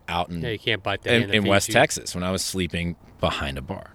[0.08, 1.74] out in Yeah, you can't bite the hand in, in West you.
[1.74, 3.94] Texas when I was sleeping behind a bar,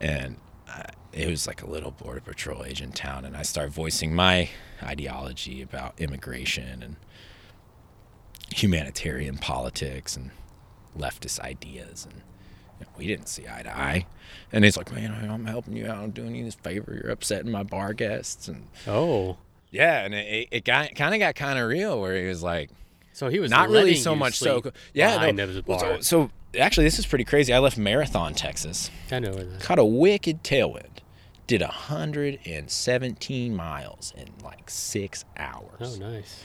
[0.00, 0.36] and
[0.68, 0.82] uh,
[1.12, 4.50] it was like a little border patrol agent town, and I started voicing my
[4.82, 6.96] ideology about immigration and
[8.54, 10.30] humanitarian politics and
[10.96, 12.22] leftist ideas, and
[12.80, 14.06] you know, we didn't see eye to eye.
[14.52, 15.98] And he's like, "Man, I'm helping you out.
[16.02, 16.98] I'm doing you this favor.
[17.02, 19.38] You're upsetting my bar guests." And Oh,
[19.70, 22.70] yeah, and it, it got kind of got kind of real where he was like,
[23.12, 24.62] so he was not really so much so.
[24.94, 25.62] Yeah, no.
[25.66, 25.78] Well.
[25.78, 27.52] So, so actually, this is pretty crazy.
[27.52, 29.60] I left Marathon, Texas, I know where that.
[29.60, 30.87] caught a wicked tailwind,
[31.48, 35.98] did 117 miles in like six hours.
[36.00, 36.44] Oh, nice.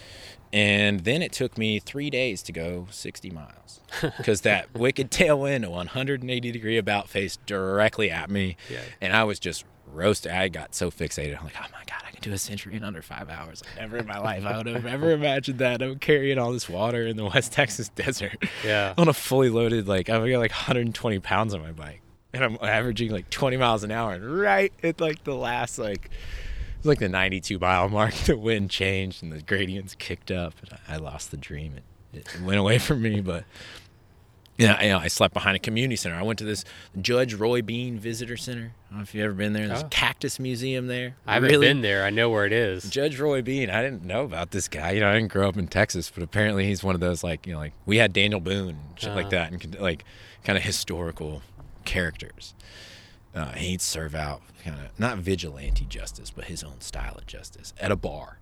[0.52, 3.82] And then it took me three days to go 60 miles
[4.18, 8.56] because that wicked tailwind, a 180 degree about face directly at me.
[8.70, 8.80] Yeah.
[9.02, 10.32] And I was just roasted.
[10.32, 11.38] I got so fixated.
[11.40, 13.64] I'm like, oh my God, I can do a century in under five hours.
[13.66, 15.82] Like, never in my life I would have ever imagined that.
[15.82, 18.94] I'm carrying all this water in the West Texas desert Yeah.
[18.96, 22.02] on a fully loaded, like, I've got like 120 pounds on my bike.
[22.34, 24.14] And I'm averaging like 20 miles an hour.
[24.14, 26.12] And right at like the last, like, it
[26.80, 28.14] was like the 92 mile mark.
[28.26, 31.76] The wind changed and the gradients kicked up, and I lost the dream.
[32.14, 33.44] It, it went away from me, but
[34.58, 36.16] yeah, you know, I slept behind a community center.
[36.16, 36.64] I went to this
[37.02, 38.74] Judge Roy Bean Visitor Center.
[38.88, 39.68] I don't know if you've ever been there.
[39.68, 39.88] There's Oh.
[39.88, 41.16] a cactus museum there.
[41.26, 41.68] I haven't Really?
[41.68, 42.04] been there.
[42.04, 42.88] I know where it is.
[42.90, 43.72] Judge Roy Bean.
[43.72, 44.92] I didn't know about this guy.
[44.92, 47.48] You know, I didn't grow up in Texas, but apparently he's one of those like
[47.48, 49.30] you know, like we had Daniel Boone, shit like Uh-huh.
[49.32, 50.04] that, and like
[50.44, 51.42] kind of historical
[51.86, 52.54] characters.
[53.36, 57.74] Uh, he'd serve out kind of not vigilante justice, but his own style of justice
[57.80, 58.38] at a bar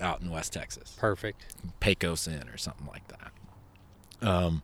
[0.00, 1.54] out in West Texas, Perfect.
[1.80, 4.26] Pecos Inn or something like that.
[4.26, 4.62] Um,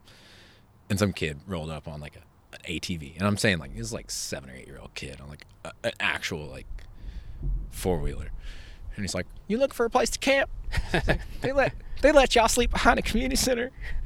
[0.89, 3.93] and some kid rolled up on like a, an ATV, and I'm saying like this
[3.93, 6.67] like seven or eight year old kid on like a, an actual like
[7.69, 8.31] four wheeler,
[8.95, 10.49] and he's like, "You look for a place to camp?"
[10.93, 13.71] Like, they let they let y'all sleep behind a community center.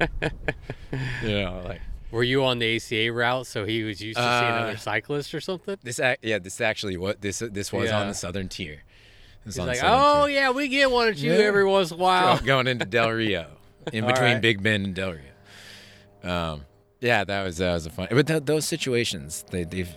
[1.22, 1.80] you know, like
[2.14, 5.34] Were you on the ACA route, so he was used to seeing Uh, other cyclists
[5.34, 5.76] or something?
[5.82, 6.00] this.
[6.22, 8.82] Yeah, this actually what this this was on the southern tier.
[9.44, 10.34] He's like, oh tier.
[10.36, 11.38] yeah, we get one at you Yeah.
[11.40, 12.38] every once in a while.
[12.38, 13.46] Go- going into Del Rio,
[13.92, 14.40] in between right.
[14.40, 16.32] Big Bend and Del Rio.
[16.32, 16.64] Um,
[17.00, 18.08] yeah, that was that was a fun.
[18.10, 19.94] But th- those situations, they they've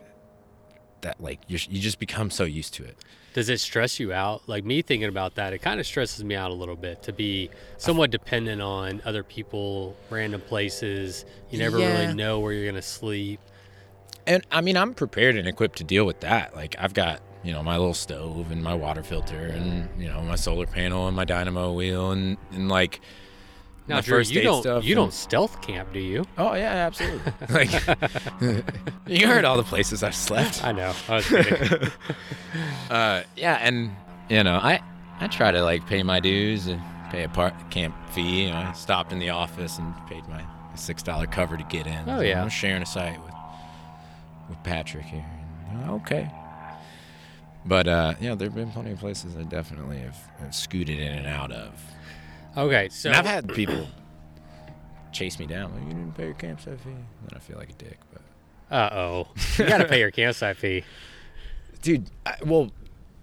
[1.02, 2.98] that like you you just become so used to it.
[3.38, 4.42] Does it stress you out?
[4.50, 7.14] Like me thinking about that, it kind of stresses me out a little bit to
[7.14, 11.24] be somewhat dependent on other people, random places.
[11.52, 11.86] You never Yeah.
[12.02, 13.40] really know where you're gonna sleep.
[14.26, 16.56] And I mean, I'm prepared and equipped to deal with that.
[16.56, 20.20] Like I've got you know my little stove and my water filter and you know
[20.24, 23.02] my solar panel and my dynamo wheel and and like
[23.88, 24.84] Now, Drew, first you don't stuff.
[24.84, 26.26] you and- don't stealth camp, do you?
[26.38, 27.32] Oh yeah, absolutely.
[27.50, 27.72] like
[29.08, 30.64] you heard all the places I've slept.
[30.64, 30.94] I know.
[31.08, 31.90] I was kidding.
[32.90, 33.92] uh, yeah, and
[34.30, 34.82] you know, I
[35.20, 36.82] I try to like pay my dues and
[37.12, 38.44] pay a part camp fee.
[38.44, 40.44] You know, I stopped in the office and paid my
[40.76, 42.10] six dollar cover to get in.
[42.10, 42.42] Oh, So yeah.
[42.42, 43.34] I'm sharing a site with
[44.50, 45.26] with Patrick here.
[45.72, 46.30] And, uh, okay.
[47.66, 51.28] But uh, yeah, there've been plenty of places I definitely have, have scooted in and
[51.28, 51.74] out of.
[52.56, 53.88] Okay, so And I've had people
[55.12, 55.74] chase me down.
[55.74, 56.90] Like, you didn't pay your campsite fee.
[56.92, 58.22] Then I feel like a dick, but
[58.70, 60.84] uh oh, you got to pay your campsite fee.
[61.82, 62.72] dude I, well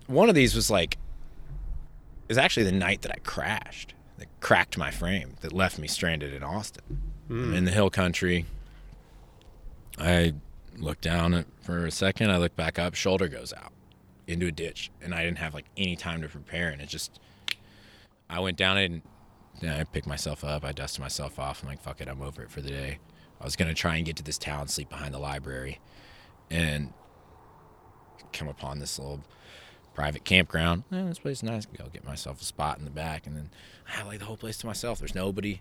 [0.06, 4.78] one of these was like it was actually the night that i crashed that cracked
[4.78, 8.46] my frame that left me stranded in austin I'm in the hill country
[9.98, 10.34] i
[10.76, 13.72] looked down at, for a second i look back up shoulder goes out
[14.26, 17.18] into a ditch and i didn't have like any time to prepare and it just
[18.30, 19.02] i went down it and
[19.60, 22.42] yeah, i picked myself up i dusted myself off i'm like fuck it i'm over
[22.42, 22.98] it for the day
[23.40, 25.80] i was going to try and get to this town sleep behind the library
[26.50, 26.92] and
[28.32, 29.20] come upon this little
[29.94, 30.82] private campground.
[30.92, 31.66] Eh, this place is nice.
[31.72, 33.50] i go get myself a spot in the back, and then
[33.88, 34.98] I had like the whole place to myself.
[34.98, 35.60] There's nobody,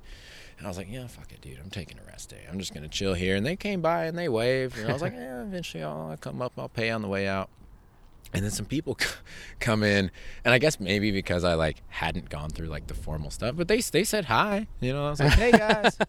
[0.57, 1.59] and I was like, yeah, fuck it, dude.
[1.59, 2.45] I'm taking a rest day.
[2.51, 3.35] I'm just gonna chill here.
[3.35, 6.17] And they came by and they waved, and I was like, yeah, eventually I'll, I'll
[6.17, 6.53] come up.
[6.57, 7.49] I'll pay on the way out.
[8.33, 8.97] And then some people
[9.59, 10.09] come in,
[10.43, 13.67] and I guess maybe because I like hadn't gone through like the formal stuff, but
[13.67, 14.67] they they said hi.
[14.81, 15.97] You know, I was like, hey guys.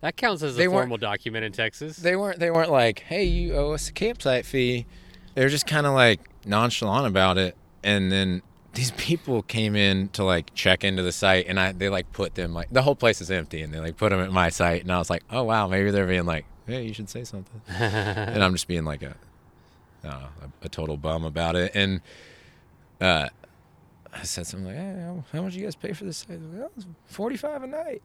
[0.00, 1.96] That counts as a They weren't- formal document in Texas.
[1.96, 4.86] they weren't they weren't like, "Hey, you owe us a campsite fee."
[5.34, 8.42] They were just kind of like nonchalant about it, and then
[8.74, 12.34] these people came in to like check into the site, and I they like put
[12.34, 14.82] them like the whole place is empty, and they like put them at my site,
[14.82, 17.60] and I was like, "Oh wow, maybe they're being like, hey, you should say something,"
[17.68, 19.14] and I'm just being like a,
[20.06, 22.00] I a, a total bum about it, and
[23.00, 23.28] uh,
[24.12, 26.70] I said something like, "Hey, how, much you guys pay for this site?" They're like,
[26.78, 28.02] oh, Forty five a night.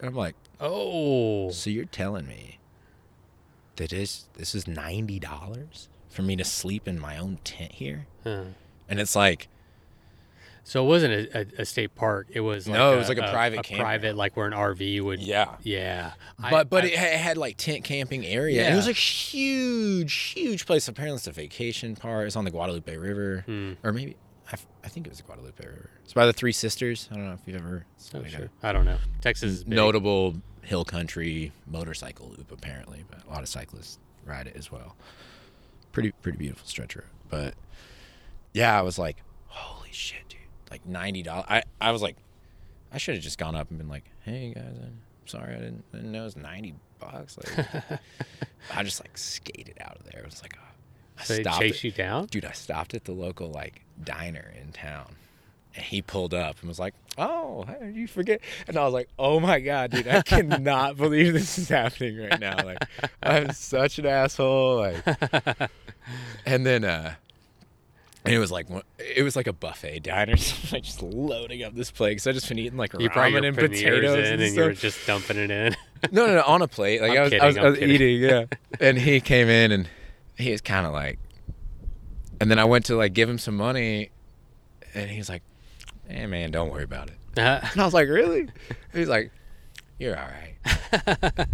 [0.00, 2.58] And I'm like, oh, so you're telling me
[3.76, 8.06] that this this is ninety dollars for me to sleep in my own tent here?
[8.24, 8.44] Huh.
[8.88, 9.48] And it's like,
[10.68, 12.26] so it wasn't a, a, a state park.
[12.30, 15.00] It was like No, a, it was like a private private, like where an RV
[15.02, 15.20] would.
[15.20, 15.56] yeah.
[15.62, 16.12] yeah.
[16.38, 18.64] I- But but I- it, ha- it had like tent camping area.
[18.64, 20.86] And it was a huge, huge place.
[20.88, 22.26] Apparently, it's a vacation park.
[22.26, 23.72] It's on the Guadalupe River, Hmm.
[23.82, 24.16] or maybe
[24.48, 25.90] I, f- I think it was the Guadalupe River.
[26.04, 27.08] It's by the Three Sisters.
[27.10, 27.84] I don't know if you've ever.
[28.14, 28.50] Oh, sure.
[28.62, 28.98] I don't know.
[29.20, 29.74] Texas is big.
[29.74, 34.96] notable hill country motorcycle loop apparently, but a lot of cyclists ride it as well.
[35.92, 37.06] Pretty pretty beautiful stretch road.
[37.30, 37.54] But
[38.52, 39.16] yeah, I was like,
[39.46, 40.27] holy shit!
[40.70, 41.46] Like ninety dollars.
[41.48, 42.16] I I was like,
[42.92, 45.84] I should have just gone up and been like, hey guys, I'm sorry, I didn't,
[45.92, 47.38] I didn't know it was ninety bucks.
[47.38, 48.00] Like,
[48.74, 50.20] I just like skated out of there.
[50.20, 50.64] It was like, oh.
[51.24, 51.84] So they stopped chase it.
[51.84, 52.26] you down?
[52.26, 55.16] dude, I stopped at the local like diner in town.
[55.74, 58.94] And he pulled up and was like, "Oh, how did you forget?" And I was
[58.94, 62.56] like, "Oh my god, dude, I cannot believe this is happening right now.
[62.64, 62.78] Like,
[63.22, 65.70] I'm such an asshole." Like,
[66.46, 67.14] and then, uh,
[68.24, 68.66] and it was like
[68.98, 72.20] it was like a buffet diner, so I'm just loading up this plate.
[72.20, 75.06] So I just been eating like You ramen and potatoes and, and you were just
[75.06, 75.76] dumping it in.
[76.12, 77.00] No, no, no, on a plate.
[77.02, 78.44] Like I'm I was, kidding, I was, I'm was eating, yeah.
[78.80, 79.88] And he came in and
[80.36, 81.18] he was kind of like,
[82.40, 84.10] and then I went to like give him some money,
[84.94, 85.42] and he's like,
[86.06, 88.48] "Hey man, don't worry about it." Uh, And I was like, "Really?"
[88.92, 89.32] He's like,
[89.98, 91.48] "You're all right."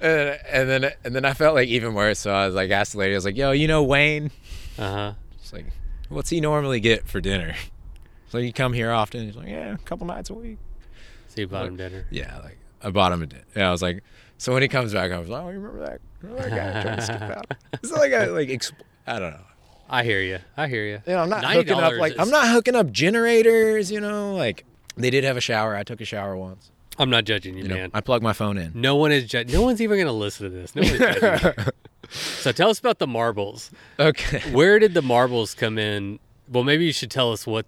[0.00, 2.18] and, and then and then I felt like even worse.
[2.18, 4.30] So I was like, asked the lady, I was like, "Yo, you know Wayne?"
[4.78, 5.12] Uh-huh.
[5.40, 5.66] She's like,
[6.08, 7.54] "What's he normally get for dinner?"
[8.28, 9.24] So you come here often?
[9.24, 10.58] He's like, "Yeah, a couple nights a week."
[11.28, 12.06] So you bought him dinner.
[12.10, 13.44] Yeah, like I bought him a dinner.
[13.54, 14.02] Yeah, I was like,
[14.36, 16.00] so when he comes back, I was like, oh, you remember that?
[16.22, 17.46] Remember that guy trying to skip out?
[17.74, 18.72] It's like I like exp-
[19.06, 19.44] I don't know.
[19.88, 20.40] I hear you.
[20.56, 21.00] I hear you.
[21.06, 23.92] You know, I'm not hooking up like is- I'm not hooking up generators.
[23.92, 24.64] You know, like
[24.96, 25.76] they did have a shower.
[25.76, 26.72] I took a shower once.
[26.98, 27.90] I'm not judging you, You know, man.
[27.94, 28.72] I plugged my phone in.
[28.74, 30.74] No one is ju- no one's even going to listen to this.
[30.74, 31.64] No one's judging.
[32.10, 33.70] So tell us about the marbles.
[33.98, 34.40] Okay.
[34.52, 36.18] Where did the marbles come in?
[36.48, 37.66] Well, maybe you should tell us what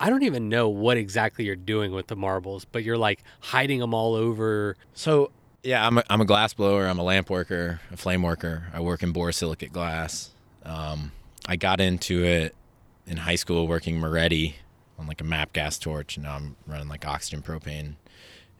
[0.00, 3.78] I don't even know what exactly you're doing with the marbles, but you're like hiding
[3.78, 4.76] them all over.
[4.94, 5.30] So
[5.62, 6.86] yeah, I'm a, I'm a glass blower.
[6.86, 8.64] I'm a lamp worker, a flame worker.
[8.72, 10.30] I work in borosilicate glass.
[10.64, 11.12] Um,
[11.46, 12.54] I got into it
[13.06, 14.56] in high school working Moretti
[14.98, 17.94] on like a MAPP gas torch, and now I'm running like oxygen propane.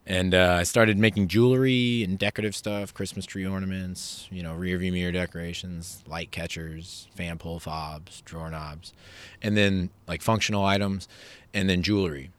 [0.05, 4.77] And uh, I started making jewelry and decorative stuff, Christmas tree ornaments, you know, rear
[4.79, 8.93] view mirror decorations, light catchers, fan pull fobs, drawer knobs,
[9.41, 11.07] and then like functional items,
[11.55, 12.31] and then jewelry,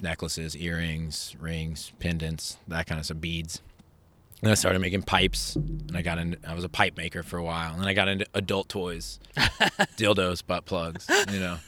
[0.00, 3.62] necklaces, earrings, rings, pendants, that kind of stuff, beads.
[4.42, 6.36] And I started making pipes, and I got into.
[6.44, 9.20] I was a pipe maker for a while, and then I got into adult toys,
[9.36, 11.58] dildos, butt plugs, you know,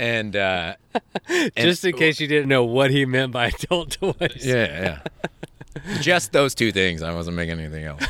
[0.00, 0.74] and uh,
[1.28, 4.42] and- Just in case you didn't know what he meant by adult toys.
[4.44, 5.00] yeah,
[5.76, 7.02] yeah, just those two things.
[7.02, 8.02] I wasn't making anything else.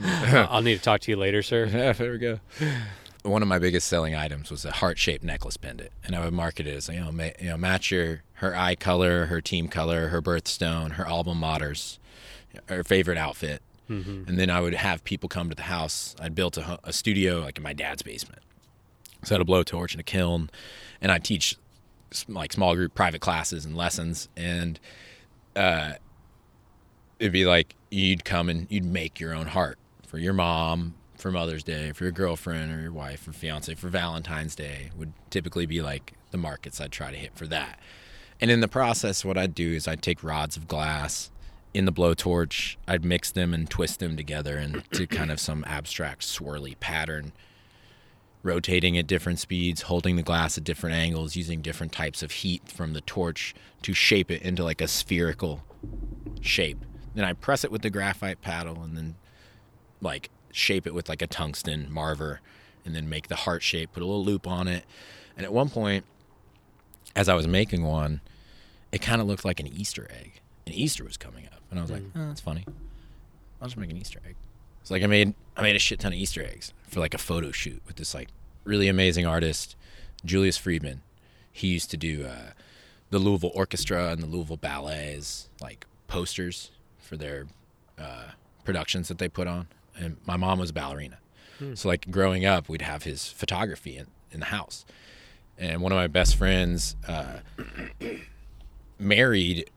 [0.00, 1.66] I'll need to talk to you later, sir.
[1.66, 2.40] Yeah, there we go.
[3.22, 6.66] One of my biggest selling items was a heart-shaped necklace pendant, and I would market
[6.66, 10.08] it as you know, ma- you know, match your her eye color, her team color,
[10.08, 11.98] her birthstone, her album matters,
[12.66, 16.14] her favorite outfit, and then I would have people come to the house.
[16.20, 18.40] I'd built a, a studio like in my dad's basement,
[19.24, 20.48] so I had a blowtorch and a kiln,
[21.00, 21.56] and I teach
[22.28, 24.78] like small group private classes and lessons, and
[25.56, 25.92] uh,
[27.18, 31.30] it'd be like you'd come and you'd make your own heart for your mom for
[31.30, 35.66] Mother's Day, for your girlfriend or your wife or fiance for Valentine's Day would typically
[35.66, 37.78] be like the markets I'd try to hit for that.
[38.40, 41.30] And in the process, what I'd do is I'd take rods of glass
[41.72, 46.22] in the blowtorch, I'd mix them and twist them together into kind of some abstract
[46.22, 47.32] swirly pattern,
[48.42, 52.68] rotating at different speeds, holding the glass at different angles, using different types of heat
[52.68, 55.62] from the torch to shape it into like a spherical
[56.40, 56.84] shape.
[57.14, 59.16] Then I press it with the graphite paddle and then
[60.00, 62.38] like shape it with like a tungsten marver
[62.84, 64.84] and then make the heart shape, put a little loop on it.
[65.36, 66.04] And at one point,
[67.14, 68.20] as I was making one,
[68.92, 70.40] it kind of looked like an Easter egg.
[70.66, 71.60] And Easter was coming up.
[71.70, 72.64] And I was like, oh, that's funny.
[73.60, 74.36] I'll just make an Easter egg.
[74.80, 77.18] It's like I made I made a shit ton of Easter eggs for like a
[77.18, 78.28] photo shoot with this like
[78.64, 79.76] really amazing artist,
[80.24, 81.02] Julius Friedman.
[81.52, 82.52] He used to do uh,
[83.10, 87.46] the Louisville Orchestra and the Louisville Ballets like posters for their
[87.98, 88.30] uh,
[88.64, 89.68] productions that they put on.
[89.98, 91.18] And my mom was a ballerina,
[91.74, 94.84] so like growing up, we'd have his photography in, in the house.
[95.58, 97.40] And one of my best friends uh,
[98.98, 99.70] married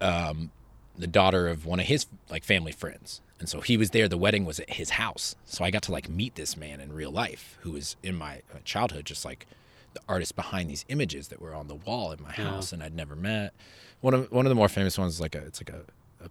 [0.00, 0.50] um,
[0.96, 3.20] the daughter of one of his like family friends.
[3.38, 4.08] And so he was there.
[4.08, 5.36] The wedding was at his house.
[5.44, 8.36] So I got to like meet this man in real life who was in my
[8.54, 9.46] uh, childhood, just like
[9.92, 12.94] the artist behind these images that were on the wall in my house and I'd
[12.94, 13.52] never met.
[14.00, 16.28] One of one of the more famous ones is like a it's like a, a,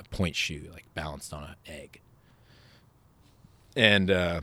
[0.00, 2.00] a point shoe like balanced on an egg.
[3.76, 4.40] And uh,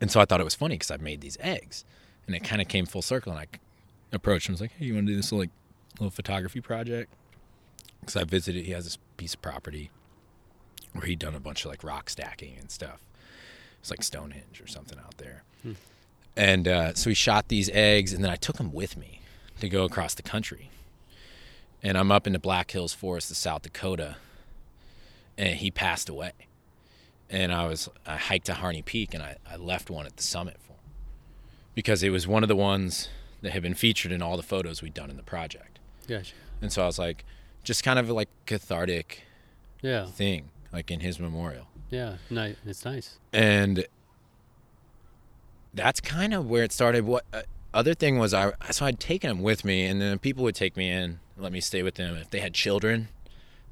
[0.00, 1.84] and so I thought it was funny because I made these eggs,
[2.26, 3.32] and it kind of came full circle.
[3.32, 3.46] And I
[4.12, 5.50] approached him, I was like, "Hey, you want to do this little, like
[5.98, 7.12] little photography project?"
[8.00, 9.90] Because I visited, he has this piece of property
[10.94, 13.00] where he'd done a bunch of like rock stacking and stuff.
[13.80, 15.42] It's like Stonehenge or something out there.
[16.36, 19.20] And uh, so he shot these eggs, and then I took them with me
[19.60, 20.68] to go across the country.
[21.80, 24.16] And I'm up in the Black Hills Forest of South Dakota,
[25.38, 26.32] and he passed away.
[27.30, 30.24] And I was I hiked to Harney Peak, and I, I left one at the
[30.24, 30.78] summit for him
[31.74, 33.08] because it was one of the ones
[33.42, 35.78] that had been featured in all the photos we'd done in the project.
[36.08, 36.34] Gotcha.
[36.60, 37.24] And so I was like,
[37.62, 39.22] just kind of like cathartic
[39.82, 40.06] Yeah.
[40.06, 40.48] thing.
[40.74, 41.66] Like in his memorial.
[41.90, 43.18] Yeah, no, it's nice.
[43.32, 43.86] and
[45.72, 47.04] that's kind of where it started.
[47.04, 47.42] What uh,
[47.72, 48.52] other thing was I?
[48.70, 51.60] So I'd taken him with me, and then people would take me in, let me
[51.60, 53.08] stay with them if they had children.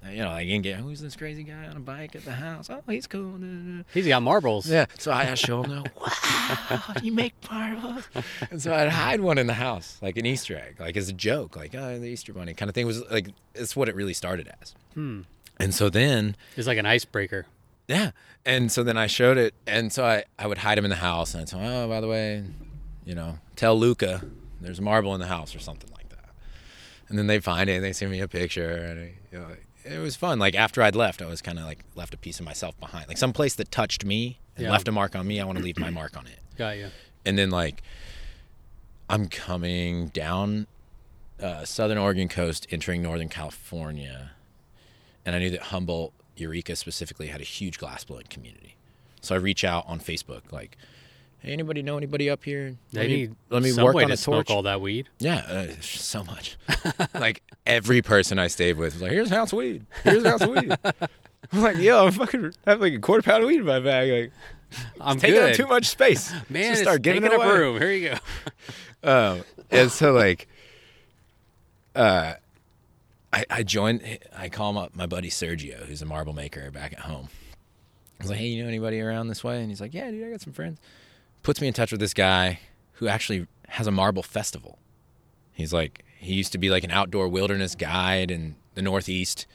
[0.05, 2.33] uh, You know, you can get who's this crazy guy on a bike at the
[2.33, 2.69] house?
[2.71, 3.39] Oh, he's cool.
[3.95, 4.69] He's got marbles.
[4.69, 4.87] Yeah.
[4.99, 8.09] So I show them, wow, you make marbles.
[8.51, 11.13] And so I'd hide one in the house, like an Easter egg, like as a
[11.13, 12.87] joke, like oh, the Easter bunny kind of thing.
[12.87, 14.75] Was like it's what it really started as.
[14.95, 15.21] Hmm.
[15.59, 17.47] And so then It's like an icebreaker.
[17.89, 18.11] yeah.
[18.45, 19.55] And so then I showed it.
[19.67, 21.33] And so I, I would hide him in the house.
[21.35, 22.43] And I'd say, oh, by the way,
[23.05, 24.23] you know, tell Luca
[24.61, 26.31] there's marble in the house or something like that.
[27.09, 28.71] And then they find it and they send me a picture.
[28.73, 29.47] And, you know,
[29.85, 30.39] it was fun.
[30.41, 33.07] Like after I'd left, I was kind of like left a piece of myself behind.
[33.09, 34.73] Like some place that touched me and Yeah.
[34.73, 36.39] left a mark on me, I want to leave my mark on it.
[36.59, 36.89] Got you.
[37.25, 37.83] And then like
[39.09, 40.67] I'm coming down
[41.41, 44.31] uh, southern Oregon coast, entering northern California,
[45.25, 48.77] and I knew that Humboldt, Eureka specifically, had a huge glass blowing community.
[49.21, 50.77] So I reach out on Facebook, like,
[51.39, 52.77] "Hey, anybody know anybody up here?
[52.93, 55.09] They Let me, need let me work on to a smoke torch." all that weed.
[55.19, 56.57] Yeah, uh, so much.
[57.15, 59.87] like every person I stayed with was like, "Here's an ounce of weed.
[60.03, 60.75] Here's an ounce of weed."
[61.53, 64.11] I'm like, "Yo, I'm fucking have like a quarter pound of weed in my bag.
[64.11, 64.33] Like,
[65.01, 65.51] I'm taking good.
[65.51, 66.33] up too much space.
[66.49, 67.79] Man, Just start giving up room.
[67.79, 68.17] Here you
[69.03, 69.09] go.
[69.09, 70.49] um, and so like
[71.95, 72.35] uh
[73.33, 77.01] I, I joined I call up my buddy Sergio, who's a marble maker back at
[77.01, 77.29] home.
[78.21, 79.61] I was like, Hey, you know anybody around this way?
[79.61, 80.79] And he's like, Yeah, dude, I got some friends.
[81.43, 82.61] Puts me in touch with this guy
[82.95, 84.79] who actually has a marble festival.
[85.53, 89.47] He's like he used to be like an outdoor wilderness guide in the Northeast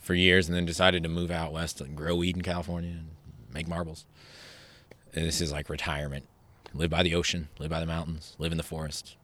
[0.00, 3.10] for years and then decided to move out west and grow weed in California and
[3.52, 4.06] make marbles.
[5.14, 6.26] And this is like retirement.
[6.72, 9.16] Live by the ocean, live by the mountains, live in the forest.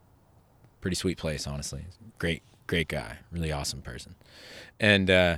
[0.81, 1.85] Pretty sweet place, honestly.
[2.19, 3.17] Great, great guy.
[3.31, 4.15] Really awesome person.
[4.79, 5.37] And uh,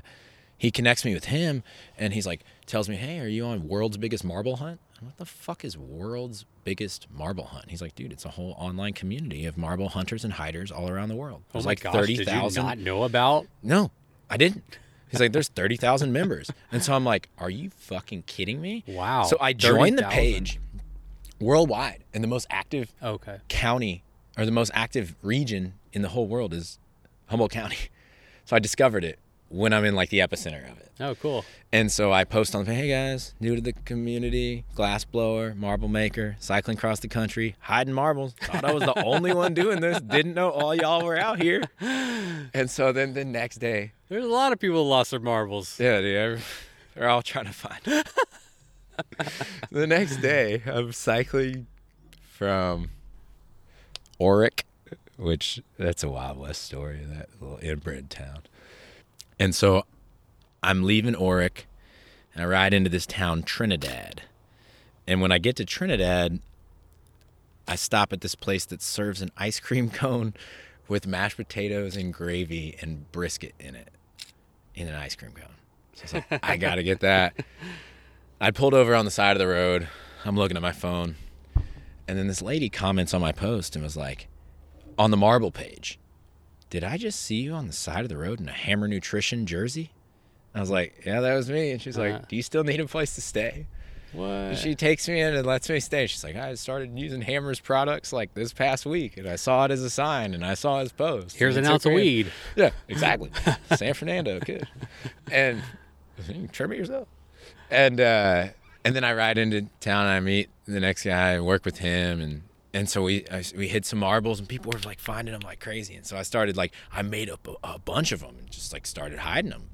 [0.57, 1.63] he connects me with him
[1.97, 4.79] and he's like, tells me, Hey, are you on World's Biggest Marble Hunt?
[4.99, 7.65] I'm, What the fuck is World's Biggest Marble Hunt?
[7.69, 11.09] He's like, Dude, it's a whole online community of marble hunters and hiders all around
[11.09, 11.41] the world.
[11.45, 12.63] Oh There's my like gosh, did you 30,000.
[12.63, 13.47] not know about?
[13.63, 13.91] No,
[14.29, 14.63] I didn't.
[15.09, 16.51] He's like, there's 30,000 members.
[16.71, 18.83] And so I'm like, are you fucking kidding me?
[18.87, 19.23] Wow.
[19.23, 20.59] So I joined the page
[21.39, 23.37] worldwide, and the most active Okay.
[23.47, 24.03] county
[24.37, 26.77] or the most active region in the whole world is
[27.29, 27.77] Humboldt County.
[28.45, 29.19] So I discovered it
[29.49, 30.89] when I'm in like the epicenter of it.
[30.99, 31.45] Oh, cool.
[31.71, 36.35] And so I post on, hey guys, new to the community, glass blower, marble maker,
[36.39, 38.33] cycling across the country, hiding marbles.
[38.41, 40.01] Thought I was the only one doing this.
[40.01, 41.61] Didn't know all y'all were out here.
[41.79, 45.79] And so then the next day, There's a lot of people who lost their marbles.
[45.79, 46.41] yeah, dude,
[46.95, 47.83] they're all trying to find.
[49.71, 51.67] the next day, I'm cycling
[52.23, 52.89] from
[54.19, 54.63] Orick,
[55.19, 58.43] which that's a Wild West story, that little inbred town.
[59.37, 59.85] And so
[60.63, 61.63] I'm leaving Orick
[62.33, 64.21] and I ride into this town, Trinidad.
[65.05, 66.39] And when I get to Trinidad,
[67.67, 70.33] I stop at this place that serves an ice cream cone
[70.87, 73.89] with mashed potatoes and gravy and brisket in it
[74.73, 75.49] in an ice cream cone.
[75.93, 77.35] So I like, I gotta get that.
[78.39, 79.89] I pulled over on the side of the road.
[80.23, 81.15] I'm looking at my phone.
[82.07, 84.28] And then this lady comments on my post and was like,
[84.99, 85.97] on the marble page,
[86.69, 89.47] did I just see you on the side of the road in a Hammer Nutrition
[89.47, 89.89] jersey?
[90.53, 91.71] I was like, yeah, that was me.
[91.71, 92.09] And she's Uh-huh.
[92.17, 93.65] like, do you still need a place to stay?
[94.11, 94.55] What?
[94.57, 96.07] She takes me in and lets me stay.
[96.07, 99.71] She's like, I started using Hammer's products like this past week, and I saw it
[99.71, 101.35] as a sign, and I saw his post.
[101.37, 102.31] Here's an ounce of me in." weed.
[102.55, 103.29] Yeah, exactly.
[103.75, 104.67] San Fernando kid.
[105.31, 105.61] And
[106.27, 107.07] you trim it yourself.
[107.69, 108.47] And uh,
[108.83, 111.77] and then I ride into town and I meet the next guy and work with
[111.77, 112.41] him and
[112.73, 115.59] and so we I, we hid some marbles and people were like finding them like
[115.59, 118.49] crazy and so I started like I made up a, a bunch of them and
[118.51, 119.69] just like started hiding them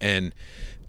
[0.00, 0.34] and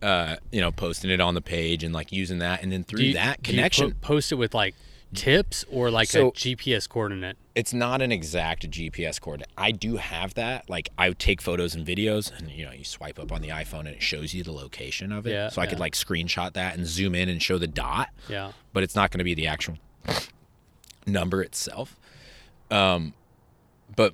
[0.02, 3.02] uh, you know posting it on the page and like using that and then through
[3.02, 4.76] you- that connection po- post it with like
[5.14, 7.38] tips or like So- a GPS coordinate.
[7.56, 9.49] it's not an exact GPS coordinate.
[9.58, 10.70] I do have that.
[10.70, 13.48] Like I would take photos and videos, and you know, you swipe up on the
[13.48, 15.32] iPhone and it shows you the location of it.
[15.32, 18.52] Yeah, so I could like screenshot that and zoom in and show the dot, Yeah.
[18.74, 19.78] but it's not going to be the actual
[21.08, 21.98] number itself.
[22.70, 23.14] Um,
[23.96, 24.14] but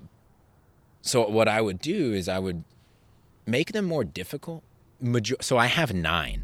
[1.02, 2.64] so what I would do is I would
[3.46, 4.64] make them more difficult.
[5.02, 6.44] Major- so I have nine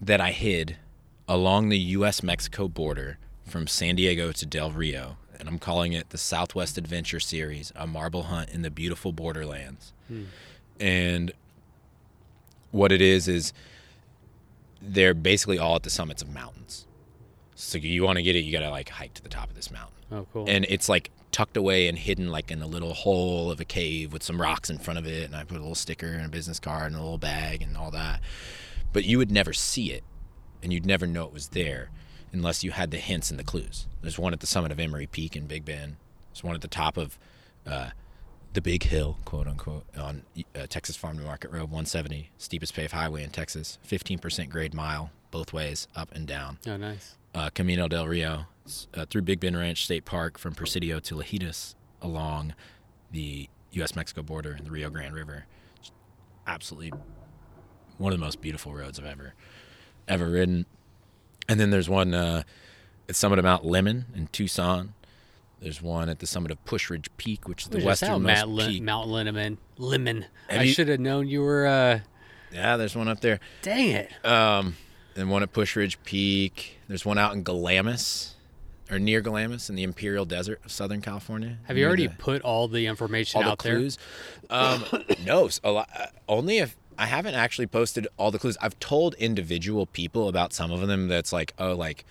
[0.00, 0.76] that I hid
[1.28, 2.22] along the U.S.
[2.22, 7.20] Mexico border from San Diego to Del Rio, and I'm calling it the Southwest Adventure
[7.20, 9.92] Series, a marble hunt in the beautiful borderlands.
[10.80, 11.32] And
[12.72, 13.52] what it is is
[14.82, 16.86] they're basically all at the summits of mountains.
[17.62, 19.54] So you want to get it, you got to like hike to the top of
[19.56, 20.44] this mountain Oh, cool.
[20.48, 24.12] and it's like tucked away and hidden like in a little hole of a cave
[24.12, 26.28] with some rocks in front of it and i put a little sticker and a
[26.28, 28.20] business card and a little bag and all that
[28.92, 30.02] but you would never see it,
[30.64, 31.90] and you'd never know it was there
[32.32, 33.86] unless you had the hints and the clues.
[34.02, 35.94] There's one at the summit of Emory Peak in Big Bend.
[36.32, 37.16] There's one at the top of
[37.64, 37.90] uh,
[38.52, 40.22] the Big Hill, quote unquote, on
[40.56, 45.10] uh, Texas Farm to Market Road 170, steepest paved highway in Texas, 15% grade mile
[45.30, 46.58] both ways, up and down.
[46.66, 47.14] Oh, nice.
[47.34, 48.46] Uh, Camino del Rio
[48.94, 52.54] uh, through Big Bend Ranch State Park from Presidio to Lajitas along
[53.12, 53.94] the U.S.
[53.94, 55.46] Mexico border and the Rio Grande River.
[55.80, 55.92] Just
[56.46, 56.92] absolutely
[57.98, 59.34] one of the most beautiful roads I've ever
[60.08, 60.66] ever ridden.
[61.48, 62.42] And then there's one uh,
[63.08, 64.94] at summit of Mount Lemmon in Tucson.
[65.60, 68.82] There's one at the summit of Pusch Ridge Peak, which is the westernmost Mount, peak.
[68.82, 69.58] Mount Linneman.
[69.78, 70.24] Lemmon.
[70.48, 71.66] Have I should have known you were.
[71.66, 72.00] uh
[72.50, 73.40] Yeah, there's one up there.
[73.62, 74.24] Dang it.
[74.24, 74.74] Um,
[75.16, 76.78] and one at Pusch Ridge Peak.
[76.88, 78.34] There's one out in Glamis,
[78.90, 81.58] or near Glamis in the Imperial Desert of Southern California.
[81.64, 83.76] Have you already the- put all the information all the out there?
[83.76, 83.98] clues?
[84.48, 84.84] Um,
[85.24, 88.56] no, a lot, uh, only if I haven't actually posted all the clues.
[88.60, 91.08] I've told individual people about some of them.
[91.08, 92.04] That's like, oh, like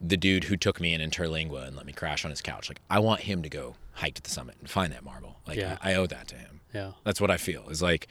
[0.00, 2.68] the dude who took me in Interlingua and let me crash on his couch.
[2.68, 5.38] Like, I want him to go hike to the summit and find that marble.
[5.46, 5.76] Like, Yeah.
[5.82, 6.60] I, I owe that to him.
[6.72, 6.92] Yeah.
[7.02, 7.68] That's what I feel.
[7.68, 8.06] Is like,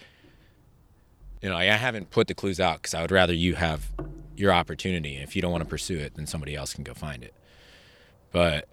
[1.42, 3.90] you know, I haven't put the clues out because I would rather you have
[4.38, 5.18] your opportunity.
[5.18, 7.34] If you don't want to pursue it, then somebody else can go find it.
[8.32, 8.68] But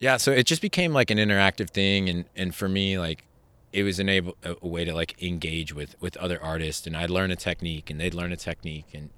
[0.00, 3.24] yeah, so it just became like an interactive thing, and and for me, like
[3.72, 7.10] it was enable a, a way to like engage with with other artists, and I'd
[7.10, 9.10] learn a technique, and they'd learn a technique, and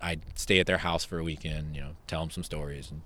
[0.00, 3.02] I'd stay at their house for a weekend, you know, tell them some stories, and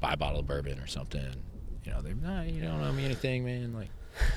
[0.00, 1.36] buy a bottle of bourbon or something.
[1.84, 3.72] You know, they're nah, you don't know me anything, man.
[3.74, 3.90] Like,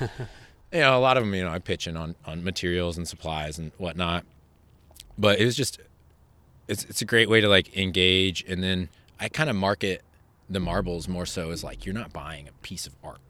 [0.72, 3.58] you know, a lot of them, you know, I'm pitching on on materials and supplies
[3.58, 4.24] and whatnot.
[5.18, 5.80] But it was just,
[6.68, 8.88] it's it's a great way to like engage, and then
[9.20, 10.02] I kind of market
[10.48, 13.20] the marbles more so as like you're not buying a piece of art,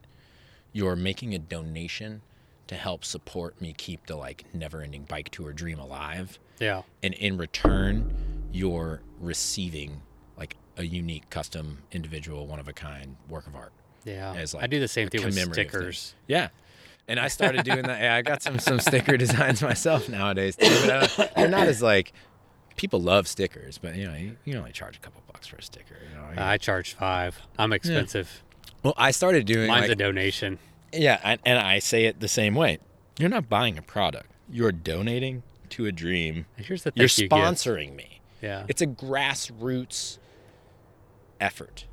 [0.72, 2.22] you're making a donation
[2.66, 6.82] to help support me keep the like never-ending bike tour dream alive Yeah.
[7.02, 8.12] and in return
[8.52, 10.02] you're receiving
[10.36, 13.72] like a unique custom individual one of a kind work of art
[14.04, 14.34] Yeah.
[14.34, 15.68] As, like I do the same thing with commemorative thing.
[15.80, 16.14] stickers.
[16.26, 16.48] yeah
[17.06, 20.68] and i started doing that yeah i got some some sticker designs myself nowadays too,
[20.84, 22.12] but uh, they're not as like
[22.76, 25.62] people love stickers but you know you, you only charge a couple bucks for a
[25.62, 27.40] sticker you know I charge five.
[27.58, 28.42] I'm expensive.
[28.82, 30.58] well i started doing Mine's like, a donation.
[30.92, 32.78] Yeah, and, and I say it the same way.
[33.18, 34.30] You're not buying a product.
[34.50, 36.46] You're donating to a dream.
[36.56, 37.00] Here's the thing.
[37.00, 38.20] You're thank you sponsoring me.
[38.40, 38.64] Yeah.
[38.68, 40.18] It's a grassroots
[41.40, 41.86] effort.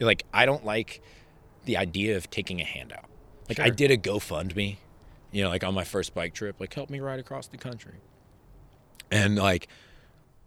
[0.00, 1.02] Like I don't like
[1.64, 3.04] the idea of taking a handout.
[3.48, 4.76] Like I did a GoFundMe,
[5.30, 7.94] you know, like on my first bike trip, like help me ride across the country.
[9.10, 9.68] And like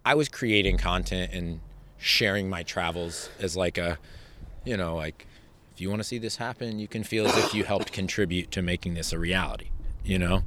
[0.05, 1.59] I was creating content and
[1.97, 3.97] sharing my travels as like a,
[4.63, 5.25] you know, like
[5.73, 8.51] if you want to see this happen, you can feel as if you helped contribute
[8.51, 9.69] to making this a reality,
[10.03, 10.43] you know?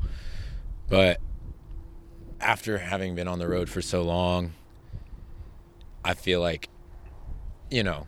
[0.88, 1.20] But
[2.40, 4.52] after having been on the road for so long,
[6.04, 6.68] I feel like,
[7.68, 8.06] you know,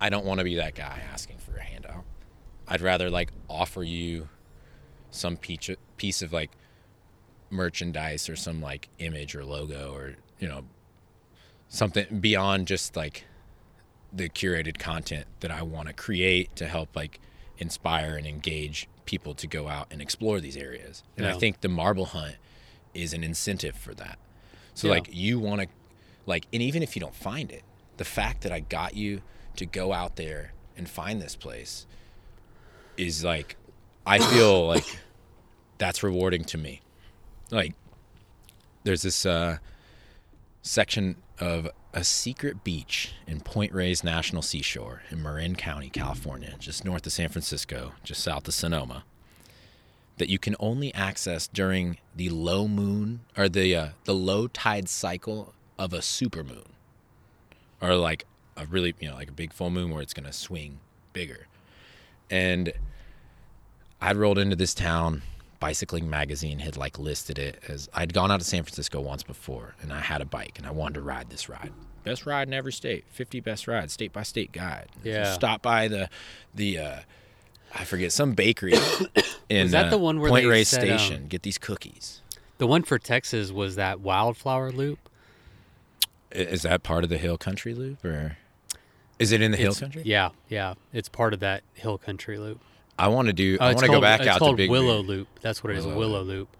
[0.00, 2.04] I don't want to be that guy asking for a handout.
[2.66, 4.28] I'd rather like offer you
[5.10, 6.50] some piece of like
[7.48, 10.64] merchandise or some like image or logo or you know
[11.70, 13.24] something beyond just like
[14.12, 17.20] the curated content that I want to create to help like
[17.58, 21.02] inspire and engage people to go out and explore these areas.
[21.16, 22.36] And I think the marble hunt
[22.92, 24.18] is an incentive for that.
[24.74, 24.94] So Yeah.
[24.94, 25.68] like you want to
[26.26, 27.62] like and even if you don't find it,
[27.96, 29.22] the fact that I got you
[29.56, 31.86] to go out there and find this place
[32.96, 33.56] is like
[34.04, 34.98] I feel like
[35.78, 36.80] that's rewarding to me.
[37.50, 37.74] Like
[38.82, 39.58] there's this uh
[40.62, 46.84] section of a secret beach in Point Reyes National Seashore in Marin County, California, just
[46.84, 49.04] north of San Francisco, just south of Sonoma,
[50.18, 54.88] that you can only access during the low moon or the uh, the low tide
[54.88, 56.66] cycle of a supermoon,
[57.80, 58.26] or like
[58.56, 60.78] a really you know like a big full moon where it's gonna swing
[61.12, 61.46] bigger,
[62.30, 62.72] and
[64.00, 65.22] I'd rolled into this town.
[65.60, 69.74] Bicycling magazine had like listed it as I'd gone out to San Francisco once before
[69.80, 71.72] and I had a bike and I wanted to ride this ride.
[72.02, 74.88] Best ride in every state, 50 best rides, state by state guide.
[75.04, 75.32] Yeah.
[75.34, 76.08] Stop by the
[76.54, 76.96] the uh
[77.74, 78.72] I forget some bakery
[79.48, 81.26] in Was that uh, the one where Point Reyes said, um, Station.
[81.28, 82.20] Get these cookies.
[82.58, 85.08] The one for Texas was that wildflower loop.
[86.32, 88.38] Is that part of the Hill Country Loop or
[89.20, 90.02] is it in the Hill Country?
[90.06, 90.74] Yeah, yeah.
[90.94, 92.60] It's part of that hill country loop.
[93.04, 93.56] I want to do.
[93.60, 95.16] Uh, I want to go back it's out called to Big Willow Bear.
[95.16, 95.28] Loop.
[95.40, 95.86] That's what it is.
[95.86, 96.56] Willow Willow Loop.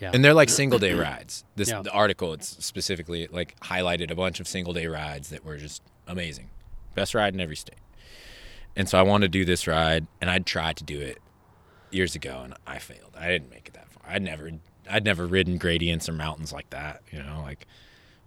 [0.00, 0.12] Yeah.
[0.14, 1.44] And they're like single day rides.
[1.56, 1.82] This Yeah.
[1.82, 5.82] the article it's specifically like highlighted a bunch of single day rides that were just
[6.06, 6.50] amazing.
[6.94, 7.78] Best ride in every state.
[8.76, 11.18] And so I wanted to do this ride and I'd tried to do it
[11.90, 13.16] years ago and I failed.
[13.18, 14.02] I didn't make it that far.
[14.08, 14.50] I'd never
[14.88, 17.66] I'd never ridden gradients or mountains like that, you know, like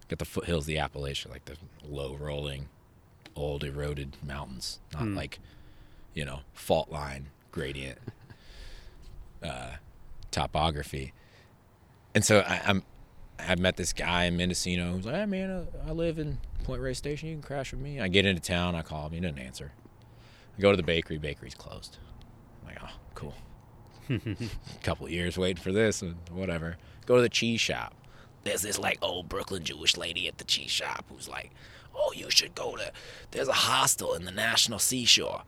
[0.10, 1.56] got the foothills of the Appalachia, like the
[1.88, 2.68] low rolling,
[3.36, 5.40] old eroded mountains, not like,
[6.14, 8.00] you know, fault line gradient
[9.44, 9.72] uh,
[10.32, 11.14] topography.
[12.14, 12.84] And so I, I'm,
[13.40, 16.98] I met this guy in Mendocino who's like, "Hey man, I live in Point Reyes
[16.98, 17.30] Station.
[17.30, 18.76] You can crash with me." I get into town.
[18.76, 19.14] I call him.
[19.14, 19.72] He doesn't answer.
[20.58, 21.18] I go to the bakery.
[21.18, 21.98] Bakery's closed.
[22.62, 23.34] I'm like, oh, cool.
[24.84, 26.78] couple years waiting for this and whatever.
[27.06, 27.94] Go to the cheese shop.
[28.44, 31.52] There's this like old Brooklyn Jewish lady at the cheese shop who's like,
[31.96, 32.92] "Oh, you should go to.
[33.32, 35.44] There's a hostel in the National Seashore,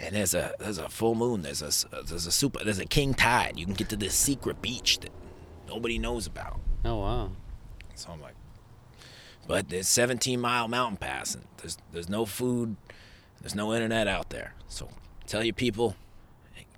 [0.00, 1.42] and there's a there's a full moon.
[1.42, 3.54] There's a there's a super there's a king tide.
[3.56, 5.10] You can get to this secret beach that
[5.68, 7.30] nobody knows about." Oh wow.
[7.94, 8.34] So I'm like,
[9.46, 12.76] but there's 17 mile mountain pass, and there's there's no food,
[13.40, 14.54] there's no internet out there.
[14.68, 14.88] So
[15.26, 15.96] tell your people,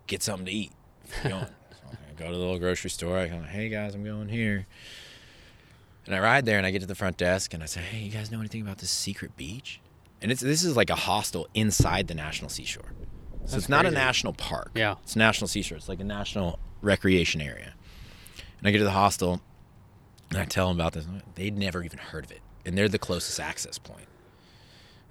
[0.07, 0.73] get something to eat.
[1.05, 1.47] If going.
[1.70, 3.19] so I go to the little grocery store.
[3.19, 4.66] I go, hey guys, I'm going here.
[6.07, 7.99] And I ride there, and I get to the front desk, and I say, hey,
[7.99, 9.81] you guys know anything about this secret beach?
[10.23, 12.93] And it's this is like a hostel inside the National Seashore.
[13.49, 14.73] So That's it's not a national park.
[14.75, 14.97] Yeah.
[15.05, 15.79] It's a national seashore.
[15.79, 17.73] It's like a national recreation area.
[18.59, 19.41] And I get to the hostel,
[20.29, 21.07] and I tell them about this.
[21.35, 22.41] They'd never even heard of it.
[22.66, 24.07] And they're the closest access point.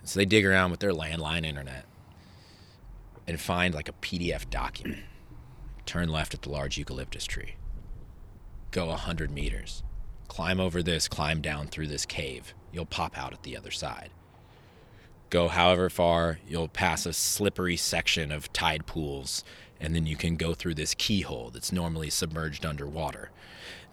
[0.01, 1.85] And so they dig around with their landline internet
[3.25, 5.01] and find like a PDF document.
[5.87, 7.55] Turn left at the large eucalyptus tree.
[8.69, 9.81] Go 100 meters.
[10.27, 12.53] Climb over this, climb down through this cave.
[12.71, 14.11] You'll pop out at the other side.
[15.29, 19.43] Go however far, you'll pass a slippery section of tide pools,
[19.79, 23.31] and then you can go through this keyhole that's normally submerged underwater.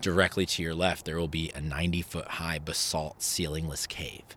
[0.00, 4.36] Directly to your left, there will be a 90 foot high basalt ceilingless cave.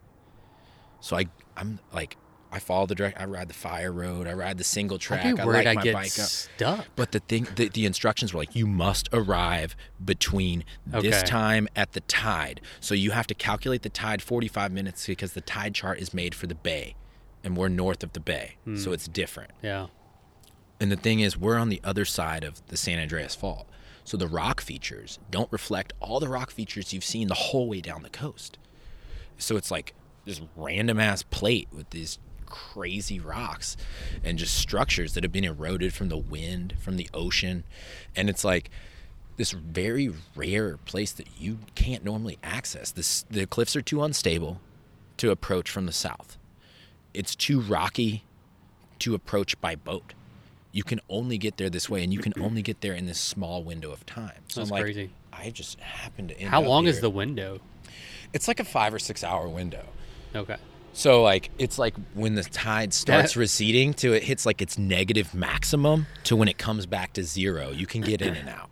[1.00, 1.26] So I,
[1.56, 2.18] I'm like,
[2.58, 3.20] I follow the direct.
[3.22, 4.28] I ride the fire road.
[4.28, 5.24] I ride the single track.
[5.26, 6.28] I'd be I like I my get bike up.
[6.28, 6.86] stuck.
[6.96, 11.94] But the thing, the, the instructions were like, you must arrive between this time at
[11.94, 12.62] the tide.
[12.80, 16.34] So you have to calculate the tide 45 minutes because the tide chart is made
[16.36, 16.96] for the bay,
[17.44, 18.76] and we're north of the bay, Hmm.
[18.78, 19.52] so it's different.
[19.62, 19.88] Yeah.
[20.80, 23.68] And the thing is, we're on the other side of the San Andreas Fault,
[24.04, 27.82] so the rock features don't reflect all the rock features you've seen the whole way
[27.82, 28.58] down the coast.
[29.38, 29.94] So it's like
[30.26, 33.78] this random ass plate with these crazy rocks
[34.24, 37.64] and just structures that have been eroded from the wind, from the ocean.
[38.16, 38.70] And it's like
[39.38, 42.92] this very rare place that you can't normally access.
[42.92, 44.60] This the cliffs are too unstable
[45.18, 46.38] to approach from the south.
[47.14, 48.24] It's too rocky
[49.00, 50.14] to approach by boat.
[50.72, 53.20] You can only get there this way, and you can only get there in this
[53.20, 54.42] small window of time.
[54.48, 55.10] So That's I'm like, crazy.
[55.32, 57.60] I just happened to end How up long is the window?
[58.34, 59.86] It's like a five or six hour window.
[60.36, 60.58] Okay.
[60.98, 64.80] So like it's like when the tide starts That- receding to it hits like its
[64.80, 68.72] negative maximum to when it comes back to zero, you can get in and out.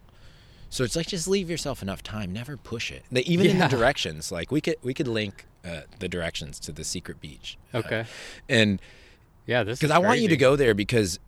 [0.72, 2.34] So it's like just leave yourself enough time.
[2.34, 3.04] Never push it.
[3.12, 6.72] They, even in the directions, like we could we could link uh, the directions to
[6.72, 7.60] the secret beach.
[7.72, 8.06] Uh, Okay.
[8.50, 8.82] and
[9.46, 11.20] Yeah, this because I want you to go there because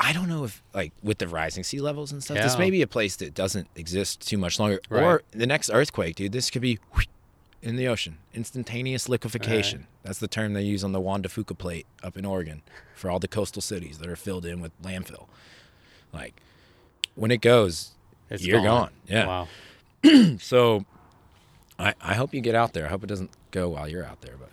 [0.00, 2.80] I don't know if like with the rising sea levels and stuff, this may be
[2.80, 4.80] a place that doesn't exist too much longer.
[4.88, 5.02] Right.
[5.02, 6.78] Or the next earthquake, dude, this could be
[7.62, 9.86] in the ocean, instantaneous liquefaction.
[10.02, 12.62] That's the term they use on the Juan de Fuca plate up in Oregon
[12.94, 15.26] for all the coastal cities that are filled in with landfill.
[16.12, 16.40] Like
[17.14, 17.92] when it goes,
[18.30, 18.90] It's you're gone.
[19.08, 19.26] Yeah.
[19.26, 19.48] Wow.
[20.38, 20.84] so
[21.78, 22.86] I, I hope you get out there.
[22.86, 24.50] I hope it doesn't go while you're out there, but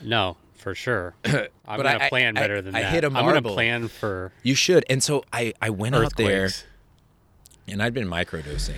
[0.00, 1.14] No, for sure.
[1.24, 2.88] I'm But gonna I- plan I- better than I that.
[2.88, 4.84] I hit a I'm gonna plan for you should.
[4.88, 6.50] And so I, I went out there.
[7.66, 8.76] And I'd been microdosing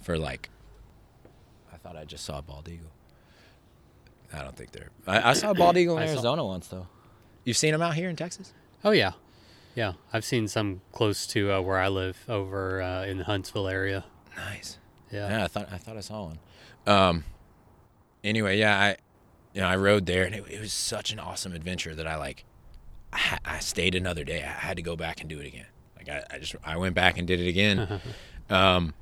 [0.00, 0.48] for like,
[1.70, 2.90] I thought I just saw a bald eagle.
[4.32, 4.90] I don't think they're.
[5.06, 6.86] I, I saw a bald eagle in I saw- Arizona once though.
[7.44, 8.52] You've seen them out here in Texas?
[8.84, 9.12] Oh yeah,
[9.74, 9.92] yeah.
[10.12, 14.04] I've seen some close to uh, where I live over uh, in the Huntsville area.
[14.36, 14.78] Nice.
[15.10, 15.28] Yeah.
[15.28, 16.38] Yeah, I thought I thought I saw one.
[16.86, 17.24] Um.
[18.24, 18.96] Anyway, yeah, I,
[19.52, 22.14] you know, I rode there, and it, it was such an awesome adventure that I
[22.16, 22.44] like.
[23.12, 24.42] I, ha- I stayed another day.
[24.42, 25.66] I had to go back and do it again.
[25.96, 28.00] Like I, I just I went back and did it again.
[28.50, 28.94] um,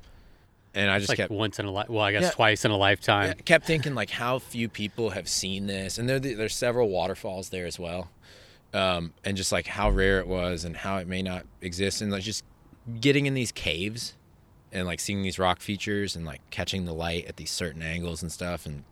[0.73, 2.31] and I just like kept once in a li- well, I guess Yeah.
[2.31, 3.31] twice in a lifetime.
[3.37, 7.49] I kept thinking like how few people have seen this, and there there's several waterfalls
[7.49, 8.09] there as well,
[8.73, 12.11] um, and just like how rare it was and how it may not exist, and
[12.11, 12.43] like just
[12.99, 14.15] getting in these caves,
[14.71, 18.21] and like seeing these rock features and like catching the light at these certain angles
[18.21, 18.83] and stuff, and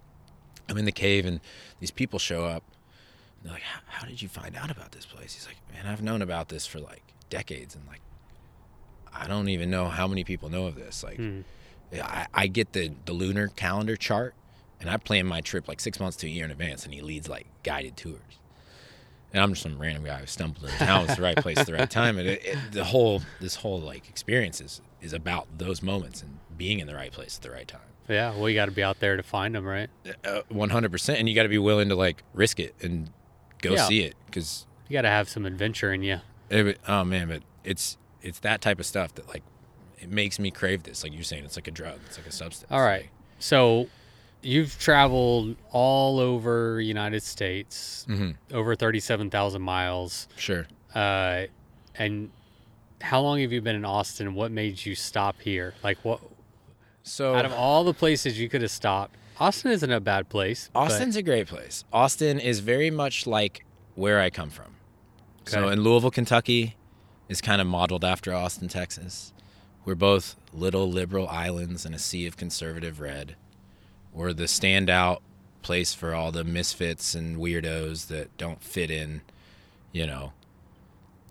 [0.67, 1.39] I'm in the cave and
[1.79, 2.63] these people show up.
[3.39, 5.87] And they're like, "How- "How did you find out about this place?" He's like, "Man,
[5.91, 8.01] I've known about this for like decades, and like
[9.13, 11.03] I don't even know how many people know of this.
[11.03, 11.41] Like." Hmm.
[11.91, 14.33] Yeah, I, I get the, the lunar calendar chart
[14.79, 17.01] and I plan my trip like six months to a year in advance and he
[17.01, 18.21] leads like guided tours.
[19.33, 21.05] And I'm just some random guy who stumbled in town.
[21.05, 22.17] It's the right place at the right time.
[22.17, 26.39] And it, it, the whole, this whole like experience is, is about those moments and
[26.57, 27.81] being in the right place at the right time.
[28.07, 29.87] Yeah, well, you got to be out there to find them, right?
[30.25, 33.11] Uh, One hundred percent, and you got to be willing to like risk it and
[33.61, 33.83] go Yeah.
[33.87, 36.19] see it because You got to have some adventure in you.
[36.87, 39.43] oh man, but it's it's that type of stuff that like
[40.01, 41.03] it makes me crave this.
[41.03, 41.99] Like you're saying, it's like a drug.
[42.05, 42.71] It's like a substance.
[42.71, 43.07] All right.
[43.39, 43.87] So
[44.41, 50.27] you've traveled all over United States, hmm over 37,000 miles.
[50.35, 50.65] Sure.
[50.95, 51.43] Uh,
[51.95, 52.29] and
[53.01, 54.33] how long have you been in Austin?
[54.33, 55.73] What made you stop here?
[55.83, 56.19] Like what
[57.03, 60.69] So out of all the places you could have stopped, Austin isn't a bad place.
[60.73, 61.83] but- Austin's a great place.
[61.93, 63.65] Austin is very much like
[63.95, 64.75] where I come from.
[65.45, 66.75] So in Louisville, Kentucky,
[67.27, 69.33] is kind of modeled after Austin, Texas.
[69.85, 73.35] We're both little liberal islands in a sea of conservative red.
[74.13, 75.19] We're the standout
[75.61, 79.21] place for all the misfits and weirdos that don't fit in,
[79.91, 80.33] you know,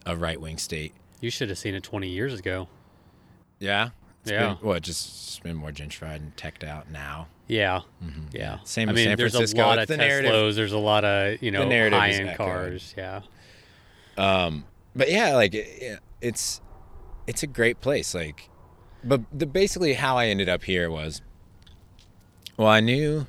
[0.06, 0.92] a right wing state.
[1.20, 2.68] you should have seen it 20 years ago.
[3.58, 3.90] Yeah.
[4.22, 4.54] It's Yeah.
[4.54, 7.26] Been, what just it's been more gentrified and teched out now.
[7.48, 7.80] Yeah.
[8.04, 8.26] Mhm.
[8.32, 8.58] Yeah.
[8.64, 9.64] Same I mean, San there's Francisco.
[9.64, 10.30] a lot It's of the narrative.
[10.30, 10.54] Teslas.
[10.54, 12.94] There's a lot of, you know, high end cars.
[12.96, 13.22] Yeah.
[14.16, 14.64] Um,
[14.94, 16.60] but yeah, like it, it's
[17.28, 18.14] it's a great place.
[18.14, 18.48] Like,
[19.04, 21.22] but the basically how I ended up here was,
[22.56, 23.26] well, I knew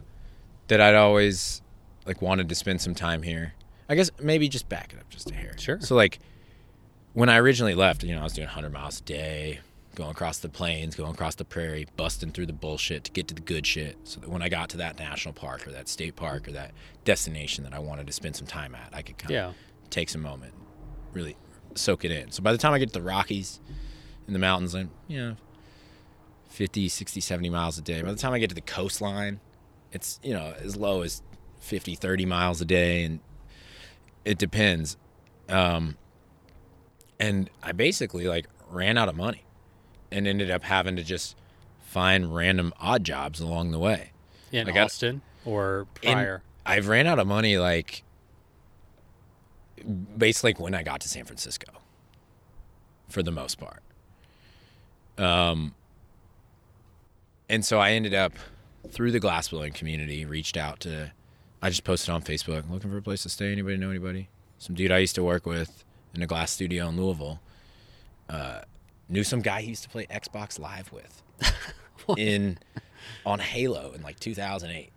[0.70, 1.62] that I'd always
[2.06, 3.54] like wanted to spend some time here.
[3.88, 5.54] I guess maybe just back it up just a hair.
[5.60, 5.80] Sure.
[5.82, 6.20] So like,
[7.14, 9.60] when I originally left, you know, I was doing 100 miles a day,
[9.96, 13.34] going across the plains, going across the prairie, busting through the bullshit to get to
[13.36, 13.98] the good shit.
[14.06, 16.72] So that when I got to that national park or that state park or that
[17.04, 19.54] destination that I wanted to spend some time at, I could kind of Yeah.
[19.90, 20.54] take some moment,
[21.12, 21.36] really
[21.76, 22.32] soak it in.
[22.32, 23.60] So by the time I get to the Rockies
[24.30, 25.36] in the mountains, I'm, you know,
[26.50, 28.02] 50, 60, 70 miles a day.
[28.04, 29.40] By the time I get to the coastline,
[29.92, 31.24] it's, you know, as low as
[31.62, 33.04] 50, 30 miles a day.
[33.06, 33.20] And
[34.24, 34.98] it depends.
[35.50, 35.98] Um,
[37.20, 39.46] and I basically like ran out of money
[40.12, 41.36] and ended up having to just
[41.82, 44.12] find random odd jobs along the way.
[44.52, 46.44] In I got- Austin or In- prior?
[46.68, 48.04] I've ran out of money like
[50.18, 51.72] basically when I got to San Francisco
[53.08, 53.82] for the most part.
[55.20, 55.76] Um
[57.50, 58.34] and so I ended up
[58.90, 61.12] through the glass blowing community reached out to
[61.62, 64.76] I just posted on Facebook looking for a place to stay anybody know anybody some
[64.76, 65.84] dude I used to work with
[66.14, 67.40] in a glass studio in Louisville
[68.30, 68.62] uh
[69.10, 71.22] knew some guy he used to play Xbox live with
[72.18, 72.58] in
[73.26, 74.92] on Halo in like 2008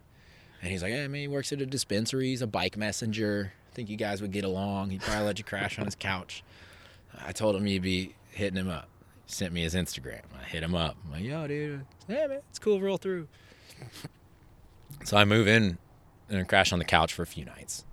[0.62, 2.28] and he's like, hey, man, he works at a dispensary.
[2.28, 3.52] He's a bike messenger.
[3.70, 4.90] I think you guys would get along.
[4.90, 6.44] He'd probably let you crash on his couch.
[7.26, 8.88] I told him you'd be hitting him up.
[9.32, 10.20] Sent me his Instagram.
[10.38, 10.94] I hit him up.
[11.06, 11.86] I'm like, yo, dude.
[12.06, 12.80] Yeah, man, it's cool.
[12.80, 13.28] Roll through.
[15.04, 15.78] So I move in
[16.28, 17.84] and I crash on the couch for a few nights.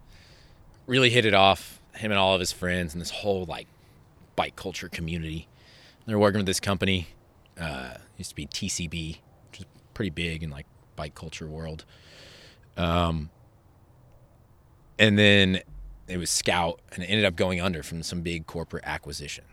[0.85, 1.81] Really hit it off.
[1.95, 3.65] Him and all of his friends and this whole like
[4.35, 5.47] bike culture community.
[6.05, 7.07] They're working with this company.
[7.59, 9.17] Uh, used to be TCB,
[9.49, 11.83] which is pretty big in like bike culture world.
[12.77, 13.31] Um,
[14.99, 15.61] and then
[16.07, 19.45] it was Scout, and it ended up going under from some big corporate acquisition.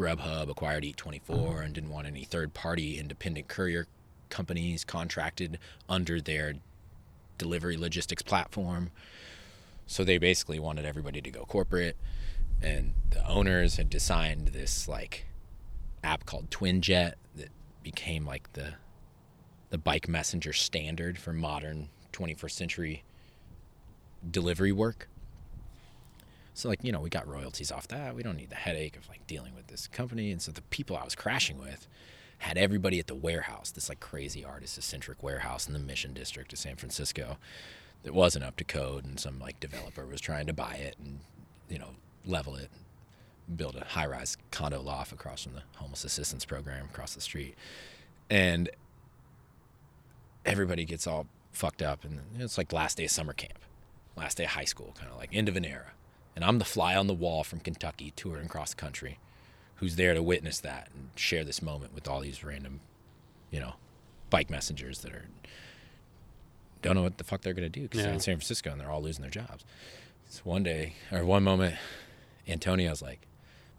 [0.00, 3.86] Grubhub acquired Eat24 and didn't want any third party independent courier
[4.30, 5.58] companies contracted
[5.90, 6.54] under their
[7.36, 8.90] delivery logistics platform.
[9.86, 11.98] So they basically wanted everybody to go corporate.
[12.62, 15.26] And the owners had designed this like
[16.02, 17.50] app called TwinJet that
[17.82, 18.74] became like the
[19.68, 23.04] the bike messenger standard for modern 21st century
[24.30, 25.09] delivery work.
[26.60, 28.14] So like, you know, we got royalties off that.
[28.14, 30.30] We don't need the headache of like dealing with this company.
[30.30, 31.88] And so the people I was crashing with
[32.36, 36.52] had everybody at the warehouse, this like crazy artist eccentric warehouse in the Mission District
[36.52, 37.38] of San Francisco
[38.02, 41.20] that wasn't up to code and some like developer was trying to buy it and,
[41.70, 41.92] you know,
[42.26, 42.68] level it
[43.56, 47.54] build a high rise condo loft across from the homeless assistance program across the street.
[48.28, 48.68] And
[50.44, 53.60] everybody gets all fucked up and it's like last day of summer camp,
[54.14, 55.92] last day of high school, kind of like end of an era.
[56.36, 59.18] And I'm the fly on the wall from Kentucky touring across the country
[59.76, 62.80] who's there to witness that and share this moment with all these random,
[63.50, 63.74] you know,
[64.28, 65.26] bike messengers that are
[66.82, 68.90] don't know what the fuck they're gonna do because they're in San Francisco and they're
[68.90, 69.64] all losing their jobs.
[70.28, 71.76] So one day or one moment,
[72.46, 73.26] Antonio's like,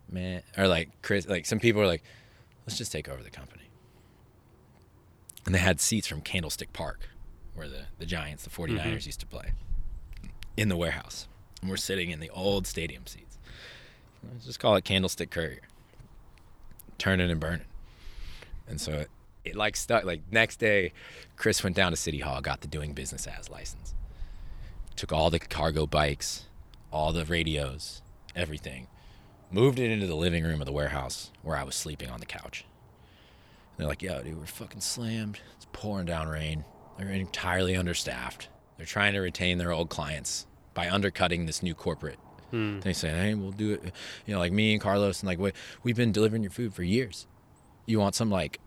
[0.10, 2.04] man, or like Chris, like some people are like,
[2.66, 3.64] let's just take over the company.
[5.46, 7.10] And they had seats from Candlestick Park,
[7.56, 8.94] where the, the Giants, the 49ers mm-hmm.
[8.94, 9.54] used to play,
[10.56, 11.28] in the warehouse.
[11.62, 13.38] And we're sitting in the old stadium seats.
[14.32, 15.62] Let's just call it Candlestick Courier.
[16.98, 17.66] Turning and burning.
[18.68, 19.10] And so it,
[19.44, 20.04] it like stuck.
[20.04, 20.94] Like next day,
[21.36, 23.94] Chris went down to City Hall, got the doing business as license.
[24.96, 26.46] Took all the cargo bikes,
[26.92, 28.02] all the radios,
[28.36, 28.88] everything,
[29.52, 32.26] moved it into the living room of the warehouse where I was sleeping on the
[32.26, 32.66] couch.
[33.78, 35.40] they're like, yo, dude, we're fucking slammed.
[35.56, 36.64] It's pouring down rain.
[36.98, 38.48] They're entirely understaffed.
[38.78, 42.20] They're trying to retain their old clients by undercutting this new corporate.
[42.52, 42.80] Hmm.
[42.82, 43.84] They say, hey, we'll do it.
[44.26, 45.52] You know, like me and Carlos, and like, we,
[45.84, 47.28] we've been delivering your food for years.
[47.86, 48.60] You want some like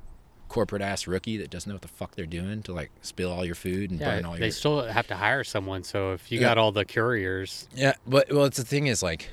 [0.49, 3.45] corporate ass rookie that doesn't know what the fuck they're doing to like spill all
[3.45, 5.83] your food and Yeah, burn all they your still have to hire someone.
[5.83, 6.49] So if you Yeah.
[6.49, 9.31] got all the couriers, Yeah, but well, it's the thing is like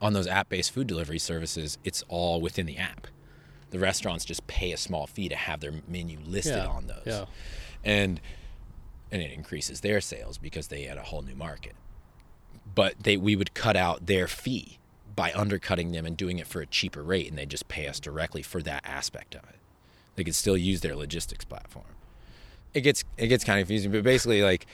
[0.00, 3.06] on those app-based food delivery services, it's all within the app.
[3.70, 7.02] The restaurants just pay a small fee to have their menu listed Yeah, on those,
[7.06, 7.24] yeah.
[7.84, 8.20] and
[9.12, 11.74] and it increases their sales because they had a whole new market.
[12.80, 14.78] But they we would cut out their fee
[15.14, 18.00] by undercutting them and doing it for a cheaper rate, and they just pay us
[18.00, 19.56] directly for that aspect of it.
[20.16, 21.84] They could still use their logistics platform.
[22.72, 24.64] It gets it gets kind of confusing, but basically like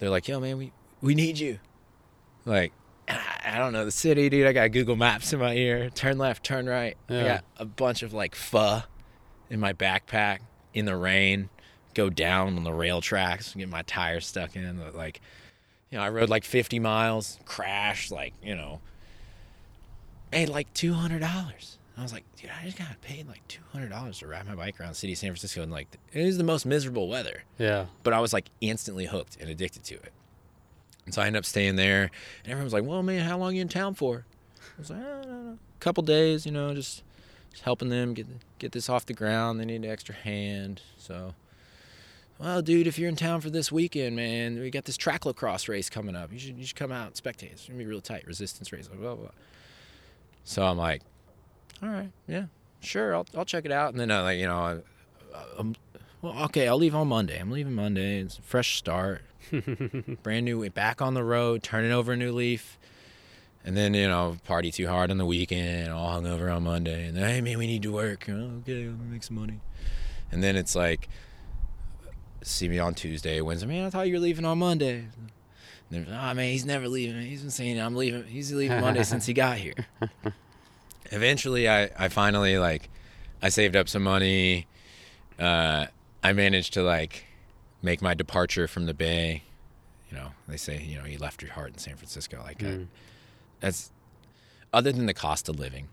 [0.00, 1.60] they're like, "Yo, man, we we need you."
[2.44, 2.72] Like,
[3.08, 4.48] I don't know the city, dude.
[4.48, 5.88] I got Google Maps in my ear.
[5.90, 6.96] Turn left, turn right.
[7.08, 8.82] I got a bunch of like pho
[9.50, 10.40] in my backpack
[10.74, 11.48] in the rain.
[11.94, 14.80] Go down on the rail tracks, and get my tires stuck in.
[14.96, 15.20] Like,
[15.90, 18.80] you know, I rode like 50 miles, crashed, like, you know,
[20.32, 21.22] made like $200.
[21.98, 23.42] I was like, dude, I just got paid like
[23.74, 25.62] $200 to ride my bike around the city of San Francisco.
[25.62, 29.36] And like, it is the most miserable weather yeah, but I was like instantly hooked
[29.40, 30.12] and addicted to it.
[31.04, 32.02] And so I ended up staying there,
[32.44, 34.24] and everyone was like, "Well, man, how long you in town for?"
[34.60, 37.02] I was like, "I don't know, a couple days, you know, just,
[37.50, 38.26] just helping them get
[38.58, 39.58] get this off the ground.
[39.58, 41.34] They need an extra hand." So,
[42.40, 45.68] well, dude, if you're in town for this weekend, man, we got this track lacrosse
[45.68, 46.32] race coming up.
[46.32, 47.52] You should you should come out and spectate.
[47.52, 49.30] It's gonna be real tight, resistance race, blah blah blah.
[50.44, 51.02] So I'm like,
[51.82, 52.46] all right, yeah,
[52.80, 53.90] sure, I'll I'll check it out.
[53.90, 54.78] And then I like, you know, I,
[55.58, 55.76] I'm
[56.22, 57.38] well, okay, I'll leave on Monday.
[57.38, 58.20] I'm leaving Monday.
[58.20, 59.22] It's a fresh start,
[60.22, 62.78] brand new, back on the road, turning over a new leaf.
[63.64, 67.06] And then, you know, party too hard on the weekend, all hung over on Monday.
[67.06, 68.26] And then, hey, man, we need to work.
[68.30, 69.60] Oh, okay, let me make some money.
[70.32, 71.08] And then it's like,
[72.42, 73.66] see me on Tuesday, Wednesday.
[73.66, 75.06] Man, I thought you were leaving on Monday.
[75.90, 77.20] And then, oh, man, he's never leaving.
[77.22, 78.24] He's been saying I'm leaving.
[78.24, 79.74] He's leaving Monday since he got here.
[81.10, 82.88] Eventually, I, I finally, like,
[83.42, 84.66] I saved up some money.
[85.38, 85.86] Uh,
[86.22, 87.24] I managed to like
[87.82, 89.42] make my departure from the Bay.
[90.10, 92.40] You know, they say you know you left your heart in San Francisco.
[92.42, 92.80] Like I,
[93.60, 93.90] that's
[94.72, 95.88] other than the cost of living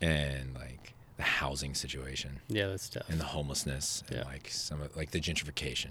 [0.00, 3.08] and like the housing situation yeah, that's tough.
[3.08, 4.24] and the homelessness and Yeah.
[4.24, 5.90] like some of like the gentrification.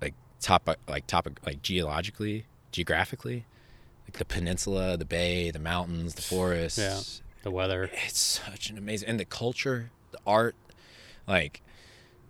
[0.00, 3.44] Like top like topic like geologically, geographically,
[4.06, 7.00] like the peninsula, the bay, the mountains, the forests Yeah.
[7.42, 7.90] The weather.
[8.06, 10.56] it's such an amazing and the culture the art
[11.26, 11.60] like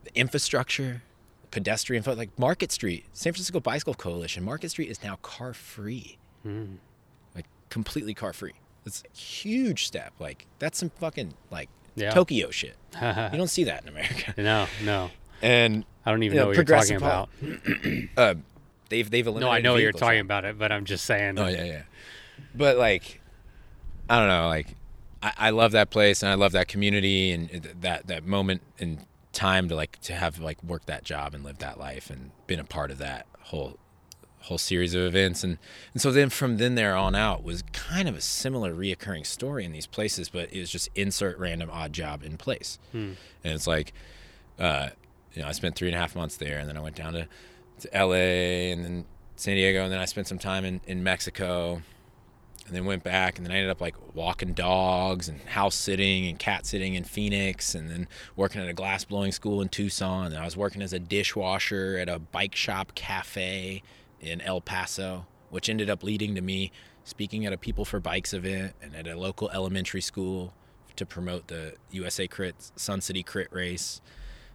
[0.05, 1.03] the infrastructure
[1.51, 6.77] pedestrian like market street san francisco bicycle coalition market street is now car free Mm.
[7.35, 8.53] like completely car free
[8.89, 12.11] it's a huge step like that's some fucking like Yeah.
[12.11, 15.11] tokyo shit you don't see that in america no, no.
[15.43, 17.29] and I don't even Yeah, know what you're talking about.
[18.17, 18.35] uh,
[18.89, 21.39] they've they've eliminated No, I know you're talking about it, but I'm just saying.
[21.39, 21.83] Oh yeah, yeah.
[22.55, 23.21] But like,
[24.09, 24.49] I don't know.
[24.49, 24.69] Like,
[25.23, 27.51] I, I love that place and I love that community and
[27.83, 29.01] that that moment in
[29.33, 32.59] time to like to have like worked that job and lived that life and been
[32.59, 33.77] a part of that whole
[34.49, 35.45] whole series of events.
[35.45, 35.59] And
[35.93, 39.65] and so then from then there on out was kind of a similar reoccurring story
[39.65, 42.79] in these places but it was just insert random odd job in place.
[43.45, 43.93] And it's like
[44.59, 44.89] uh
[45.35, 47.13] you know i spent three and a half months there and then i went down
[47.13, 47.29] to,
[47.81, 49.05] to la and then
[49.37, 51.81] san diego and then i spent some time in, in mexico
[52.67, 56.27] and then went back and then I ended up like walking dogs and house sitting
[56.27, 58.07] and cat sitting in Phoenix and then
[58.37, 61.97] working at a glass blowing school in Tucson and I was working as a dishwasher
[61.99, 63.83] at a bike shop cafe
[64.21, 66.71] in El Paso which ended up leading to me
[67.05, 70.53] speaking at a People for Bikes event and at a local elementary school
[70.97, 74.01] to promote the USA Crit Sun City Crit race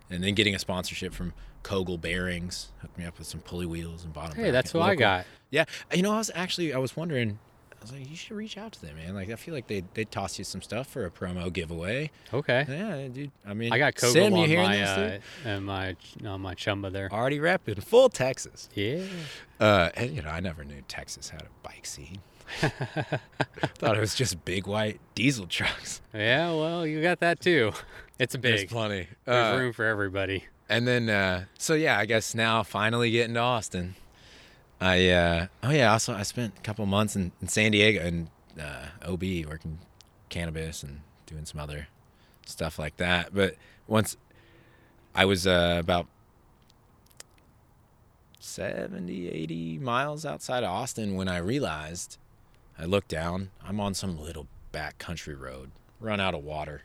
[0.10, 1.34] and then getting a sponsorship from
[1.64, 4.96] Kogel Bearings hooked me up with some pulley wheels and bottom Hey, that's what I
[4.96, 5.26] got.
[5.50, 7.40] yeah, you know, I was actually I was wondering.
[7.84, 9.14] I was like, you should reach out to them, man.
[9.14, 12.12] Like, I feel like they they toss you some stuff for a promo giveaway.
[12.34, 12.66] Okay.
[12.70, 13.32] Yeah, dude.
[13.46, 17.12] I mean, I got Kogel on my this, uh, and my on my chumba there.
[17.12, 18.70] already repping full Texas.
[18.74, 19.02] Yeah.
[19.60, 22.20] Uh, and you know, I never knew Texas had a bike scene.
[22.62, 26.02] Thought it was just big white diesel trucks.
[26.14, 26.52] Yeah.
[26.52, 27.74] Well, you got that too.
[28.18, 28.70] It's There's big.
[28.70, 29.08] plenty.
[29.26, 30.46] There's Uh, room for everybody.
[30.70, 33.96] And then, uh, so yeah, I guess now finally getting to Austin.
[34.82, 38.30] I uh, oh yeah, also I spent a couple months in, in San Diego and
[38.60, 39.80] uh, OB working
[40.30, 41.88] cannabis and doing some other
[42.46, 43.34] stuff like that.
[43.34, 43.56] But
[43.88, 44.18] once
[45.16, 46.08] I was uh, about
[48.40, 52.18] 70, 80 miles outside of Austin when I realized
[52.78, 53.52] I looked down.
[53.64, 56.82] I'm on some little back country road, run out of water.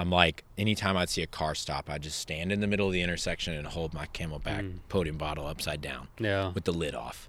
[0.00, 2.92] I'm like, anytime I'd see a car stop, I'd just stand in the middle of
[2.94, 4.78] the intersection and hold my CamelBak Mm.
[4.88, 6.52] podium bottle upside down Yeah.
[6.52, 7.28] with the lid off.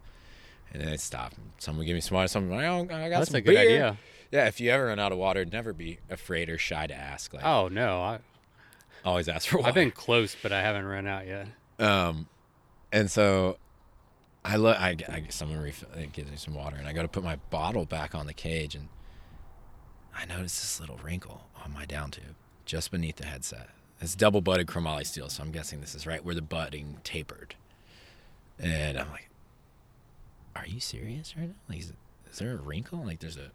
[0.72, 1.34] And then I'd stop.
[1.57, 2.30] Someone give me some water.
[2.30, 3.98] Someone, like, oh, I got That's some a good beer." idea.
[4.31, 7.34] Yeah, if you ever run out of water, never be afraid or shy to ask.
[7.34, 8.19] Like, Oh no, I,
[9.03, 9.68] always ask for water.
[9.68, 11.48] I've been close, but I haven't run out yet.
[11.77, 12.30] Um,
[12.93, 13.57] and so
[14.45, 17.02] I look, I, I get someone refill, it gives me some water, and I go
[17.02, 18.88] to put my bottle back on the cage, and
[20.15, 22.35] I notice this little wrinkle on my down tube
[22.66, 23.70] just beneath the headset.
[24.00, 27.56] It's double butted chromoly steel, so I'm guessing this is right where the butting tapered.
[28.60, 29.30] And I'm like,
[30.56, 31.56] "Are you serious right now?
[31.70, 31.94] Like, is,
[32.32, 33.04] is there a wrinkle?
[33.04, 33.52] Like, there's a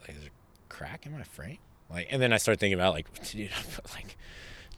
[0.00, 0.30] like there's a
[0.68, 1.58] crack in my frame?
[1.90, 4.16] Like, and then I start thinking about like, dude, I put like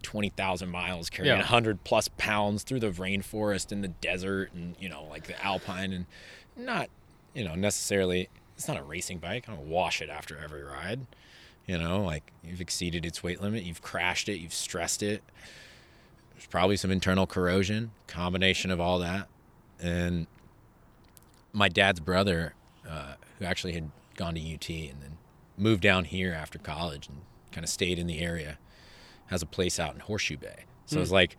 [0.02, 1.42] twenty thousand miles carrying Yeah.
[1.44, 5.92] hundred plus pounds through the rainforest and the desert and you know like the alpine
[5.92, 6.06] and
[6.56, 6.88] not
[7.34, 9.44] you know necessarily it's not a racing bike.
[9.48, 11.06] I don't wash it after every ride.
[11.66, 15.22] You know, like you've exceeded its weight limit, you've crashed it, you've stressed it.
[16.34, 19.28] There's probably some internal corrosion, combination of all that.
[19.80, 20.26] And
[21.52, 22.54] my dad's brother,
[22.88, 25.18] uh, who actually had gone to UT and then
[25.56, 27.18] moved down here after college and
[27.52, 28.58] kind of stayed in the area,
[29.26, 30.64] has a place out in Horseshoe Bay.
[30.86, 31.36] So it's like,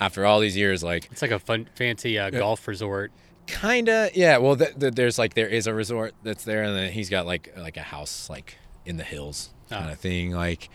[0.00, 3.12] after all these years, like It's like a fun, fancy uh, golf resort.
[3.46, 4.38] Kinda, yeah.
[4.38, 7.26] Well, th- th- there's like there is a resort that's there, and then he's got
[7.26, 9.92] like like a house like in the hills kind Ah.
[9.92, 10.68] of thing, like,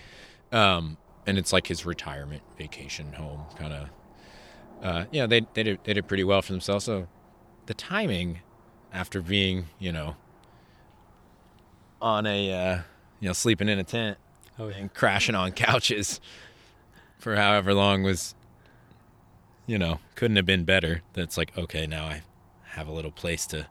[0.52, 3.90] um, and it's like his retirement vacation home kind of.
[4.82, 6.86] Uh, yeah, they they did, they did pretty well for themselves.
[6.86, 7.08] So,
[7.68, 8.40] the timing,
[8.94, 10.16] after being you know,
[12.02, 12.80] on a uh,
[13.20, 14.18] you know sleeping in a tent
[14.60, 14.78] Oh yeah.
[14.78, 16.20] and crashing on couches
[17.20, 18.34] for however long was
[19.68, 22.22] you know couldn't have been better that's like okay now i
[22.72, 23.68] have a little place to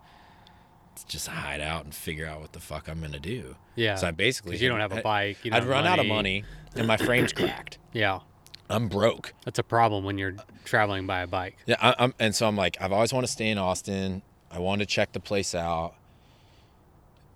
[1.05, 3.95] just hide out and figure out what the fuck i'm gonna do Yeah.
[3.97, 5.45] so i basically you don't have a bike.
[5.45, 6.45] You i'd run out of money
[6.77, 8.21] and my frame's cracked Yeah.
[8.69, 11.57] i'm broke That's a problem when you're traveling by a bike.
[11.67, 14.59] yeah I, i'm and so i'm like i've always wanted to stay in austin i
[14.59, 15.95] wanted to check the place out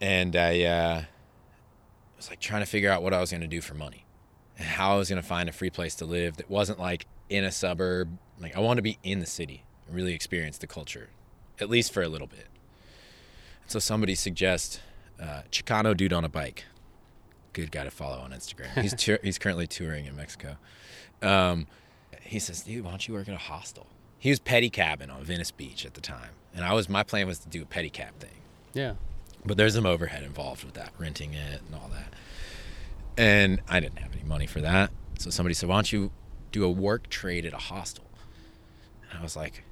[0.00, 1.02] and i uh
[2.16, 4.00] was like trying to figure out what i was gonna do for money
[4.56, 7.06] and how I was going to find a free place to live that wasn't like
[7.28, 8.16] in a suburb.
[8.40, 11.08] Like I wanted to be in the city, and really experience the culture,
[11.60, 12.46] at least for a little bit.
[13.66, 14.80] So somebody suggests
[15.20, 16.64] uh, Chicano dude on a bike.
[17.52, 18.68] Good guy to follow on Instagram.
[18.82, 20.56] He's he's currently touring in Mexico.
[21.22, 21.66] Um,
[22.20, 23.86] he says, "Dude, why don't you work at a hostel?"
[24.18, 27.38] He was pedicabbing on Venice Beach at the time, and I was my plan was
[27.40, 28.40] to do a pedicab thing.
[28.72, 28.94] Yeah.
[29.44, 32.12] But there's some overhead involved with that, renting it and all that.
[33.16, 34.90] And I didn't have any money for that.
[35.18, 36.10] So somebody said, Why don't you
[36.50, 38.04] do a work trade at a hostel?
[39.10, 39.62] And I was like,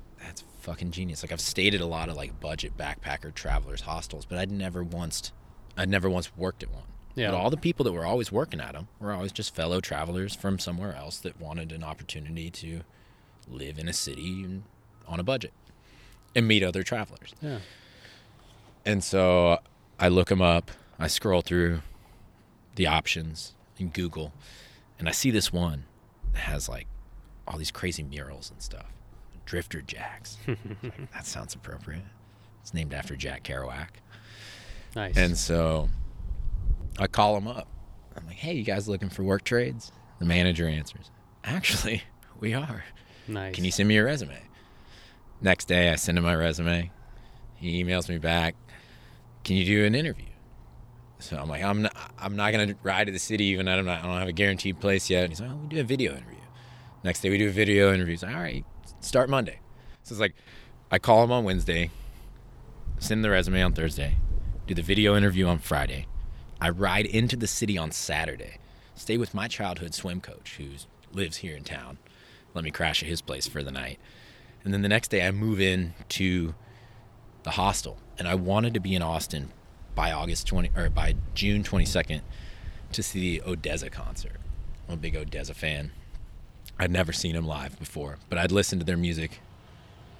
[0.62, 1.22] fucking genius.
[1.22, 4.82] Like I've stayed at a lot of like budget backpacker travelers hostels, but I'd never
[4.82, 5.32] once
[5.76, 6.84] I'd never once worked at one.
[7.14, 7.30] Yeah.
[7.30, 10.34] But all the people that were always working at them were always just fellow travelers
[10.34, 12.82] from somewhere else that wanted an opportunity to
[13.48, 14.62] live in a city and
[15.06, 15.52] on a budget
[16.34, 17.34] and meet other travelers.
[17.40, 17.58] Yeah.
[18.84, 19.58] And so
[19.98, 20.70] I look them up.
[20.98, 21.80] I scroll through
[22.76, 24.32] the options in Google,
[24.98, 25.84] and I see this one
[26.32, 26.86] that has like
[27.46, 28.86] all these crazy murals and stuff.
[29.52, 30.38] Drifter Jacks.
[30.48, 30.58] Like,
[31.12, 32.04] that sounds appropriate.
[32.62, 33.88] It's named after Jack Kerouac.
[34.96, 35.14] Nice.
[35.14, 35.90] And so
[36.98, 37.68] I call him up.
[38.16, 39.92] I'm like, hey, you guys looking for work trades?
[40.20, 41.10] The manager answers,
[41.44, 42.02] actually,
[42.40, 42.82] we are.
[43.28, 43.54] nice.
[43.54, 44.40] Can you send me your resume?
[45.42, 46.90] Next day, I send him my resume.
[47.56, 48.54] He emails me back.
[49.44, 50.24] Can you do an interview?
[51.18, 53.68] So I'm like, I'm not, I'm not gonna ride to the city even.
[53.68, 55.24] I don't, I don't have a guaranteed place yet.
[55.24, 56.38] And he's like, oh, we do a video interview.
[57.04, 58.12] Next day, we do a video interview.
[58.12, 58.64] He's like, all right,
[59.02, 59.58] start Monday.
[60.02, 60.34] So it's like,
[60.90, 61.90] I call him on Wednesday,
[62.98, 64.16] send the resume on Thursday,
[64.66, 66.06] do the video interview on Friday.
[66.60, 68.58] I ride into the city on Saturday,
[68.94, 70.70] stay with my childhood swim coach who
[71.12, 71.98] lives here in town.
[72.54, 73.98] Let me crash at his place for the night.
[74.64, 76.54] And then the next day I move in to
[77.42, 77.98] the hostel.
[78.18, 79.50] And I wanted to be in Austin
[79.94, 82.20] by August 20 or by June 22nd
[82.92, 84.36] to see the ODESZA concert.
[84.86, 85.92] I'm a big ODESZA fan.
[86.78, 89.40] I'd never seen them live before, but I'd listened to their music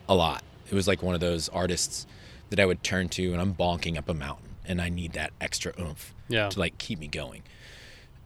[0.09, 0.43] a lot.
[0.71, 2.07] It was like one of those artists
[2.51, 5.33] that I would turn to and I'm bonking up a mountain and I need that
[5.41, 6.49] extra oomph Yeah.
[6.51, 7.43] to like keep me going.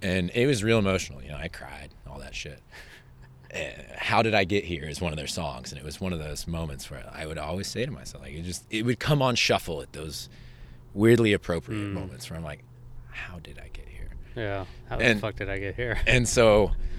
[0.03, 2.61] And it was real emotional, you know, I cried, all that shit.
[3.55, 3.59] Uh,
[3.97, 6.19] How did I get here is one of their songs and it was one of
[6.19, 9.23] those moments where I would always say to myself like it just it would come
[9.23, 10.29] on shuffle at those
[10.95, 12.63] weirdly appropriate moments where I'm like
[13.11, 14.11] how did I get here?
[14.35, 14.65] Yeah.
[14.91, 15.99] How the And- fuck did I get here?
[16.07, 16.73] And so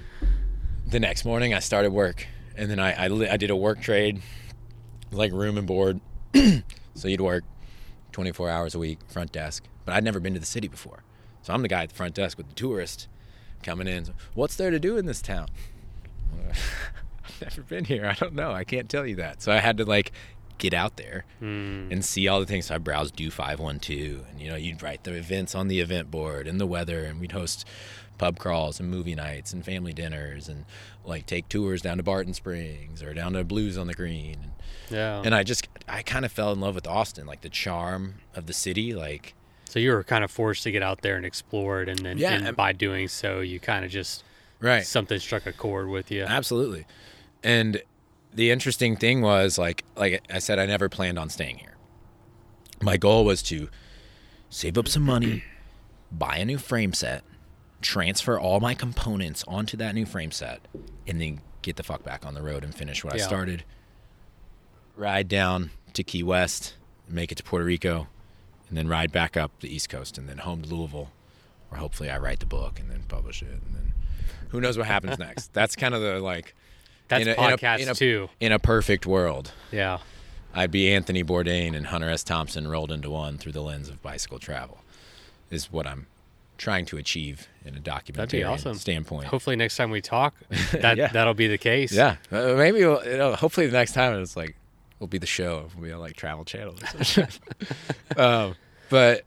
[0.87, 3.81] the next morning I started work and then I, I, li- I did a work
[3.81, 4.21] trade,
[5.11, 5.99] like room and board.
[6.95, 7.43] so you'd work
[8.13, 9.63] 24 hours a week, front desk.
[9.85, 11.03] But I'd never been to the city before.
[11.43, 13.07] So I'm the guy at the front desk with the tourist
[13.63, 14.07] coming in.
[14.33, 15.47] What's there to do in this town?
[16.49, 18.05] I've never been here.
[18.07, 18.51] I don't know.
[18.51, 19.41] I can't tell you that.
[19.41, 20.11] So I had to like
[20.57, 21.91] get out there Mm.
[21.91, 22.65] and see all the things.
[22.65, 25.67] So I browsed Do Five One Two, and you know, you'd write the events on
[25.67, 27.65] the event board and the weather, and we'd host
[28.17, 30.65] pub crawls and movie nights and family dinners, and
[31.05, 34.33] like take tours down to Barton Springs or down to Blues on the Green.
[34.43, 34.51] And,
[34.89, 35.21] Yeah.
[35.23, 38.45] and I just, I kind of fell in love with Austin, like the charm of
[38.47, 39.33] the city, like.
[39.69, 42.17] so you were kind of forced to get out there and explore it, and then
[42.17, 44.23] Yeah, and by doing so, you kind of just
[44.59, 44.85] Right.
[44.85, 46.23] something struck a chord with you.
[46.23, 46.85] Absolutely.
[47.43, 47.81] And
[48.33, 51.75] the interesting thing was like like I said I never planned on staying here.
[52.81, 53.69] My goal was to
[54.49, 55.43] save up some money,
[56.11, 57.23] buy a new frame set,
[57.81, 60.61] transfer all my components onto that new frame set,
[61.07, 63.63] and then get the fuck back on the road and finish what I started.
[64.95, 66.73] Ride down to Key West,
[67.07, 68.07] make it to Puerto Rico,
[68.69, 71.11] and then ride back up the East Coast and then home to Louisville,
[71.69, 73.93] where hopefully I write the book and then publish it and then
[74.49, 75.53] who knows what happens next.
[75.53, 76.55] That's kind of the like
[77.09, 78.29] That's in a- in a- podcast in a- too.
[78.39, 79.99] in a perfect world, Yeah.
[80.53, 82.23] I'd be Anthony Bourdain and Hunter S.
[82.23, 84.79] Thompson rolled into one through the lens of bicycle travel.
[85.51, 86.07] Is what I'm
[86.57, 88.75] trying to achieve in a documentary awesome.
[88.75, 89.27] standpoint.
[89.27, 90.35] Hopefully, next time we talk,
[90.71, 91.07] that Yeah.
[91.09, 91.91] that'll be the case.
[91.91, 94.55] Yeah, uh, maybe we'll, you know, hopefully the next time it's like
[94.99, 95.67] will be the show.
[95.75, 96.75] We'll be on like Travel Channel
[98.17, 98.55] um,
[98.89, 99.23] but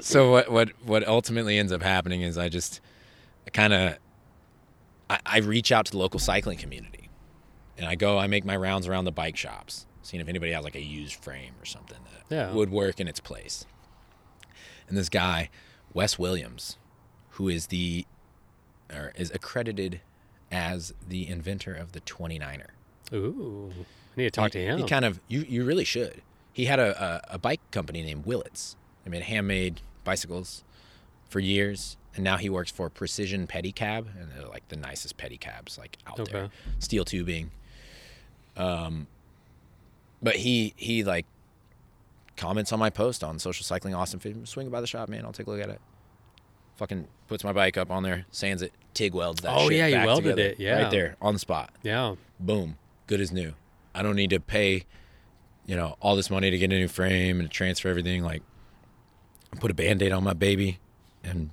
[0.00, 2.80] so what what what ultimately ends up happening is I just
[3.52, 3.96] kind of
[5.10, 7.08] I, I reach out to the local cycling community,
[7.78, 10.64] and I go I make my rounds around the bike shops, seeing if anybody has
[10.64, 11.98] like a used frame or something
[12.28, 12.52] that Yeah.
[12.52, 13.66] would work in its place.
[14.88, 15.48] And this guy,
[15.94, 16.76] Wes Williams,
[17.30, 18.04] who is the
[18.92, 20.00] or is accredited
[20.52, 22.66] as the inventor of the 29er.
[23.12, 23.72] Ooh,
[24.16, 24.78] I need to talk to him.
[24.78, 26.20] He kind of you you really should.
[26.52, 28.76] He had a, a, a bike company named Willits.
[29.04, 30.62] They made handmade bicycles
[31.28, 35.78] for years, and now he works for Precision Pedicab, and they're like the nicest pedicabs
[35.78, 36.44] like out there.
[36.44, 36.52] Okay.
[36.78, 37.50] Steel tubing.
[38.56, 39.06] Um,
[40.22, 41.26] but he he like
[42.36, 44.46] comments on my post on social cycling Austin.
[44.46, 45.24] Swing by the shop, man.
[45.24, 45.80] I'll take a look at it.
[46.76, 49.54] Fucking puts my bike up on there, sands it, TIG welds that.
[49.54, 50.82] Oh, shit yeah, you welded together it, yeah.
[50.82, 52.16] right there on the spot yeah.
[52.40, 53.54] boom, good as new.
[53.94, 54.84] I don't need to pay,
[55.66, 58.24] you know, all this money to get a new frame and transfer everything.
[58.24, 58.42] Like,
[59.60, 60.80] put a band-aid on my baby,
[61.22, 61.50] and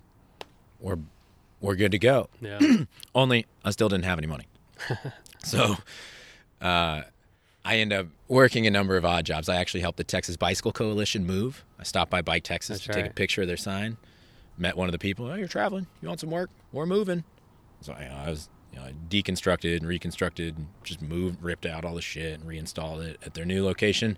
[0.79, 0.97] we're
[1.59, 2.29] we're good to go.
[2.41, 2.59] Yeah.
[3.15, 4.47] Only I still didn't have any money,
[5.43, 5.75] so
[6.61, 7.03] uh,
[7.63, 9.47] I end up working a number of odd jobs.
[9.47, 11.63] I actually helped the Texas Bicycle Coalition move.
[11.79, 13.97] I stopped by Bike Texas That's to take a picture of their sign.
[14.57, 15.27] Met one of the people.
[15.27, 15.87] Oh, you're traveling.
[16.01, 16.49] You want some work?
[16.71, 17.23] We're moving.
[17.81, 21.83] So you know, I was you know, deconstructed and reconstructed, and just moved, ripped out
[21.85, 24.17] all the shit, and reinstalled it at their new location.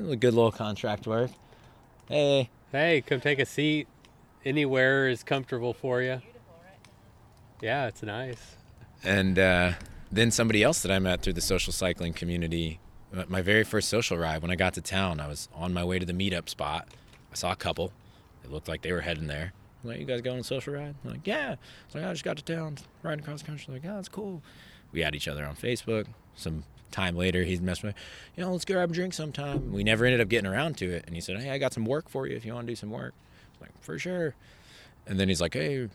[0.00, 1.30] A good little contract work.
[2.08, 3.88] Hey, hey, come take a seat.
[4.44, 6.20] Anywhere is comfortable for you.
[7.62, 8.56] Yeah, it's nice.
[9.02, 9.72] and uh,
[10.12, 12.78] then somebody else that I met through the social cycling community.
[13.16, 15.84] Uh, My very first social ride when I got to town, I was on my
[15.84, 16.88] way to the meetup spot.
[17.32, 17.92] I saw a couple.
[18.44, 19.52] It looked like they were heading there.
[19.82, 20.94] I'm like, you guys going on a social ride?
[21.04, 21.56] I'm like, yeah.
[21.86, 23.74] It's like, I just got to town, riding across the country.
[23.74, 24.42] Like, yeah, that's cool.
[24.92, 26.06] We had each other on Facebook.
[26.36, 28.02] Some time later, he's messing with, me,
[28.36, 29.72] you know, let's go grab a drink sometime.
[29.72, 31.04] We never ended up getting around to it.
[31.06, 32.76] And he said, hey, I got some work for you if you want to do
[32.76, 33.12] some work.
[33.14, 34.34] I was like, for sure.
[35.06, 35.88] And then he's like, hey,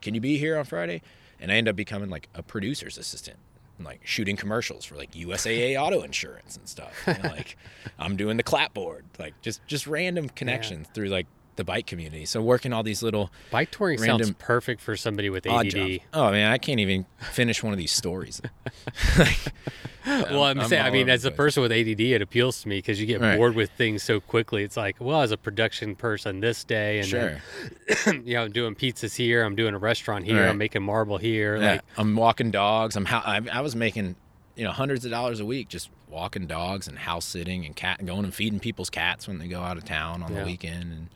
[0.00, 1.02] can you be here on Friday?
[1.40, 3.38] And I end up becoming like a producer's assistant,
[3.84, 6.94] like shooting commercials for like USAA auto insurance and stuff.
[7.06, 7.56] And, like
[7.98, 11.26] I'm doing the clapboard, like just just random connections through like
[11.56, 12.24] the bike community.
[12.24, 16.00] So working all these little Bike touring sounds perfect for somebody with ADD.
[16.14, 18.40] Oh man, I can't even finish one of these stories.
[19.18, 19.38] Like,
[20.04, 22.78] Well, I'm, I'm saying, I mean, as a person with ADD, it appeals to me
[22.78, 23.36] because you get Right.
[23.36, 24.64] bored with things so quickly.
[24.64, 27.38] It's like, well, as a production person this day, and sure.
[28.04, 30.48] then, you know, I'm doing pizzas here, I'm doing a restaurant here, Right.
[30.48, 31.56] I'm making marble here.
[31.56, 32.96] Yeah, Like, I'm walking dogs.
[32.96, 34.16] I'm how I, I was making,
[34.56, 38.04] you know, hundreds of dollars a week just walking dogs and house sitting and cat
[38.04, 40.40] going and feeding people's cats when they go out of town on Yeah.
[40.40, 41.08] the weekend and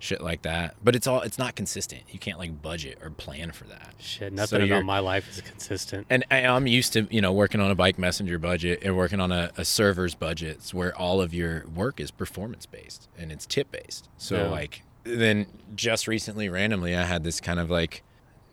[0.00, 0.74] shit like that.
[0.82, 2.02] But it's all it's not consistent.
[2.10, 3.94] You can't like budget or plan for that.
[3.98, 6.06] shit, nothing you're- about my life is consistent.
[6.10, 9.20] And I, I'm used to you know working on a bike messenger budget and working
[9.20, 13.46] on a, a server's budgets where all of your work is performance based and it's
[13.46, 14.08] tip based.
[14.16, 14.48] So Yeah.
[14.48, 15.46] like then
[15.76, 18.02] just recently, randomly, I had this kind of like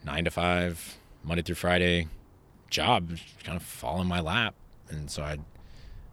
[0.06, 2.08] nine to five Monday through Friday
[2.70, 3.10] job
[3.44, 4.54] kind of fall in my lap,
[4.90, 5.38] and so I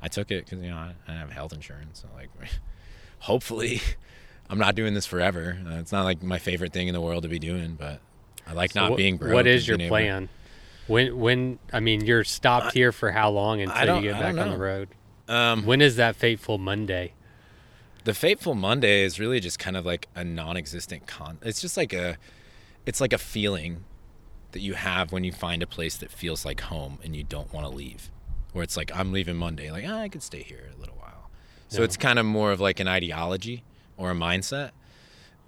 [0.02, 2.00] I took it because you know I, I have health insurance.
[2.02, 2.28] So like
[3.20, 3.80] hopefully
[4.50, 5.58] I'm not doing this forever.
[5.66, 8.00] Uh, it's not like my favorite thing in the world to be doing, but
[8.46, 9.32] I like So not what- being broke.
[9.34, 10.28] What is your being able to- plan?
[10.86, 14.50] When, when, I mean, you're stopped here for how long until you get back on
[14.50, 14.88] the road?
[15.28, 17.12] Um, When is that fateful Monday?
[18.04, 21.94] the fateful monday is really just kind of like a non-existent con it's just like
[21.94, 22.18] a
[22.84, 23.82] it's like a feeling
[24.52, 27.50] that you have when you find a place that feels like home and you don't
[27.54, 28.10] want to leave.
[28.52, 31.30] Where it's like I'm leaving Monday, like ah, I could stay here a little while.
[31.68, 33.64] So it's kind of more of like an ideology
[33.96, 34.70] or a mindset.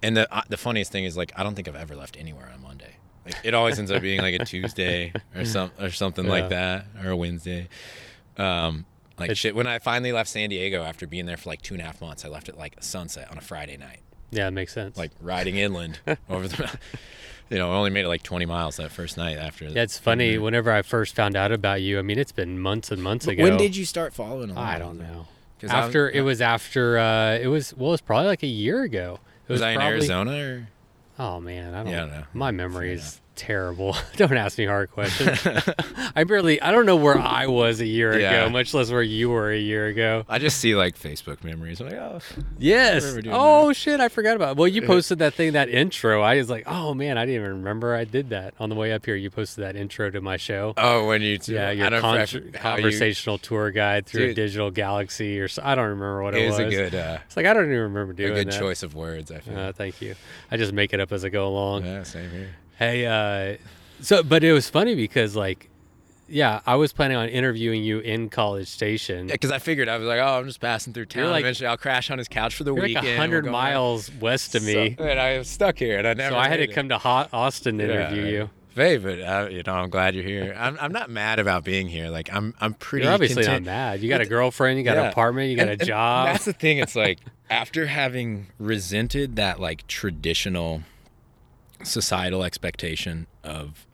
[0.03, 2.51] And the uh, the funniest thing is like I don't think I've ever left anywhere
[2.53, 2.97] on Monday.
[3.25, 6.31] Like it always ends up being like a Tuesday or some or something Yeah.
[6.31, 7.67] like that or a Wednesday.
[8.37, 8.85] Um,
[9.17, 9.55] like It's- shit.
[9.55, 11.99] When I finally left San Diego after being there for like two and a half
[12.01, 14.95] months, I left at like sunset on a Friday night, Yeah, it makes sense.
[14.97, 15.99] like riding inland
[16.29, 16.77] over the.
[17.49, 19.69] You know, I only made it like 20 miles that first night after.
[19.69, 20.37] yeah, it's funny.
[20.37, 23.41] Whenever I first found out about you, I mean, it's been months and months ago.
[23.41, 24.65] When did you start following along?
[24.65, 25.27] I don't know.
[25.63, 28.47] I was- After it was after uh, it was well, it was probably like a
[28.47, 29.19] year ago.
[29.47, 30.67] It Was, I in Arizona or?
[31.19, 32.23] Oh man, I don't, Yeah, I don't know.
[32.33, 33.95] My memory is terrible.
[34.17, 35.39] don't ask me hard questions.
[36.15, 36.61] I barely.
[36.61, 38.31] I don't know where I was a year Yeah.
[38.45, 40.25] ago, much less where you were a year ago.
[40.27, 41.79] I just see like Facebook memories.
[41.79, 42.19] I'm like, oh,
[42.57, 43.17] Yes.
[43.27, 44.51] Oh shit, I forgot about.
[44.51, 44.57] It.
[44.57, 46.21] Well, you posted that thing, that intro.
[46.21, 48.91] I was like, oh man, I didn't even remember I did that on the way
[48.91, 49.15] up here.
[49.15, 50.73] You posted that intro to my show.
[50.77, 54.71] oh, when you two, yeah, your con- how you- conversational tour guide through a digital
[54.71, 57.45] galaxy, or so, I don't remember what it, It was a good, uh, It's like
[57.45, 58.39] I don't even remember doing it.
[58.39, 58.59] a good that.
[58.59, 59.31] choice of words.
[59.31, 59.57] I feel.
[59.57, 60.15] Uh, thank you.
[60.51, 61.85] I just make it up as I go along.
[61.85, 62.49] yeah, same here.
[62.77, 63.57] Hey, uh,
[64.01, 65.69] so but it was funny because like,
[66.29, 69.27] yeah, I was planning on interviewing you in College Station.
[69.29, 71.29] Yeah, because I figured I was like, oh, I'm just passing through town.
[71.31, 73.05] like- Eventually, I'll crash on his couch for the You're like weekend.
[73.07, 76.13] We'll hundred go miles west of me, So, and I was stuck here, and I
[76.13, 76.35] never.
[76.35, 76.73] so I had to made it.
[76.73, 78.49] come to Hot Austin to Yeah, interview you.
[78.75, 80.53] Hey, but uh, you know, I'm glad you're here.
[80.55, 82.09] I'm, I'm not mad about being here.
[82.09, 83.05] Like, I'm, I'm pretty.
[83.05, 83.65] You're obviously content.
[83.65, 84.01] not mad.
[84.01, 85.09] You got a girlfriend, you got an Yeah.
[85.09, 86.27] apartment, you got And- a job.
[86.27, 86.77] That's the thing.
[86.77, 87.17] It's like
[87.49, 90.83] after having resented that like traditional
[91.83, 93.87] societal expectation of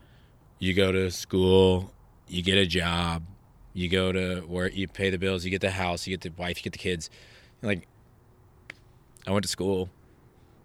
[0.60, 1.94] you go to school,
[2.28, 3.24] you get a job,
[3.74, 6.42] you go to where you pay the bills, you get the house, you get the
[6.42, 7.10] wife, you get the kids.
[7.62, 7.88] Like
[9.28, 9.90] I went to school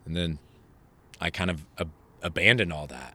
[0.04, 0.38] and then
[1.20, 1.92] I kind of ab-
[2.22, 3.14] abandoned all that.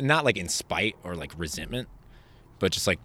[0.00, 1.88] Not like in spite or like resentment,
[2.58, 3.00] but just like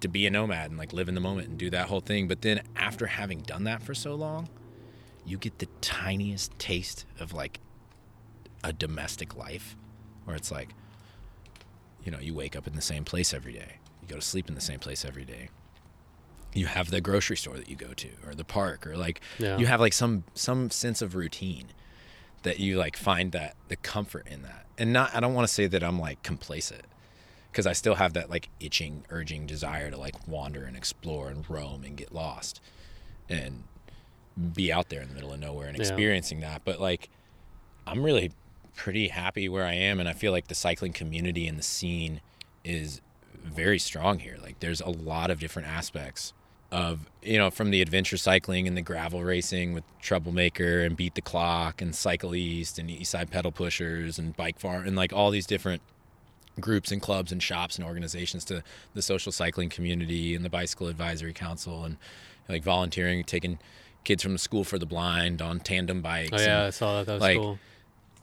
[0.00, 2.28] to be a nomad and like live in the moment and do that whole thing.
[2.28, 4.48] But then after having done that for so long,
[5.24, 7.60] you get the tiniest taste of like
[8.64, 9.76] a domestic life
[10.24, 10.68] where it's like,
[12.04, 14.48] you know, you wake up in the same place every day, you go to sleep
[14.48, 15.48] in the same place every day.
[16.54, 19.56] You have the grocery store that you go to or the park or like Yeah.
[19.58, 21.68] you have like some some sense of routine
[22.42, 24.66] that you like find that the comfort in that.
[24.76, 26.82] And not I don't want to say that I'm like complacent
[27.50, 31.48] because I still have that like itching, urging desire to like wander and explore and
[31.48, 32.60] roam and get lost
[33.28, 33.64] and
[34.54, 35.82] be out there in the middle of nowhere and Yeah.
[35.82, 36.62] experiencing that.
[36.64, 37.08] But like,
[37.86, 38.32] I'm really
[38.74, 42.20] pretty happy where I am, and I feel like the cycling community and the scene
[42.64, 43.00] is
[43.42, 44.38] very strong here.
[44.40, 46.32] Like, there's a lot of different aspects
[46.70, 51.14] of you know from the adventure cycling and the gravel racing with troublemaker and beat
[51.14, 55.12] the clock and cycle east and east side pedal pushers and bike farm and like
[55.12, 55.82] all these different
[56.60, 58.62] groups and clubs and shops and organizations to
[58.94, 61.98] the social cycling community and the bicycle advisory council and
[62.48, 63.58] like volunteering taking
[64.04, 66.98] kids from the school for the blind on tandem bikes oh and- yeah, I saw
[66.98, 67.06] that.
[67.06, 67.58] That was like, cool.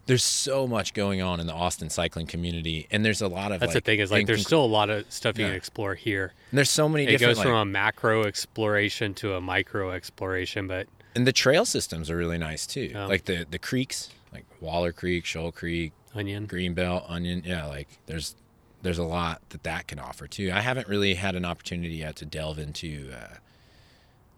[0.10, 3.60] There's so much going on in the Austin cycling community, and there's a lot of
[3.60, 5.52] That's like, the thing is like there's still a lot of stuff you Yeah.
[5.52, 6.34] can explore here.
[6.50, 10.68] and there's so many It different goes from a macro exploration to a micro exploration,
[10.68, 12.90] but and the trail systems are really nice too.
[12.92, 13.06] Yeah.
[13.06, 16.48] Like the the creeks, like Waller Creek, Shoal Creek, onion.
[16.48, 17.44] Greenbelt, Onion.
[17.46, 18.36] Yeah, like there's
[18.82, 20.52] there's a lot that that can offer too.
[20.52, 23.36] I haven't really had an opportunity yet to delve into uh,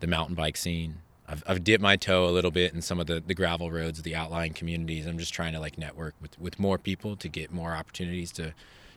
[0.01, 0.95] the mountain bike scene.
[1.31, 3.99] I've, I've dipped my toe a little bit in some of the, the gravel roads,
[3.99, 5.05] of the outlying communities.
[5.05, 8.53] I'm just trying to like network with, with more people to get more opportunities to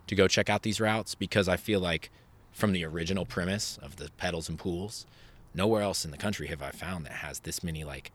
[0.07, 2.11] to go check out these routes because I feel like
[2.51, 5.07] from the original premise of the pedals and pools,
[5.55, 8.11] nowhere else in the country have I found that has this many like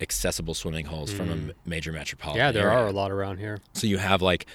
[0.00, 2.40] accessible swimming holes from a major metropolitan.
[2.40, 2.46] Mm.
[2.46, 2.84] Yeah, there area.
[2.84, 3.58] are a lot around here.
[3.74, 4.46] So you have like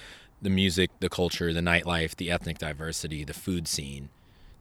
[0.41, 4.09] the music, the culture, the nightlife, the ethnic diversity, the food scene,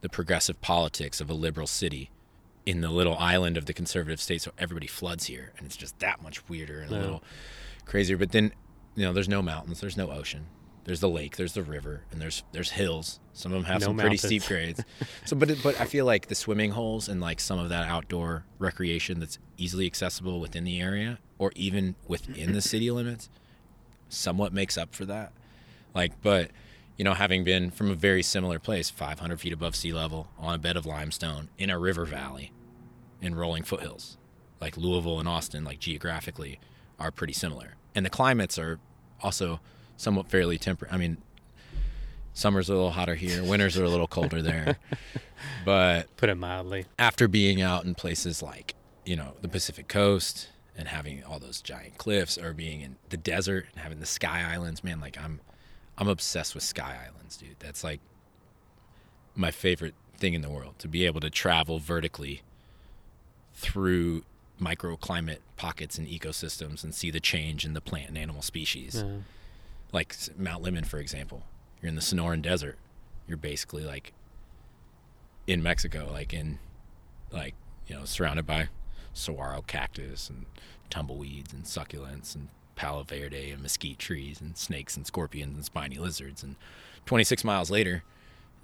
[0.02, 2.10] the progressive politics of a liberal city
[2.64, 4.42] in the little island of the conservative state.
[4.42, 7.22] So everybody floods here, and it's just that much weirder and a little
[7.84, 8.16] crazier.
[8.16, 8.52] But then,
[8.94, 10.46] you know, there's no mountains, there's no ocean,
[10.84, 13.20] there's the lake, there's the river, and there's there's hills.
[13.32, 14.82] Some of them have No some pretty steep grades.
[15.24, 17.88] so, but it, but I feel like the swimming holes and like some of that
[17.88, 23.28] outdoor recreation that's easily accessible within the area or even within the city limits
[24.08, 25.32] somewhat makes up for that.
[25.94, 26.50] Like, but
[27.02, 30.54] you know, having been from a very similar place, 500 feet above sea level, on
[30.54, 32.52] a bed of limestone in a river valley,
[33.20, 34.18] in rolling foothills,
[34.60, 36.60] like Louisville and Austin, like geographically,
[37.00, 38.78] are pretty similar, and the climates are
[39.20, 39.58] also
[39.96, 40.92] somewhat fairly temperate.
[40.92, 41.16] I mean,
[42.34, 44.78] summers are a little hotter here, winters are a little colder there,
[45.64, 46.84] but Put it mildly.
[47.00, 51.60] after being out in places like you know the Pacific Coast and having all those
[51.60, 55.40] giant cliffs or being in the desert and having the sky islands man like i'm
[56.02, 57.56] i'm obsessed with sky islands dude.
[57.60, 58.00] That's like
[59.36, 62.42] my favorite thing in the world to be able to travel vertically
[63.54, 64.24] through
[64.60, 69.02] microclimate pockets and ecosystems and see the change in the plant and animal species.
[69.06, 69.18] Yeah.
[69.92, 71.44] like mount Lemmon for example.
[71.80, 72.78] You're in the sonoran desert.
[73.28, 74.12] You're basically like
[75.46, 76.58] in mexico like in
[77.32, 77.54] like
[77.86, 78.68] you know surrounded by
[79.12, 80.46] saguaro cactus and
[80.90, 85.98] tumbleweeds and succulents and palo verde and mesquite trees and snakes and scorpions and spiny
[85.98, 86.42] lizards.
[86.42, 86.56] And
[87.06, 88.02] 26 miles later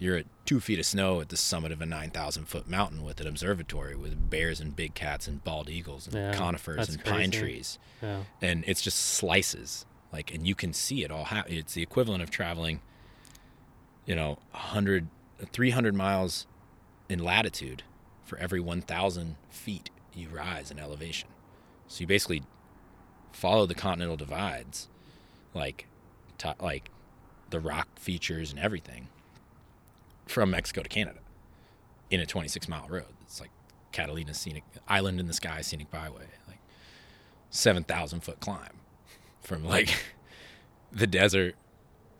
[0.01, 3.21] you're at two feet of snow at the summit of a 9,000 foot mountain with
[3.21, 7.33] an observatory with bears and big cats and bald eagles and Yeah, conifers and pine
[7.33, 7.79] trees.
[8.01, 8.23] Yeah.
[8.41, 12.23] and it's just slices like and you can see it all ha- it's the equivalent
[12.23, 12.81] of traveling
[14.07, 15.09] you know 100
[15.53, 16.47] 300 miles
[17.09, 17.83] in latitude
[18.25, 21.29] for every 1000 feet you rise in elevation.
[21.87, 22.43] So you basically
[23.39, 24.89] follow the continental divides
[25.55, 25.87] like
[26.39, 26.91] to, like
[27.51, 29.07] the rock features and everything
[30.27, 31.21] from Mexico to Canada
[32.11, 33.51] in a 26 mile road it's like
[33.93, 36.59] Catalina scenic island in the sky scenic byway like
[37.51, 38.81] 7,000 foot climb
[39.41, 39.89] from like
[40.93, 41.55] the desert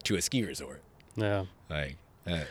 [0.05, 0.83] to a ski resort.
[1.17, 1.47] Yeah.
[1.69, 1.97] Like,
[2.27, 2.45] uh,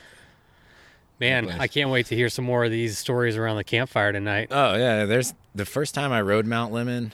[1.19, 1.49] Man.
[1.49, 4.49] I can't wait to hear some more of these stories around the campfire tonight.
[4.51, 7.11] oh yeah, there's the first time I rode Mount Lemmon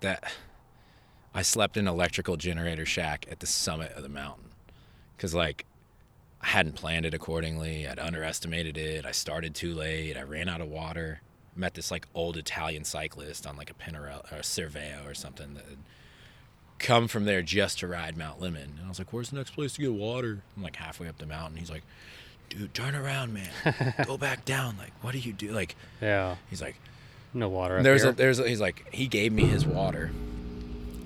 [0.00, 0.32] that
[1.34, 4.46] I slept in an electrical generator shack at the summit of the mountain.
[5.18, 5.64] Cause like
[6.42, 7.86] I hadn't planned it accordingly.
[7.86, 9.04] I'd underestimated it.
[9.04, 10.16] I started too late.
[10.16, 11.20] I ran out of water.
[11.54, 15.54] Met this like old Italian cyclist on like a Pinarello or a Cervélo or something
[15.54, 15.78] that had
[16.78, 18.64] come from there just to ride Mount Lemmon.
[18.78, 21.18] And I was like, "Where's the next place to get water?" I'm like halfway up
[21.18, 21.58] the mountain.
[21.58, 21.82] He's like,
[22.48, 23.50] "Dude, turn around, man.
[24.06, 24.76] Go back down.
[24.78, 26.36] Like, what do you do?" Like, Yeah.
[26.48, 26.76] he's like,
[27.34, 28.12] No water up there's here.
[28.12, 30.10] a, there's a, he's like he gave me his water,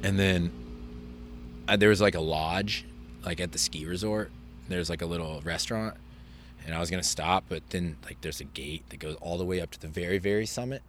[0.05, 0.53] and then
[1.67, 2.85] uh, there was like a lodge,
[3.25, 4.31] like at the ski resort.
[4.69, 5.97] There's like a little restaurant,
[6.65, 9.45] and I was gonna stop, but then like there's a gate that goes all the
[9.45, 10.83] way up to the very very summit,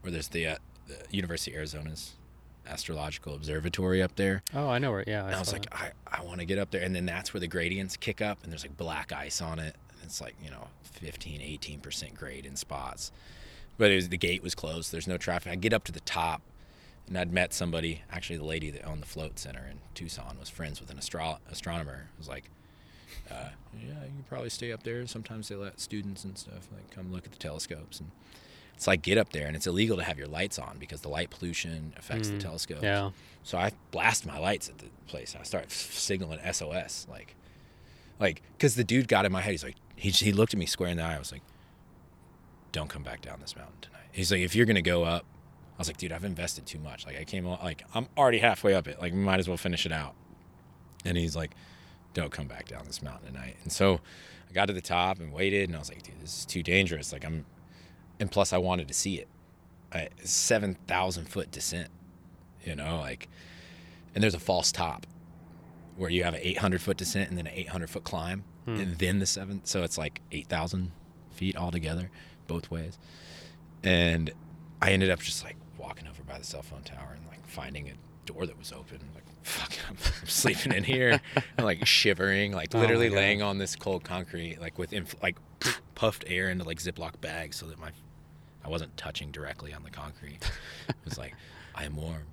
[0.00, 0.56] where there's the, uh,
[0.88, 2.14] the University of Arizona's
[2.66, 4.42] astrological observatory up there.
[4.54, 5.04] oh, I know where.
[5.06, 5.26] Yeah.
[5.26, 5.94] And I was like, that.
[6.06, 6.82] I, I want to get up there.
[6.82, 9.74] And then that's where the gradients kick up, and there's like black ice on it.
[9.96, 13.10] And it's like, you know, 15, 18% grade in spots.
[13.76, 14.92] But it was, the gate was closed.
[14.92, 15.52] There's no traffic.
[15.52, 16.42] I get up to the top,
[17.08, 20.48] and I'd met somebody, actually, the lady that owned the float center in Tucson was
[20.48, 22.08] friends with an astro- astronomer.
[22.18, 22.44] was like,
[23.30, 25.06] uh, yeah, you can probably stay up there.
[25.06, 28.00] Sometimes they let students and stuff like come look at the telescopes.
[28.00, 28.10] And
[28.74, 31.08] it's like, get up there, and it's illegal to have your lights on because the
[31.08, 32.82] light pollution affects the telescope.
[32.82, 33.10] yeah.
[33.42, 35.34] So I blast my lights at the place.
[35.38, 37.34] I start signaling SOS, like,
[38.18, 39.50] like, because the dude got in my head.
[39.52, 41.16] He's like, he, he looked at me square in the eye.
[41.16, 41.42] I was like,
[42.72, 44.06] don't come back down this mountain tonight.
[44.12, 45.24] He's like, if you're gonna go up,
[45.80, 47.06] was like, dude, I've invested too much.
[47.06, 49.00] Like, I came, like, I'm already halfway up it.
[49.00, 50.14] Like, might as well finish it out.
[51.04, 51.52] And he's like,
[52.12, 53.56] don't come back down this mountain tonight.
[53.62, 54.00] And so
[54.48, 56.62] I got to the top and waited, and I was like, dude, this is too
[56.62, 57.12] dangerous.
[57.12, 57.46] Like, I'm,
[58.18, 59.28] and plus, I wanted to see it.
[59.92, 61.90] I, seven thousand foot descent
[62.64, 63.28] you know like
[64.14, 65.06] and there's a false top
[65.96, 68.76] where you have an 800 foot descent and then an 800 foot climb hmm.
[68.76, 70.92] and then the seven so it's like 8000
[71.32, 72.10] feet altogether
[72.46, 72.98] both ways
[73.82, 74.30] and
[74.82, 75.56] i ended up just like
[76.30, 77.92] by the cell phone tower and like finding a
[78.26, 81.20] door that was open like fuck i'm, I'm sleeping in here
[81.56, 85.36] and like shivering like Oh literally laying on this cold concrete like with inf- like
[85.94, 87.90] puffed air into like ziploc bags so that my
[88.64, 90.38] I wasn't touching directly on the concrete.
[90.88, 91.34] It was like,
[91.74, 92.24] I am warm.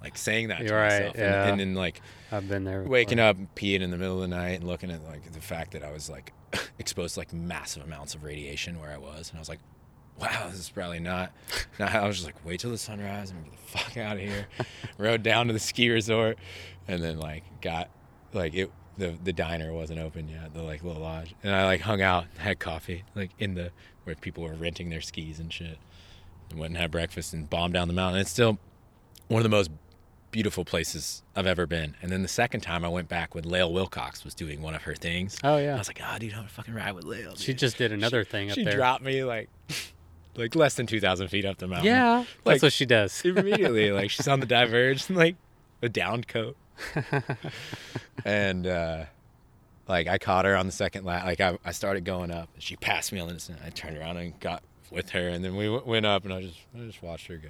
[0.00, 1.14] Like saying that to You're right, myself.
[1.14, 1.48] And- yeah.
[1.48, 2.00] And, then like
[2.30, 2.82] I've been there.
[2.82, 3.30] waking before.
[3.30, 5.82] up, peeing in the middle of the night and looking at like the fact that
[5.82, 6.32] I was like
[6.78, 9.30] exposed to like massive amounts of radiation where I was.
[9.30, 9.60] And I was like,
[10.20, 11.32] wow, this is probably not,
[11.78, 14.22] not I was just like, wait till the sunrise and get the fuck out of
[14.22, 14.46] here.
[14.98, 16.38] Rode down to the ski resort
[16.86, 17.88] and then like got
[18.32, 21.34] like it, the, the diner wasn't open yet, the like little lodge.
[21.42, 23.70] And I like hung out, had coffee like in the,
[24.04, 25.78] where people were renting their skis and shit.
[26.50, 28.20] And went and had breakfast and bombed down the mountain.
[28.20, 28.58] It's still
[29.28, 29.70] one of the most
[30.30, 31.94] beautiful places I've ever been.
[32.02, 34.82] And then the second time I went back when Lael Wilcox was doing one of
[34.82, 35.36] her things.
[35.44, 35.74] Oh yeah.
[35.74, 37.36] I was like, ah, dude, I'm gonna fucking ride with Lael.
[37.36, 38.74] she just did another thing up she there.
[38.74, 39.48] dropped me like
[40.36, 41.86] like less than 2,000 feet up the mountain.
[41.86, 42.24] Yeah.
[42.44, 43.20] Like- that's what she does.
[43.24, 43.90] immediately.
[43.92, 45.36] Like she's on the diverge, and like
[45.82, 46.56] a downed coat,
[48.24, 49.04] and uh,
[49.86, 51.24] like I caught her on the second lap.
[51.24, 53.60] Like I, I started going up, and she passed me on the descent.
[53.64, 56.42] I turned around and got with her, and then we w- went up, and I
[56.42, 57.48] just I just watched her go.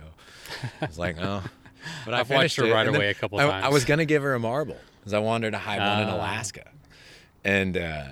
[0.80, 1.42] I was like, oh,
[2.04, 4.34] but I I've watched her and away a couple I, I was gonna give her
[4.34, 6.16] a marble because I wanted her to hide one in Ah.
[6.16, 6.64] Alaska,
[7.44, 8.04] and uh,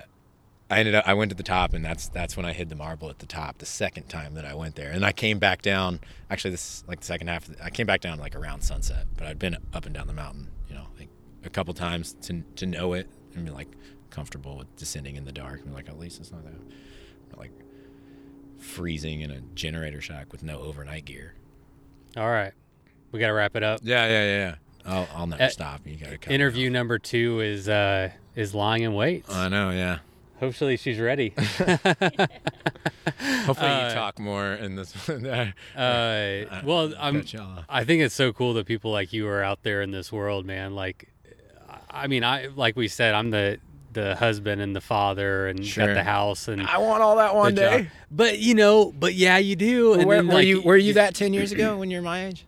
[0.69, 2.75] I ended up I went to the top and that's that's when I hid the
[2.75, 4.91] marble at the top the second time that I went there.
[4.91, 7.87] And I came back down actually this like the second half of the, I came
[7.87, 10.87] back down like around sunset, but I'd been up and down the mountain, you know,
[10.99, 11.09] like
[11.45, 13.69] a couple times to to know it and be like
[14.11, 16.53] comfortable with descending in the dark and be like at least it's not that
[17.31, 17.53] not like
[18.59, 21.35] freezing in a generator shack with no overnight gear.
[22.17, 22.53] All right,
[23.13, 23.81] we got to wrap it up.
[23.83, 24.55] Yeah, yeah, yeah.
[24.87, 25.81] I'll, I'll never Uh, stop.
[25.85, 29.25] You got to Interview number two is uh, is lying in wait.
[29.29, 29.99] I know, yeah.
[30.41, 31.31] Hopefully she's ready.
[31.37, 32.29] Hopefully
[33.71, 34.93] Uh, you talk more in this.
[35.09, 35.51] Uh,
[36.65, 37.21] well, I'm.
[37.21, 37.65] cut you off.
[37.69, 40.47] I think it's so cool that people like you are out there in this world,
[40.47, 40.75] man.
[40.75, 41.09] Like,
[41.91, 43.59] I mean, I like we said, I'm the
[43.93, 45.95] the husband and the father, and got Sure.
[45.95, 47.71] the house and I want all that the one job.
[47.71, 47.91] day.
[48.11, 49.95] But you know, but yeah, you do.
[49.95, 52.27] and were, then, were like, you were you that ten years ago when you're my
[52.27, 52.47] age?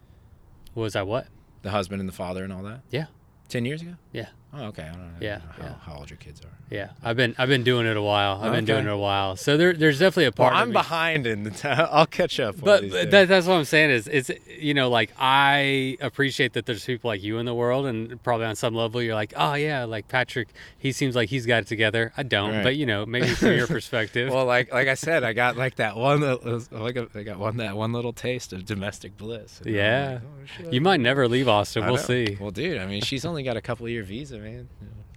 [0.74, 1.26] Was I what?
[1.62, 2.80] The husband and the father and all that.
[2.90, 3.06] Yeah.
[3.48, 3.94] Ten years ago.
[4.12, 4.28] Yeah.
[4.58, 4.82] Oh, okay.
[4.82, 5.08] I don't know.
[5.20, 5.74] Yeah, How, yeah.
[5.84, 6.48] how old your kids are.
[6.70, 8.40] Yeah, I've been I've been doing it a while.
[8.42, 9.36] I've been doing it a while.
[9.36, 10.52] So there there's definitely a part.
[10.52, 11.86] Well, I'm me- behind in the time.
[11.90, 12.56] I'll catch up.
[12.56, 13.10] one of But, these but days.
[13.12, 14.30] that, that's what I'm saying is it's
[14.60, 18.44] you know like I appreciate that there's people like you in the world and probably
[18.46, 20.48] on some level you're like oh yeah like Patrick
[20.78, 22.62] he seems like he's got it together I don't Right.
[22.64, 25.76] but you know maybe from your perspective well, like like I said, I got like
[25.76, 26.22] that one.
[26.22, 29.62] Uh, uh, like uh, I got one that one little taste of domestic bliss.
[29.64, 30.18] Yeah
[30.58, 32.02] like, oh, you might never leave Austin I we'll know.
[32.02, 34.47] see Well, dude, I mean, she's only got a couple year visa, man.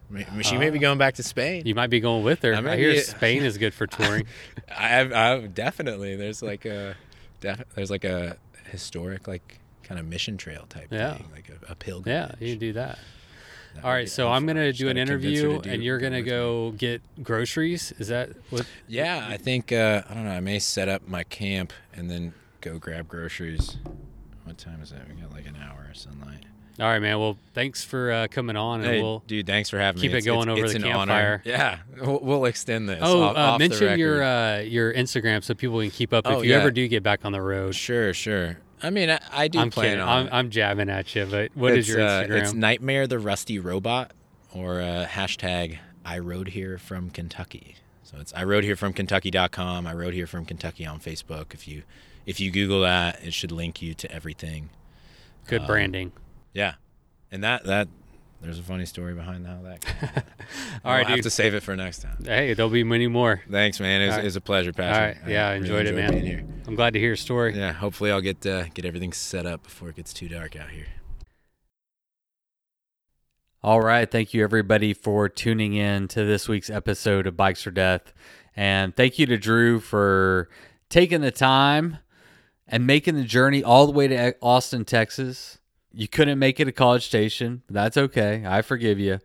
[0.10, 1.64] May- She may be going back to Spain.
[1.66, 4.26] you might be going with her I I, hear Spain is good for touring
[4.70, 6.16] I, I definitely.
[6.18, 6.96] There's like a,
[7.40, 8.36] def, there's like a
[8.70, 11.16] historic like kind of mission trail type Yeah.
[11.16, 12.36] thing, like a, a pilgrimage.
[12.40, 13.00] yeah you can do that
[13.76, 14.44] That all right so awesome.
[14.44, 18.66] I'm gonna do an interview to and you're gonna go get groceries is that what
[18.90, 20.32] Yeah, I think uh, I don't know.
[20.32, 23.78] I may set up my camp and then go grab groceries.
[24.44, 25.00] What time is it?
[25.08, 26.44] We got like an hour of sunlight.
[26.82, 29.78] All right man well thanks for uh, coming on and Hey, we'll dude, thanks for
[29.80, 30.18] having keep me.
[30.18, 31.38] it going it's- over it's the an honor.
[31.38, 31.42] campfire.
[31.46, 33.00] Yeah, we'll, we'll extend this.
[33.02, 36.40] Oh, off- uh, off mention your uh, your Instagram so people can keep up Oh,
[36.40, 36.58] if you yeah.
[36.58, 37.76] ever do get back on the road.
[37.76, 38.58] Sure, sure.
[38.84, 40.02] I mean, I, I do I'm plan kidding.
[40.02, 40.28] on.
[40.28, 40.30] I'm.
[40.34, 42.42] I'm jabbing at you, but what is It's, your uh, Instagram?
[42.42, 44.12] it's Nightmare the Rusty Robot
[44.54, 47.76] or uh, hashtag I rode here from Kentucky.
[48.04, 49.86] So it's I rode here from Kentucky.com.
[49.86, 51.54] I rode here from Kentucky on Facebook.
[51.54, 51.84] If you
[52.26, 54.70] if you Google that, it should link you to everything.
[55.48, 56.12] Good um, branding.
[56.54, 56.76] Yeah,
[57.32, 57.88] and that that
[58.42, 59.82] there's a funny story behind how that.
[59.86, 60.24] came about.
[60.84, 61.24] All right, I'll have dude.
[61.24, 62.18] to save it for next time.
[62.26, 63.42] Hey, there'll be many more.
[63.50, 64.02] Thanks, man.
[64.02, 64.24] It was, All right.
[64.24, 64.96] it was a pleasure, Patrick.
[64.96, 65.16] All right.
[65.16, 65.32] Patrick.
[65.32, 66.12] Yeah, I really enjoyed it, man.
[66.12, 66.44] being here.
[66.68, 67.56] I'm glad to hear your story.
[67.56, 70.70] Yeah, hopefully I'll get uh, get everything set up before it gets too dark out
[70.70, 70.88] here.
[73.64, 74.10] All right.
[74.10, 78.12] Thank you, everybody, for tuning in to this week's episode of Bikes or Death.
[78.56, 80.50] And thank you to Drew for
[80.90, 82.00] taking the time
[82.68, 85.60] and making the journey all the way to Austin, Texas.
[85.94, 87.64] You couldn't make it to College Station.
[87.70, 88.44] That's okay.
[88.46, 89.20] I forgive you.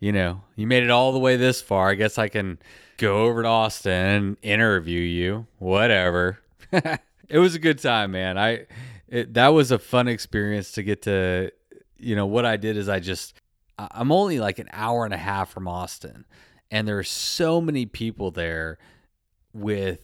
[0.00, 1.90] You know, you made it all the way this far.
[1.90, 2.58] I guess I can
[2.98, 5.46] go over to Austin and interview you.
[5.58, 6.40] Whatever.
[6.72, 8.38] it was a good time, man.
[8.38, 8.66] I
[9.08, 11.50] it, that was a fun experience to get to
[11.98, 13.34] you know what I did is I just
[13.78, 16.24] I'm only like an hour and a half from Austin,
[16.70, 18.78] and there's so many people there
[19.52, 20.00] with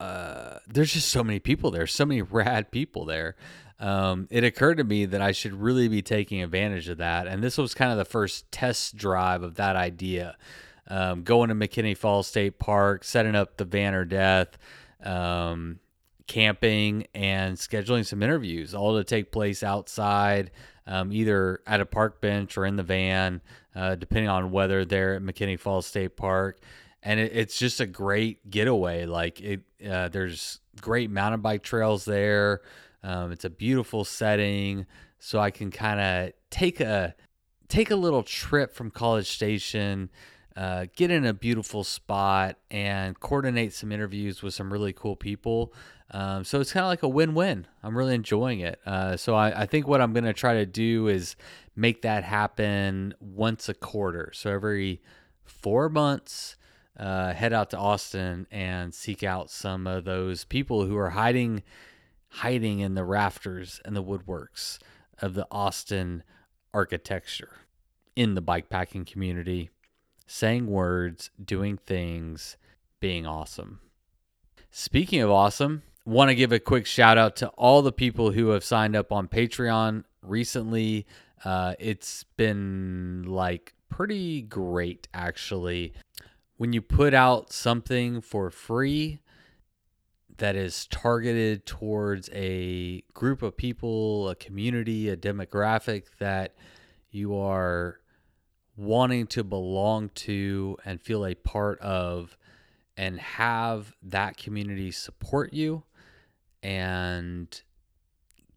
[0.00, 3.36] uh there's just so many people there, so many rad people there.
[3.82, 7.42] Um, it occurred to me that I should really be taking advantage of that, and
[7.42, 10.36] this was kind of the first test drive of that idea.
[10.86, 14.56] Um, going to McKinney Falls State Park, setting up the Van or Death,
[15.02, 15.80] um,
[16.28, 20.52] camping, and scheduling some interviews, all to take place outside,
[20.86, 23.40] um, either at a park bench or in the van,
[23.74, 26.60] uh, depending on whether they're at McKinney Falls State Park.
[27.02, 29.06] And it, it's just a great getaway.
[29.06, 32.60] Like it, uh, there's great mountain bike trails there.
[33.02, 34.86] Um, it's a beautiful setting,
[35.18, 37.14] so I can kind of take a
[37.68, 40.10] take a little trip from College Station,
[40.56, 45.72] uh, get in a beautiful spot, and coordinate some interviews with some really cool people.
[46.10, 47.66] Um, so it's kind of like a win-win.
[47.82, 48.78] I'm really enjoying it.
[48.84, 51.36] Uh, so I, I think what I'm going to try to do is
[51.74, 54.30] make that happen once a quarter.
[54.34, 55.00] So every
[55.42, 56.56] four months,
[56.98, 61.62] uh, head out to Austin and seek out some of those people who are hiding,
[62.36, 64.78] hiding in the rafters and the woodworks
[65.20, 66.22] of the Austin
[66.72, 67.56] architecture
[68.16, 69.70] in the bikepacking community,
[70.26, 72.56] saying words, doing things,
[73.00, 73.80] being awesome.
[74.70, 78.48] Speaking of awesome, want to give a quick shout out to all the people who
[78.48, 81.06] have signed up on Patreon recently.
[81.44, 85.92] Uh, it's been like pretty great, actually.
[86.56, 89.20] When you put out something for free
[90.38, 96.54] that is targeted towards a group of people, a community, a demographic that
[97.10, 98.00] you are
[98.76, 102.36] wanting to belong to and feel a part of
[102.96, 105.82] and have that community support you
[106.62, 107.62] and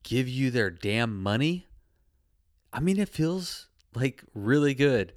[0.04, 1.66] give you their damn money.
[2.72, 5.14] I mean, it feels like really good.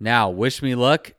[0.00, 1.14] Now, wish me luck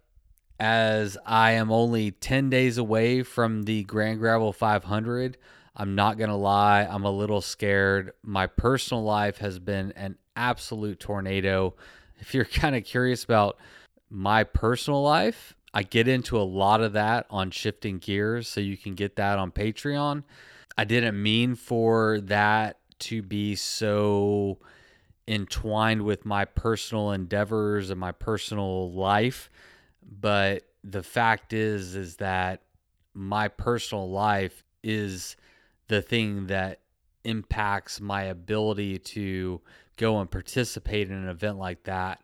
[0.59, 5.37] as I am only 10 days away from the Grand Gravel 500.
[5.75, 8.13] I'm not going to lie, I'm a little scared.
[8.23, 11.75] My personal life has been an absolute tornado.
[12.19, 13.57] If you're kind of curious about
[14.09, 18.77] my personal life, I get into a lot of that on shifting gears, so you
[18.77, 20.23] can get that on Patreon.
[20.77, 24.59] I didn't mean for that to be so
[25.27, 29.49] entwined with my personal endeavors and my personal life,
[30.05, 32.61] but the fact is is that
[33.13, 35.35] my personal life is
[35.87, 36.79] the thing that
[37.23, 39.61] impacts my ability to
[39.97, 42.21] go and participate in an event like that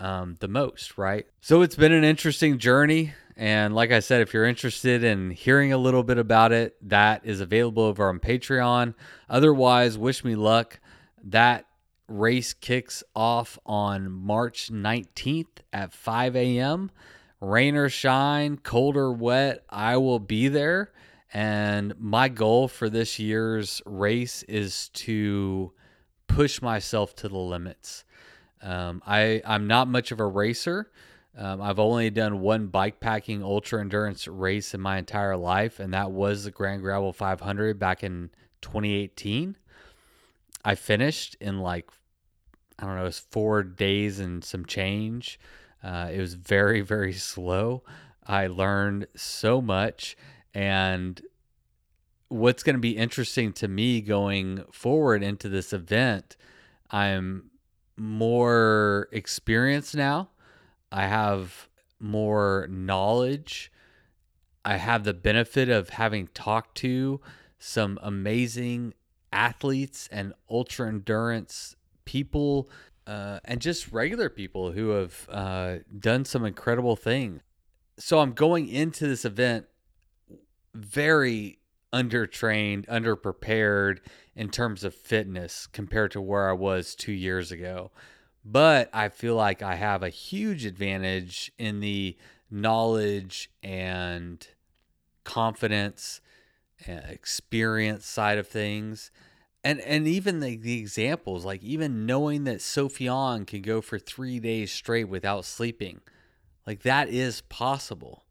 [0.00, 1.26] um, the most, right?
[1.40, 3.14] So it's been an interesting journey.
[3.36, 7.24] And like I said, if you're interested in hearing a little bit about it, that
[7.24, 8.94] is available over on Patreon.
[9.28, 10.80] Otherwise, wish me luck.
[11.22, 11.66] That
[12.08, 16.90] race kicks off on March 19th at 5 a.m.
[17.40, 20.92] Rain or shine, cold or wet, I will be there.
[21.32, 25.72] And my goal for this year's race is to
[26.26, 28.04] push myself to the limits.
[28.62, 30.90] Um, I I'm not much of a racer.
[31.36, 35.94] Um, I've only done one bike packing ultra endurance race in my entire life, and
[35.94, 38.30] that was the Grand Gravel 500 back in
[38.62, 39.56] 2018.
[40.64, 41.88] I finished in like
[42.78, 45.38] I don't know, it was four days and some change.
[45.82, 47.82] Uh, it was very very slow.
[48.26, 50.16] I learned so much,
[50.52, 51.20] and
[52.28, 56.36] what's going to be interesting to me going forward into this event,
[56.90, 57.50] I'm
[57.96, 60.28] more experience now.
[60.92, 61.68] I have
[61.98, 63.72] more knowledge.
[64.64, 67.20] I have the benefit of having talked to
[67.58, 68.94] some amazing
[69.32, 72.68] athletes and ultra endurance people
[73.08, 77.40] uh, and just regular people who have uh, done some incredible things.
[77.98, 79.66] So I'm going into this event
[80.74, 81.58] very
[81.92, 84.00] undertrained, underprepared
[84.36, 87.90] in terms of fitness compared to where I was two years ago.
[88.44, 92.16] But I feel like I have a huge advantage in the
[92.50, 94.46] knowledge and
[95.24, 96.20] confidence,
[96.86, 99.10] and experience side of things.
[99.64, 104.38] And, and even the, the examples, like even knowing that Sofiane can go for three
[104.38, 106.00] days straight without sleeping,
[106.66, 108.24] like that is possible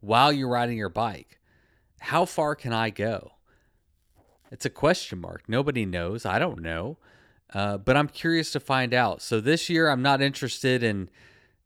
[0.00, 1.40] while you're riding your bike
[2.04, 3.32] how far can I go?
[4.50, 5.44] It's a question mark.
[5.48, 6.26] Nobody knows.
[6.26, 6.98] I don't know.
[7.52, 9.22] Uh, but I'm curious to find out.
[9.22, 11.08] So this year, I'm not interested in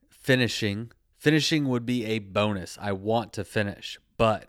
[0.08, 0.92] finishing.
[1.16, 2.78] Finishing would be a bonus.
[2.80, 3.98] I want to finish.
[4.16, 4.48] But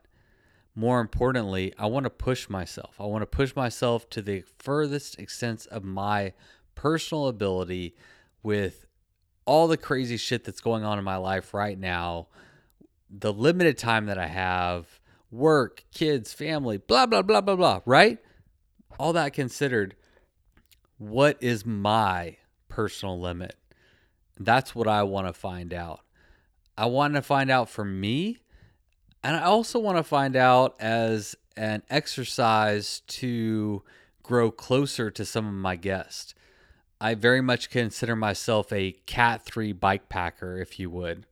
[0.80, 2.95] more importantly, I want to push myself.
[3.01, 6.31] I want to push myself to the furthest extent of my
[6.73, 7.97] personal ability
[8.43, 8.85] with
[9.43, 12.27] all the crazy shit that's going on in my life right now,
[13.10, 18.19] the limited time that I have, work, kids, family, blah, blah, blah, blah, blah, right?
[18.97, 19.97] All that considered,
[20.97, 22.38] what is my
[22.69, 23.56] personal limit?
[24.39, 25.99] That's what I want to find out.
[26.77, 28.38] I want to find out for me.
[29.23, 33.83] And I also want to find out as an exercise to
[34.23, 36.33] grow closer to some of my guests.
[37.01, 41.25] I very much consider myself a Cat 3 bike packer, if you would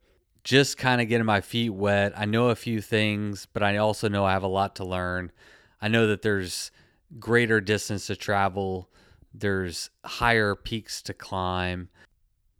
[0.48, 2.14] just kind of getting my feet wet.
[2.16, 5.30] I know a few things, but I also know I have a lot to learn.
[5.78, 6.70] I know that there's
[7.18, 8.88] greater distance to travel,
[9.34, 11.90] there's higher peaks to climb.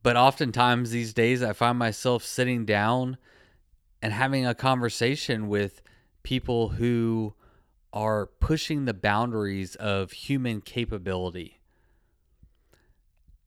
[0.02, 3.16] But oftentimes these days, I find myself sitting down
[4.00, 5.82] and having a conversation with
[6.22, 7.34] people who
[7.92, 11.60] are pushing the boundaries of human capability.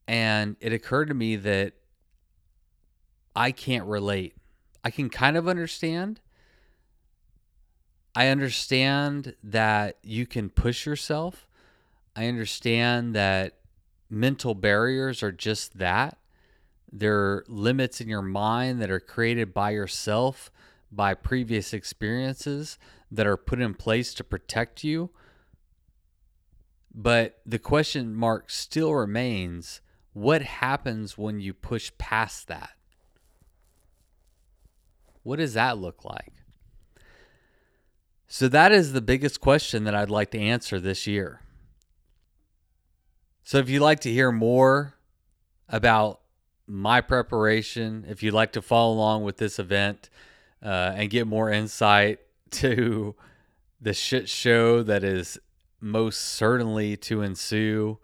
[0.07, 1.73] And it occurred to me that
[3.35, 4.35] I can't relate.
[4.83, 6.19] I can kind of understand.
[8.15, 11.47] I understand that you can push yourself.
[12.15, 13.59] I understand that
[14.09, 16.17] mental barriers are just that.
[16.91, 20.51] They're limits in your mind that are created by yourself,
[20.91, 22.77] by previous experiences
[23.09, 25.09] that are put in place to protect you.
[26.93, 29.81] But the question mark still remains
[30.13, 32.71] what happens when you push past that?
[35.23, 36.33] What does that look like?
[38.27, 41.41] So, that is the biggest question that I'd like to answer this year.
[43.43, 44.95] So, if you'd like to hear more
[45.67, 46.20] about
[46.71, 50.09] my preparation, if you'd like to follow along with this event
[50.63, 52.19] uh, and get more insight
[52.51, 53.15] to
[53.81, 55.37] the shit show that is
[55.81, 57.97] most certainly to ensue,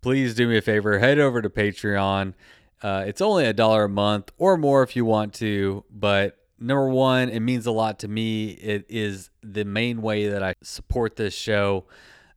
[0.00, 0.98] please do me a favor.
[0.98, 2.34] Head over to Patreon.
[2.82, 6.88] Uh, it's only a dollar a month or more if you want to, but number
[6.88, 8.48] one, it means a lot to me.
[8.50, 11.84] It is the main way that I support this show.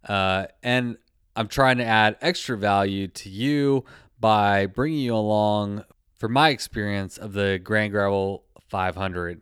[0.08, 0.98] Uh, and
[1.36, 3.86] I'm trying to add extra value to you
[4.26, 5.86] by bringing you along
[6.18, 9.40] for my experience of the Grand Gravel 500.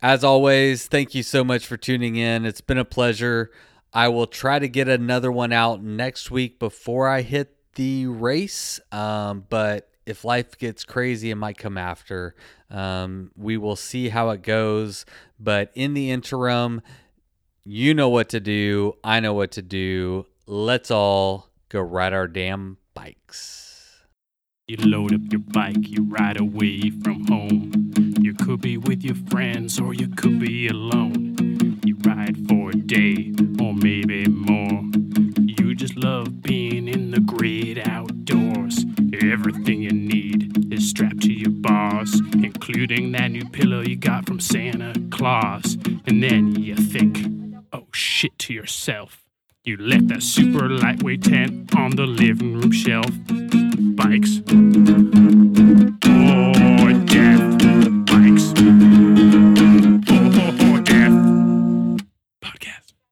[0.00, 2.46] As always, thank you so much for tuning in.
[2.46, 3.50] It's been a pleasure.
[3.92, 8.78] I will try to get another one out next week before I hit the race.
[8.92, 12.36] Um, but if life gets crazy, it might come after.
[12.70, 15.04] Um, we will see how it goes.
[15.40, 16.80] But in the interim,
[17.64, 18.92] you know what to do.
[19.02, 20.26] I know what to do.
[20.46, 23.71] Let's all go ride our damn bikes.
[24.68, 27.92] You load up your bike, you ride away from home.
[28.20, 31.80] You could be with your friends or you could be alone.
[31.84, 34.84] You ride for a day or maybe more.
[35.40, 38.84] You just love being in the great outdoors.
[39.20, 44.38] Everything you need is strapped to your bars, including that new pillow you got from
[44.38, 45.76] Santa Claus.
[46.06, 47.18] And then you think,
[47.72, 49.21] oh shit to yourself.
[49.64, 53.06] You left that super lightweight tent on the living room shelf.
[53.94, 54.42] Bikes.
[56.04, 56.61] Oh.